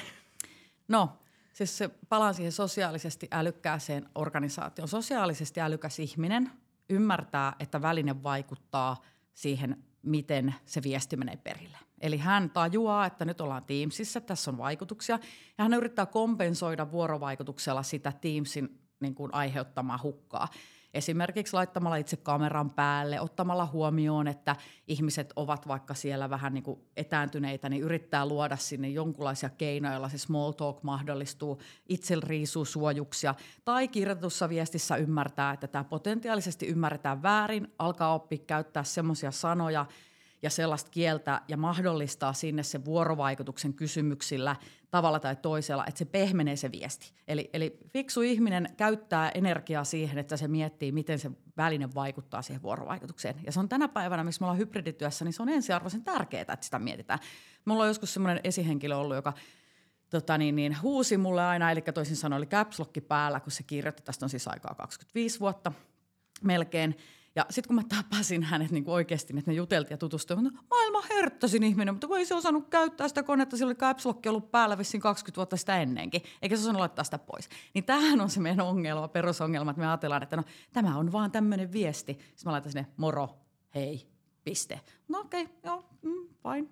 No, 0.88 1.18
siis 1.52 1.78
se 1.78 1.88
palaan 2.08 2.34
siihen 2.34 2.52
sosiaalisesti 2.52 3.28
älykkääseen 3.30 4.08
organisaatioon. 4.14 4.88
Sosiaalisesti 4.88 5.60
älykäs 5.60 5.98
ihminen 5.98 6.50
ymmärtää, 6.88 7.52
että 7.60 7.82
väline 7.82 8.22
vaikuttaa 8.22 9.02
siihen 9.34 9.84
miten 10.02 10.54
se 10.66 10.82
viesti 10.82 11.16
menee 11.16 11.36
perille. 11.36 11.78
Eli 12.00 12.18
hän 12.18 12.50
tajuaa, 12.50 13.06
että 13.06 13.24
nyt 13.24 13.40
ollaan 13.40 13.64
Teamsissa, 13.66 14.20
tässä 14.20 14.50
on 14.50 14.58
vaikutuksia, 14.58 15.18
ja 15.58 15.64
hän 15.64 15.74
yrittää 15.74 16.06
kompensoida 16.06 16.90
vuorovaikutuksella 16.90 17.82
sitä 17.82 18.12
Teamsin 18.20 18.80
niin 19.00 19.14
kuin 19.14 19.34
aiheuttamaa 19.34 20.00
hukkaa. 20.02 20.48
Esimerkiksi 20.94 21.52
laittamalla 21.54 21.96
itse 21.96 22.16
kameran 22.16 22.70
päälle, 22.70 23.20
ottamalla 23.20 23.66
huomioon, 23.66 24.28
että 24.28 24.56
ihmiset 24.88 25.32
ovat 25.36 25.68
vaikka 25.68 25.94
siellä 25.94 26.30
vähän 26.30 26.54
niin 26.54 26.64
kuin 26.64 26.80
etääntyneitä, 26.96 27.68
niin 27.68 27.82
yrittää 27.82 28.26
luoda 28.26 28.56
sinne 28.56 28.88
jonkunlaisia 28.88 29.48
keinoja, 29.48 29.92
joilla 29.94 30.08
se 30.08 30.18
small 30.18 30.52
talk 30.52 30.82
mahdollistuu, 30.82 31.60
itse 31.88 32.16
riisuu 32.22 32.64
suojuksia. 32.64 33.34
Tai 33.64 33.88
kirjoitussa 33.88 34.48
viestissä 34.48 34.96
ymmärtää, 34.96 35.52
että 35.52 35.66
tämä 35.66 35.84
potentiaalisesti 35.84 36.66
ymmärretään 36.66 37.22
väärin, 37.22 37.72
alkaa 37.78 38.14
oppia 38.14 38.38
käyttää 38.46 38.84
semmoisia 38.84 39.30
sanoja– 39.30 39.86
ja 40.42 40.50
sellaista 40.50 40.90
kieltä 40.90 41.40
ja 41.48 41.56
mahdollistaa 41.56 42.32
sinne 42.32 42.62
se 42.62 42.84
vuorovaikutuksen 42.84 43.74
kysymyksillä 43.74 44.56
tavalla 44.90 45.20
tai 45.20 45.36
toisella, 45.36 45.86
että 45.86 45.98
se 45.98 46.04
pehmenee 46.04 46.56
se 46.56 46.72
viesti. 46.72 47.12
Eli, 47.28 47.50
eli 47.52 47.78
fiksu 47.88 48.20
ihminen 48.20 48.68
käyttää 48.76 49.30
energiaa 49.30 49.84
siihen, 49.84 50.18
että 50.18 50.36
se 50.36 50.48
miettii, 50.48 50.92
miten 50.92 51.18
se 51.18 51.30
väline 51.56 51.88
vaikuttaa 51.94 52.42
siihen 52.42 52.62
vuorovaikutukseen. 52.62 53.34
Ja 53.46 53.52
se 53.52 53.60
on 53.60 53.68
tänä 53.68 53.88
päivänä, 53.88 54.24
missä 54.24 54.40
me 54.40 54.44
ollaan 54.46 54.58
hybridityössä, 54.58 55.24
niin 55.24 55.32
se 55.32 55.42
on 55.42 55.48
ensiarvoisen 55.48 56.04
tärkeää, 56.04 56.40
että 56.40 56.56
sitä 56.60 56.78
mietitään. 56.78 57.18
Mulla 57.64 57.82
on 57.82 57.88
joskus 57.88 58.14
semmoinen 58.14 58.40
esihenkilö 58.44 58.96
ollut, 58.96 59.16
joka 59.16 59.32
tota 60.10 60.38
niin, 60.38 60.56
niin, 60.56 60.76
huusi 60.82 61.16
mulle 61.16 61.44
aina, 61.44 61.70
eli 61.70 61.82
toisin 61.82 62.16
sanoen 62.16 62.38
oli 62.38 62.46
caps 62.46 62.82
päällä, 63.08 63.40
kun 63.40 63.52
se 63.52 63.62
kirjoitti, 63.62 64.02
tästä 64.02 64.26
on 64.26 64.30
siis 64.30 64.48
aikaa 64.48 64.74
25 64.74 65.40
vuotta 65.40 65.72
melkein– 66.42 66.96
ja 67.36 67.46
sitten 67.50 67.68
kun 67.68 67.76
mä 67.76 67.96
tapasin 67.96 68.42
hänet 68.42 68.70
niin 68.70 68.84
oikeasti, 68.86 69.34
että 69.38 69.50
me 69.50 69.54
juteltiin 69.54 69.90
ja 69.94 69.98
tutustuimme, 69.98 70.50
no, 70.50 70.62
maailman 70.70 71.02
hörttösin 71.14 71.62
ihminen, 71.62 71.94
mutta 71.94 72.06
kun 72.06 72.18
ei 72.18 72.26
se 72.26 72.34
osannut 72.34 72.68
käyttää 72.68 73.08
sitä 73.08 73.22
konetta, 73.22 73.56
sillä 73.56 73.68
oli 73.68 73.74
caps 73.74 74.06
ollut 74.06 74.50
päällä 74.50 74.78
vissiin 74.78 75.00
20 75.00 75.36
vuotta 75.36 75.56
sitä 75.56 75.80
ennenkin, 75.80 76.22
eikä 76.42 76.56
se 76.56 76.62
osannut 76.62 76.80
laittaa 76.80 77.04
sitä 77.04 77.18
pois. 77.18 77.48
Niin 77.74 77.84
tämähän 77.84 78.20
on 78.20 78.30
se 78.30 78.40
meidän 78.40 78.66
ongelma, 78.66 79.08
perusongelma, 79.08 79.70
että 79.70 79.80
me 79.80 79.86
ajatellaan, 79.86 80.22
että 80.22 80.36
no 80.36 80.44
tämä 80.72 80.98
on 80.98 81.12
vaan 81.12 81.32
tämmöinen 81.32 81.72
viesti. 81.72 82.12
Sitten 82.12 82.36
mä 82.44 82.52
laitan 82.52 82.72
sinne 82.72 82.86
moro, 82.96 83.38
hei, 83.74 84.08
piste. 84.44 84.80
No 85.08 85.20
okei, 85.20 85.42
okay, 85.42 85.56
joo, 85.64 85.84
mm, 86.02 86.28
fine. 86.42 86.68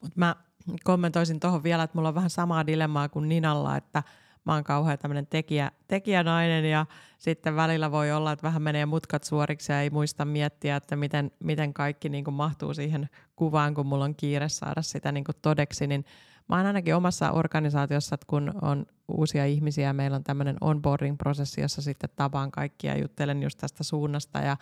Mutta 0.00 0.14
mä 0.14 0.36
kommentoisin 0.84 1.40
tuohon 1.40 1.62
vielä, 1.62 1.82
että 1.82 1.98
mulla 1.98 2.08
on 2.08 2.14
vähän 2.14 2.30
samaa 2.30 2.66
dilemmaa 2.66 3.08
kuin 3.08 3.28
Ninalla, 3.28 3.76
että– 3.76 4.02
mä 4.44 4.54
oon 4.54 4.64
kauhean 4.64 4.98
tämmöinen 4.98 5.26
tekijä, 5.26 5.70
tekijänainen 5.88 6.64
ja 6.64 6.86
sitten 7.18 7.56
välillä 7.56 7.90
voi 7.90 8.12
olla, 8.12 8.32
että 8.32 8.42
vähän 8.42 8.62
menee 8.62 8.86
mutkat 8.86 9.24
suoriksi 9.24 9.72
ja 9.72 9.80
ei 9.80 9.90
muista 9.90 10.24
miettiä, 10.24 10.76
että 10.76 10.96
miten, 10.96 11.30
miten 11.40 11.74
kaikki 11.74 12.08
niin 12.08 12.24
kuin 12.24 12.34
mahtuu 12.34 12.74
siihen 12.74 13.08
kuvaan, 13.36 13.74
kun 13.74 13.86
mulla 13.86 14.04
on 14.04 14.14
kiire 14.14 14.48
saada 14.48 14.82
sitä 14.82 15.12
niin 15.12 15.24
kuin 15.24 15.36
todeksi, 15.42 15.86
niin 15.86 16.04
mä 16.48 16.56
oon 16.56 16.66
ainakin 16.66 16.94
omassa 16.94 17.30
organisaatiossa, 17.30 18.14
että 18.14 18.26
kun 18.26 18.52
on 18.62 18.86
uusia 19.08 19.46
ihmisiä, 19.46 19.92
meillä 19.92 20.16
on 20.16 20.24
tämmöinen 20.24 20.56
onboarding-prosessi, 20.60 21.60
jossa 21.60 21.82
sitten 21.82 22.10
tapaan 22.16 22.50
kaikkia 22.50 22.94
ja 22.94 23.02
juttelen 23.02 23.42
just 23.42 23.58
tästä 23.58 23.84
suunnasta 23.84 24.38
ja 24.38 24.56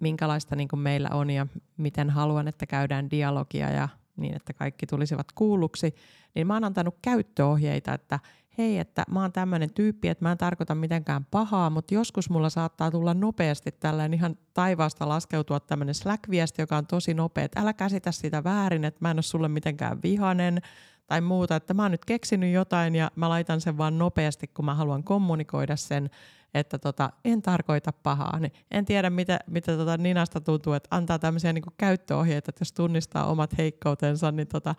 minkälaista 0.00 0.56
niin 0.56 0.68
kuin 0.68 0.80
meillä 0.80 1.08
on 1.12 1.30
ja 1.30 1.46
miten 1.76 2.10
haluan, 2.10 2.48
että 2.48 2.66
käydään 2.66 3.10
dialogia 3.10 3.70
ja 3.70 3.88
niin, 4.16 4.36
että 4.36 4.52
kaikki 4.52 4.86
tulisivat 4.86 5.32
kuulluksi, 5.34 5.94
niin 6.34 6.46
mä 6.46 6.54
oon 6.54 6.64
antanut 6.64 6.98
käyttöohjeita, 7.02 7.94
että 7.94 8.20
hei, 8.58 8.78
että 8.78 9.04
mä 9.10 9.20
oon 9.20 9.32
tämmöinen 9.32 9.74
tyyppi, 9.74 10.08
että 10.08 10.24
mä 10.24 10.32
en 10.32 10.38
tarkoita 10.38 10.74
mitenkään 10.74 11.24
pahaa, 11.24 11.70
mutta 11.70 11.94
joskus 11.94 12.30
mulla 12.30 12.50
saattaa 12.50 12.90
tulla 12.90 13.14
nopeasti 13.14 13.72
tällainen 13.72 14.14
ihan 14.14 14.36
taivaasta 14.54 15.08
laskeutua 15.08 15.60
tämmöinen 15.60 15.94
Slack-viesti, 15.94 16.62
joka 16.62 16.76
on 16.76 16.86
tosi 16.86 17.14
nopea, 17.14 17.44
että 17.44 17.60
älä 17.60 17.72
käsitä 17.72 18.12
sitä 18.12 18.44
väärin, 18.44 18.84
että 18.84 18.98
mä 19.00 19.10
en 19.10 19.16
ole 19.16 19.22
sulle 19.22 19.48
mitenkään 19.48 20.02
vihanen 20.02 20.62
tai 21.06 21.20
muuta, 21.20 21.56
että 21.56 21.74
mä 21.74 21.82
oon 21.82 21.90
nyt 21.90 22.04
keksinyt 22.04 22.52
jotain 22.52 22.94
ja 22.94 23.10
mä 23.16 23.28
laitan 23.28 23.60
sen 23.60 23.78
vaan 23.78 23.98
nopeasti, 23.98 24.46
kun 24.46 24.64
mä 24.64 24.74
haluan 24.74 25.04
kommunikoida 25.04 25.76
sen, 25.76 26.10
että 26.54 26.78
tota, 26.78 27.10
en 27.24 27.42
tarkoita 27.42 27.92
pahaa. 28.02 28.38
Niin 28.38 28.52
en 28.70 28.84
tiedä, 28.84 29.10
mitä, 29.10 29.38
mitä 29.46 29.76
tota 29.76 29.96
Ninasta 29.96 30.40
tuntuu, 30.40 30.72
että 30.72 30.96
antaa 30.96 31.18
tämmöisiä 31.18 31.52
niin 31.52 31.64
käyttöohjeita, 31.76 32.50
että 32.50 32.60
jos 32.60 32.72
tunnistaa 32.72 33.26
omat 33.26 33.58
heikkoutensa, 33.58 34.32
niin 34.32 34.48
tota, 34.48 34.74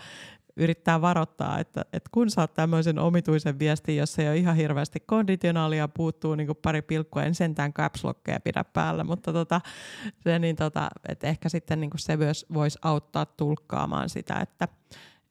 yrittää 0.58 1.02
varoittaa, 1.02 1.60
että, 1.60 1.82
että 1.94 2.10
kun 2.12 2.30
saat 2.30 2.54
tämmöisen 2.54 3.00
omituisen 3.00 3.60
viestin, 3.60 3.98
jos 3.98 4.20
ei 4.20 4.28
ole 4.28 4.38
ihan 4.38 4.56
hirveästi 4.56 5.00
konditionaalia, 5.00 5.88
puuttuu 5.88 6.36
niin 6.36 6.50
pari 6.62 6.82
pilkkua, 6.82 7.24
en 7.24 7.36
sentään 7.36 7.74
caps 7.74 8.04
pidä 8.44 8.64
päällä, 8.64 9.04
mutta 9.04 9.34
tota, 9.34 9.62
se, 10.20 10.40
niin 10.40 10.56
tota, 10.56 10.90
että 11.10 11.28
ehkä 11.28 11.50
sitten 11.50 11.80
niin 11.80 11.92
se 11.98 12.18
myös 12.18 12.46
voisi 12.54 12.80
auttaa 12.82 13.26
tulkkaamaan 13.26 14.10
sitä, 14.10 14.40
että, 14.40 14.68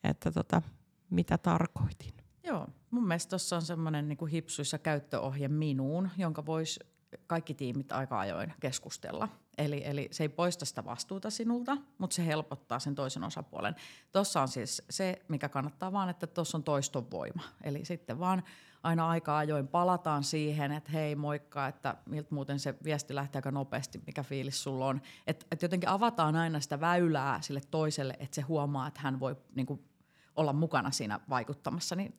että 0.04 0.32
tota, 0.32 0.62
mitä 1.10 1.38
tarkoitin. 1.38 2.21
Joo, 2.44 2.68
mun 2.90 3.06
mielestä 3.06 3.30
tuossa 3.30 3.56
on 3.56 3.62
semmoinen 3.62 4.08
niin 4.08 4.28
hipsuissa 4.28 4.78
käyttöohje 4.78 5.48
minuun, 5.48 6.08
jonka 6.18 6.46
voisi 6.46 6.80
kaikki 7.26 7.54
tiimit 7.54 7.92
aika 7.92 8.20
ajoin 8.20 8.52
keskustella. 8.60 9.28
Eli, 9.58 9.82
eli 9.84 10.08
se 10.10 10.24
ei 10.24 10.28
poista 10.28 10.64
sitä 10.64 10.84
vastuuta 10.84 11.30
sinulta, 11.30 11.76
mutta 11.98 12.14
se 12.14 12.26
helpottaa 12.26 12.78
sen 12.78 12.94
toisen 12.94 13.24
osapuolen. 13.24 13.76
Tuossa 14.12 14.42
on 14.42 14.48
siis 14.48 14.82
se, 14.90 15.22
mikä 15.28 15.48
kannattaa 15.48 15.92
vaan, 15.92 16.08
että 16.08 16.26
tuossa 16.26 16.58
on 16.58 16.64
toiston 16.64 17.10
voima. 17.10 17.42
Eli 17.64 17.84
sitten 17.84 18.18
vaan 18.18 18.42
aina 18.82 19.08
aika 19.08 19.38
ajoin 19.38 19.68
palataan 19.68 20.24
siihen, 20.24 20.72
että 20.72 20.92
hei 20.92 21.16
moikka, 21.16 21.66
että 21.66 21.96
miltä 22.06 22.34
muuten 22.34 22.58
se 22.58 22.74
viesti 22.84 23.14
lähtee 23.14 23.38
aika 23.38 23.50
nopeasti, 23.50 24.02
mikä 24.06 24.22
fiilis 24.22 24.62
sulla 24.62 24.86
on. 24.86 25.00
Että 25.26 25.46
et 25.50 25.62
jotenkin 25.62 25.88
avataan 25.88 26.36
aina 26.36 26.60
sitä 26.60 26.80
väylää 26.80 27.40
sille 27.40 27.60
toiselle, 27.70 28.16
että 28.20 28.34
se 28.34 28.40
huomaa, 28.42 28.86
että 28.86 29.00
hän 29.00 29.20
voi 29.20 29.36
niin 29.54 29.66
kuin, 29.66 29.84
olla 30.36 30.52
mukana 30.52 30.90
siinä 30.90 31.20
vaikuttamassa. 31.28 31.96
Niin 31.96 32.14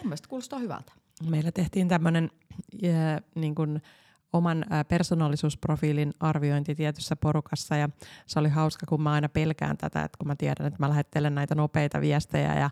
mun 0.00 0.06
mielestä 0.08 0.28
kuulostaa 0.28 0.58
hyvältä. 0.58 0.92
Meillä 1.30 1.52
tehtiin 1.52 1.88
tämmöinen 1.88 2.30
niin 3.34 3.54
kuin 3.54 3.82
oman 4.32 4.64
persoonallisuusprofiilin 4.88 6.14
arviointi 6.20 6.74
tietyssä 6.74 7.16
porukassa 7.16 7.76
ja 7.76 7.88
se 8.26 8.38
oli 8.38 8.48
hauska, 8.48 8.86
kun 8.86 9.02
mä 9.02 9.12
aina 9.12 9.28
pelkään 9.28 9.76
tätä, 9.76 10.02
että 10.02 10.18
kun 10.18 10.26
mä 10.28 10.36
tiedän, 10.36 10.66
että 10.66 10.80
mä 10.80 10.88
lähettelen 10.88 11.34
näitä 11.34 11.54
nopeita 11.54 12.00
viestejä 12.00 12.58
ja 12.58 12.70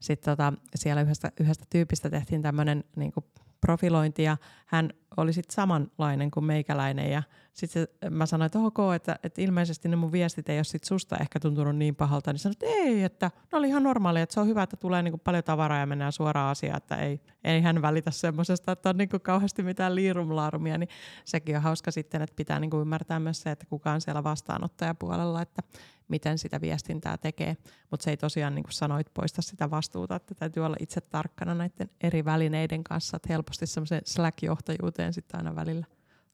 sitten 0.00 0.32
tota, 0.32 0.52
siellä 0.74 1.02
yhdestä, 1.02 1.32
yhdestä 1.40 1.64
tyypistä 1.70 2.10
tehtiin 2.10 2.42
tämmöinen 2.42 2.84
niin 2.96 3.12
profilointi 3.60 4.22
ja 4.22 4.36
hän 4.66 4.90
oli 5.16 5.32
sitten 5.32 5.54
samanlainen 5.54 6.30
kuin 6.30 6.44
meikäläinen 6.44 7.10
ja 7.10 7.22
sitten 7.52 7.88
mä 8.10 8.26
sanoin, 8.26 8.46
että 8.46 8.58
ok, 8.58 8.78
että, 8.96 9.18
että 9.22 9.42
ilmeisesti 9.42 9.88
ne 9.88 9.96
mun 9.96 10.12
viestit 10.12 10.48
ei 10.48 10.58
ole 10.58 10.64
sit 10.64 10.84
susta 10.84 11.16
ehkä 11.16 11.40
tuntunut 11.40 11.76
niin 11.76 11.96
pahalta, 11.96 12.32
niin 12.32 12.38
sanoin, 12.38 12.56
että 12.60 12.66
ei, 12.66 13.02
että 13.02 13.30
ne 13.52 13.58
oli 13.58 13.68
ihan 13.68 13.82
normaali, 13.82 14.20
että 14.20 14.34
se 14.34 14.40
on 14.40 14.46
hyvä, 14.46 14.62
että 14.62 14.76
tulee 14.76 15.02
niinku 15.02 15.18
paljon 15.18 15.44
tavaraa 15.44 15.78
ja 15.78 15.86
mennään 15.86 16.12
suoraan 16.12 16.50
asiaan, 16.50 16.76
että 16.76 16.96
ei, 16.96 17.20
ei 17.44 17.60
hän 17.60 17.82
välitä 17.82 18.10
semmoisesta, 18.10 18.72
että 18.72 18.88
on 18.88 18.96
niinku 18.96 19.18
kauheasti 19.18 19.62
mitään 19.62 19.94
liirumlaarumia, 19.94 20.78
niin 20.78 20.88
sekin 21.24 21.56
on 21.56 21.62
hauska 21.62 21.90
sitten, 21.90 22.22
että 22.22 22.36
pitää 22.36 22.60
niinku 22.60 22.80
ymmärtää 22.80 23.20
myös 23.20 23.42
se, 23.42 23.50
että 23.50 23.66
kuka 23.66 23.92
on 23.92 24.00
siellä 24.00 24.24
vastaanottajapuolella, 24.24 25.42
että 25.42 25.62
miten 26.08 26.38
sitä 26.38 26.60
viestintää 26.60 27.16
tekee, 27.16 27.56
mutta 27.90 28.04
se 28.04 28.10
ei 28.10 28.16
tosiaan 28.16 28.54
niin 28.54 28.62
kuin 28.62 28.72
sanoit 28.72 29.06
poista 29.14 29.42
sitä 29.42 29.70
vastuuta, 29.70 30.16
että 30.16 30.34
täytyy 30.34 30.66
olla 30.66 30.76
itse 30.80 31.00
tarkkana 31.00 31.54
näiden 31.54 31.90
eri 32.00 32.24
välineiden 32.24 32.84
kanssa, 32.84 33.16
että 33.16 33.28
helposti 33.32 33.66
semmoiseen 33.66 34.02
Slack-johtajuuteen 34.04 35.01
sitten 35.10 35.40
aina 35.40 35.56
välillä 35.56 35.86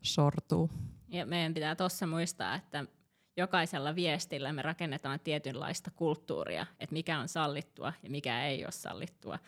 sortuu. 0.03 0.71
Ja 1.09 1.27
meidän 1.27 1.55
pitää 1.55 1.77
tuossa 1.77 2.07
muistaa, 2.07 2.55
että 2.55 2.85
jokaisella 3.37 3.95
viestillä 3.95 4.53
me 4.53 4.63
rakennetaan 4.63 5.21
tietynlaista 5.21 5.91
kulttuuria, 5.91 6.67
että 6.81 6.93
mikä 6.93 7.19
on 7.19 7.29
sallittua 7.29 7.93
ja 8.03 8.11
mikä 8.11 8.47
ei 8.47 8.65
ole 8.65 8.73
sallittua. 8.73 9.39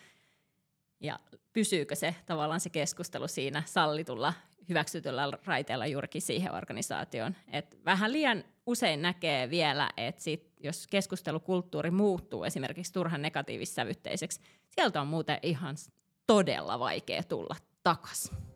Ja 0.99 1.19
pysyykö 1.53 1.95
se 1.95 2.15
tavallaan 2.25 2.59
se 2.59 2.69
keskustelu 2.69 3.27
siinä 3.27 3.63
sallitulla, 3.65 4.33
hyväksytyllä 4.69 5.31
raiteella 5.45 5.85
juurikin 5.85 6.21
siihen 6.21 6.53
organisaatioon. 6.53 7.35
Et 7.51 7.77
vähän 7.85 8.11
liian 8.11 8.43
usein 8.65 9.01
näkee 9.01 9.49
vielä, 9.49 9.89
että 9.97 10.21
sit, 10.21 10.53
jos 10.59 10.87
keskustelukulttuuri 10.87 11.91
muuttuu 11.91 12.43
esimerkiksi 12.43 12.93
turhan 12.93 13.21
negatiivissävytteiseksi, 13.21 14.41
sieltä 14.69 15.01
on 15.01 15.07
muuten 15.07 15.39
ihan 15.43 15.75
todella 16.27 16.79
vaikea 16.79 17.23
tulla 17.23 17.55
takaisin. 17.83 18.50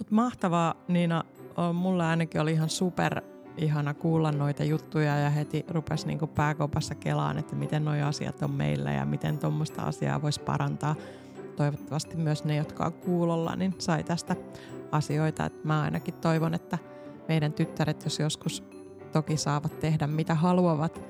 Mut 0.00 0.10
mahtavaa, 0.10 0.74
Niina. 0.88 1.24
Mulla 1.74 2.10
ainakin 2.10 2.40
oli 2.40 2.52
ihan 2.52 2.68
super 2.68 3.22
ihana 3.56 3.94
kuulla 3.94 4.32
noita 4.32 4.64
juttuja 4.64 5.18
ja 5.18 5.30
heti 5.30 5.64
rupesi 5.68 6.06
niinku 6.06 6.26
pääkopassa 6.26 6.94
kelaan, 6.94 7.38
että 7.38 7.56
miten 7.56 7.84
nuo 7.84 7.94
asiat 8.04 8.42
on 8.42 8.50
meillä 8.50 8.92
ja 8.92 9.04
miten 9.04 9.38
tuommoista 9.38 9.82
asiaa 9.82 10.22
voisi 10.22 10.40
parantaa. 10.40 10.94
Toivottavasti 11.56 12.16
myös 12.16 12.44
ne, 12.44 12.56
jotka 12.56 12.84
on 12.84 12.92
kuulolla, 12.92 13.56
niin 13.56 13.74
sai 13.78 14.04
tästä 14.04 14.36
asioita. 14.92 15.44
Et 15.44 15.64
mä 15.64 15.82
ainakin 15.82 16.14
toivon, 16.14 16.54
että 16.54 16.78
meidän 17.28 17.52
tyttäret, 17.52 18.04
jos 18.04 18.18
joskus 18.18 18.64
toki 19.12 19.36
saavat 19.36 19.80
tehdä 19.80 20.06
mitä 20.06 20.34
haluavat 20.34 21.00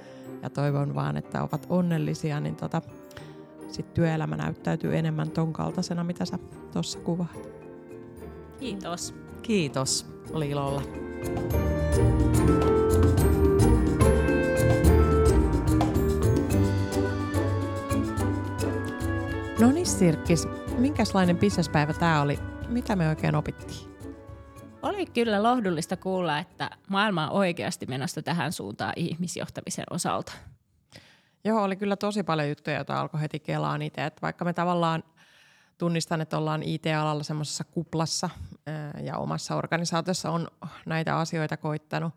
ja 0.43 0.51
toivon 0.51 0.95
vaan, 0.95 1.17
että 1.17 1.43
ovat 1.43 1.67
onnellisia, 1.69 2.41
niin 2.41 2.57
tota, 2.57 2.83
sitten 3.69 3.95
työelämä 3.95 4.37
näyttäytyy 4.37 4.97
enemmän 4.97 5.31
ton 5.31 5.53
kaltaisena, 5.53 6.05
mitä 6.05 6.25
sä 6.25 6.39
tuossa 6.73 6.99
kuvaat. 6.99 7.70
Kiitos. 8.61 9.15
Kiitos. 9.43 10.07
Oli 10.33 10.51
ilolla. 10.51 10.83
No 19.61 19.71
niin 19.73 19.87
Sirkkis, 19.87 20.49
minkälainen 20.79 21.39
bisnespäivä 21.39 21.93
tämä 21.93 22.23
oli? 22.23 22.39
Mitä 22.69 22.97
me 22.97 23.09
oikein 23.09 23.35
opittiin? 23.35 23.91
Oli 24.83 25.07
kyllä 25.07 25.43
lohdullista 25.43 25.97
kuulla, 25.97 26.39
että 26.39 26.71
maailma 26.89 27.31
on 27.31 27.37
oikeasti 27.37 27.87
menossa 27.87 28.23
tähän 28.23 28.53
suuntaan 28.53 28.93
ihmisjohtamisen 28.97 29.85
osalta. 29.91 30.33
Joo, 31.45 31.63
oli 31.63 31.77
kyllä 31.77 31.97
tosi 31.97 32.23
paljon 32.23 32.49
juttuja, 32.49 32.77
joita 32.77 33.01
alkoi 33.01 33.21
heti 33.21 33.41
kelaan 33.41 33.83
itse. 33.83 34.05
Että 34.05 34.23
vaikka 34.23 34.45
me 34.45 34.53
tavallaan 34.53 35.03
tunnistan, 35.81 36.21
että 36.21 36.39
ollaan 36.39 36.63
IT-alalla 36.63 37.23
semmoisessa 37.23 37.65
kuplassa 37.65 38.31
ja 39.03 39.17
omassa 39.17 39.57
organisaatiossa 39.57 40.31
on 40.31 40.49
näitä 40.87 41.19
asioita 41.19 41.57
koittanut 41.57 42.15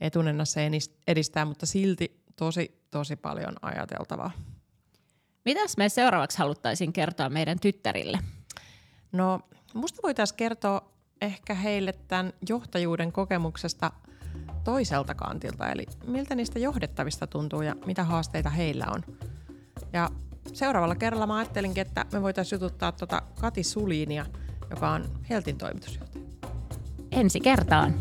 etunenässä 0.00 0.60
edistää, 1.06 1.44
mutta 1.44 1.66
silti 1.66 2.22
tosi, 2.36 2.86
tosi 2.90 3.16
paljon 3.16 3.54
ajateltavaa. 3.62 4.30
Mitäs 5.44 5.76
me 5.76 5.88
seuraavaksi 5.88 6.38
haluttaisiin 6.38 6.92
kertoa 6.92 7.28
meidän 7.28 7.60
tyttärille? 7.60 8.18
No, 9.12 9.40
musta 9.74 10.00
voitaisiin 10.02 10.36
kertoa 10.36 10.92
ehkä 11.20 11.54
heille 11.54 11.92
tämän 11.92 12.32
johtajuuden 12.48 13.12
kokemuksesta 13.12 13.92
toiselta 14.64 15.14
kantilta, 15.14 15.70
eli 15.70 15.86
miltä 16.06 16.34
niistä 16.34 16.58
johdettavista 16.58 17.26
tuntuu 17.26 17.62
ja 17.62 17.76
mitä 17.86 18.04
haasteita 18.04 18.50
heillä 18.50 18.86
on. 18.90 19.04
Ja 19.92 20.10
seuraavalla 20.52 20.94
kerralla 20.94 21.26
mä 21.26 21.36
ajattelinkin, 21.36 21.80
että 21.80 22.06
me 22.12 22.22
voitaisiin 22.22 22.56
jututtaa 22.60 22.92
tuota 22.92 23.22
Kati 23.40 23.62
Suliinia, 23.62 24.26
joka 24.70 24.90
on 24.90 25.04
Heltin 25.30 25.58
toimitusjohtaja. 25.58 26.24
Ensi 27.12 27.40
kertaan. 27.40 27.94